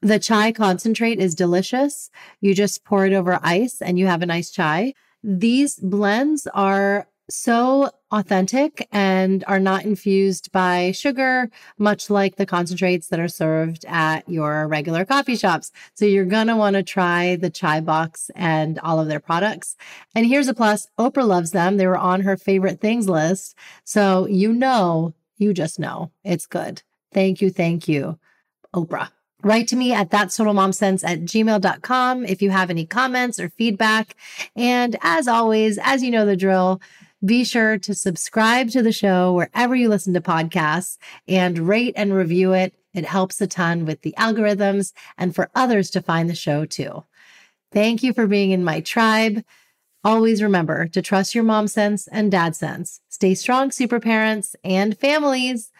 The 0.04 0.20
chai 0.20 0.52
concentrate 0.52 1.18
is 1.18 1.34
delicious. 1.34 2.12
You 2.42 2.54
just 2.54 2.86
pour 2.86 3.08
it 3.08 3.14
over 3.14 3.40
ice 3.42 3.82
and 3.82 3.98
you 3.98 4.06
have 4.06 4.22
a 4.22 4.28
nice 4.28 4.52
chai. 4.52 4.94
These 5.24 5.78
blends 5.78 6.46
are 6.54 7.08
so 7.30 7.90
authentic 8.12 8.88
and 8.92 9.44
are 9.48 9.60
not 9.60 9.84
infused 9.84 10.52
by 10.52 10.92
sugar, 10.92 11.50
much 11.78 12.10
like 12.10 12.36
the 12.36 12.46
concentrates 12.46 13.08
that 13.08 13.20
are 13.20 13.28
served 13.28 13.84
at 13.88 14.28
your 14.30 14.68
regular 14.68 15.06
coffee 15.06 15.36
shops. 15.36 15.72
So 15.96 16.06
you're 16.06 16.26
going 16.26 16.48
to 16.48 16.56
want 16.56 16.76
to 16.76 16.84
try 16.84 17.36
the 17.36 17.50
chai 17.50 17.82
box 17.82 18.30
and 18.36 18.80
all 18.80 19.00
of 19.00 19.08
their 19.08 19.20
products. 19.20 19.76
And 20.14 20.26
here's 20.26 20.48
a 20.48 20.54
plus 20.54 20.88
Oprah 21.00 21.28
loves 21.28 21.52
them. 21.52 21.78
They 21.78 21.88
were 21.88 21.98
on 21.98 22.22
her 22.22 22.38
favorite 22.38 22.80
things 22.80 23.10
list. 23.10 23.56
So 23.84 24.28
you 24.28 24.54
know, 24.54 25.14
you 25.38 25.54
just 25.54 25.80
know 25.80 26.12
it's 26.24 26.46
good. 26.46 26.82
Thank 27.14 27.42
you. 27.42 27.50
Thank 27.50 27.88
you, 27.88 28.20
Oprah. 28.74 29.10
Write 29.44 29.68
to 29.68 29.76
me 29.76 29.94
at 29.94 30.10
that's 30.10 30.38
total 30.38 30.54
mom 30.54 30.74
sense 30.74 31.04
at 31.04 31.22
gmail.com 31.22 32.26
if 32.26 32.42
you 32.42 32.50
have 32.50 32.72
any 32.72 32.86
comments 32.86 33.40
or 33.40 33.50
feedback. 33.50 34.16
And 34.56 34.98
as 35.04 35.28
always, 35.28 35.78
as 35.84 36.02
you 36.02 36.10
know 36.10 36.26
the 36.26 36.36
drill, 36.36 36.82
be 37.26 37.44
sure 37.44 37.78
to 37.80 37.94
subscribe 37.96 38.70
to 38.70 38.82
the 38.82 38.92
show 38.92 39.34
wherever 39.34 39.76
you 39.76 39.90
listen 39.90 40.14
to 40.14 40.22
podcasts 40.22 40.98
and 41.28 41.68
rate 41.68 41.94
and 41.98 42.14
review 42.14 42.54
it. 42.54 42.74
It 42.94 43.06
helps 43.06 43.42
a 43.42 43.48
ton 43.48 43.86
with 43.86 44.02
the 44.02 44.14
algorithms 44.18 44.94
and 45.18 45.34
for 45.36 45.50
others 45.56 45.90
to 45.92 46.02
find 46.02 46.30
the 46.30 46.36
show 46.36 46.66
too. 46.66 47.04
Thank 47.72 48.04
you 48.04 48.14
for 48.14 48.28
being 48.28 48.52
in 48.52 48.64
my 48.64 48.80
tribe. 48.82 49.44
Always 50.04 50.44
remember 50.44 50.88
to 50.90 51.02
trust 51.02 51.34
your 51.34 51.44
mom 51.44 51.68
sense 51.68 52.08
and 52.08 52.32
dad 52.32 52.56
sense. 52.56 53.02
Stay 53.10 53.34
strong, 53.34 53.72
super 53.72 54.00
parents 54.00 54.56
and 54.64 54.98
families. 54.98 55.72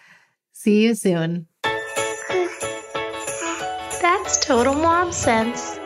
See 0.52 0.84
you 0.84 0.96
soon. 0.96 1.48
That's 4.02 4.40
total 4.44 4.74
mom 4.74 5.12
sense. 5.12 5.80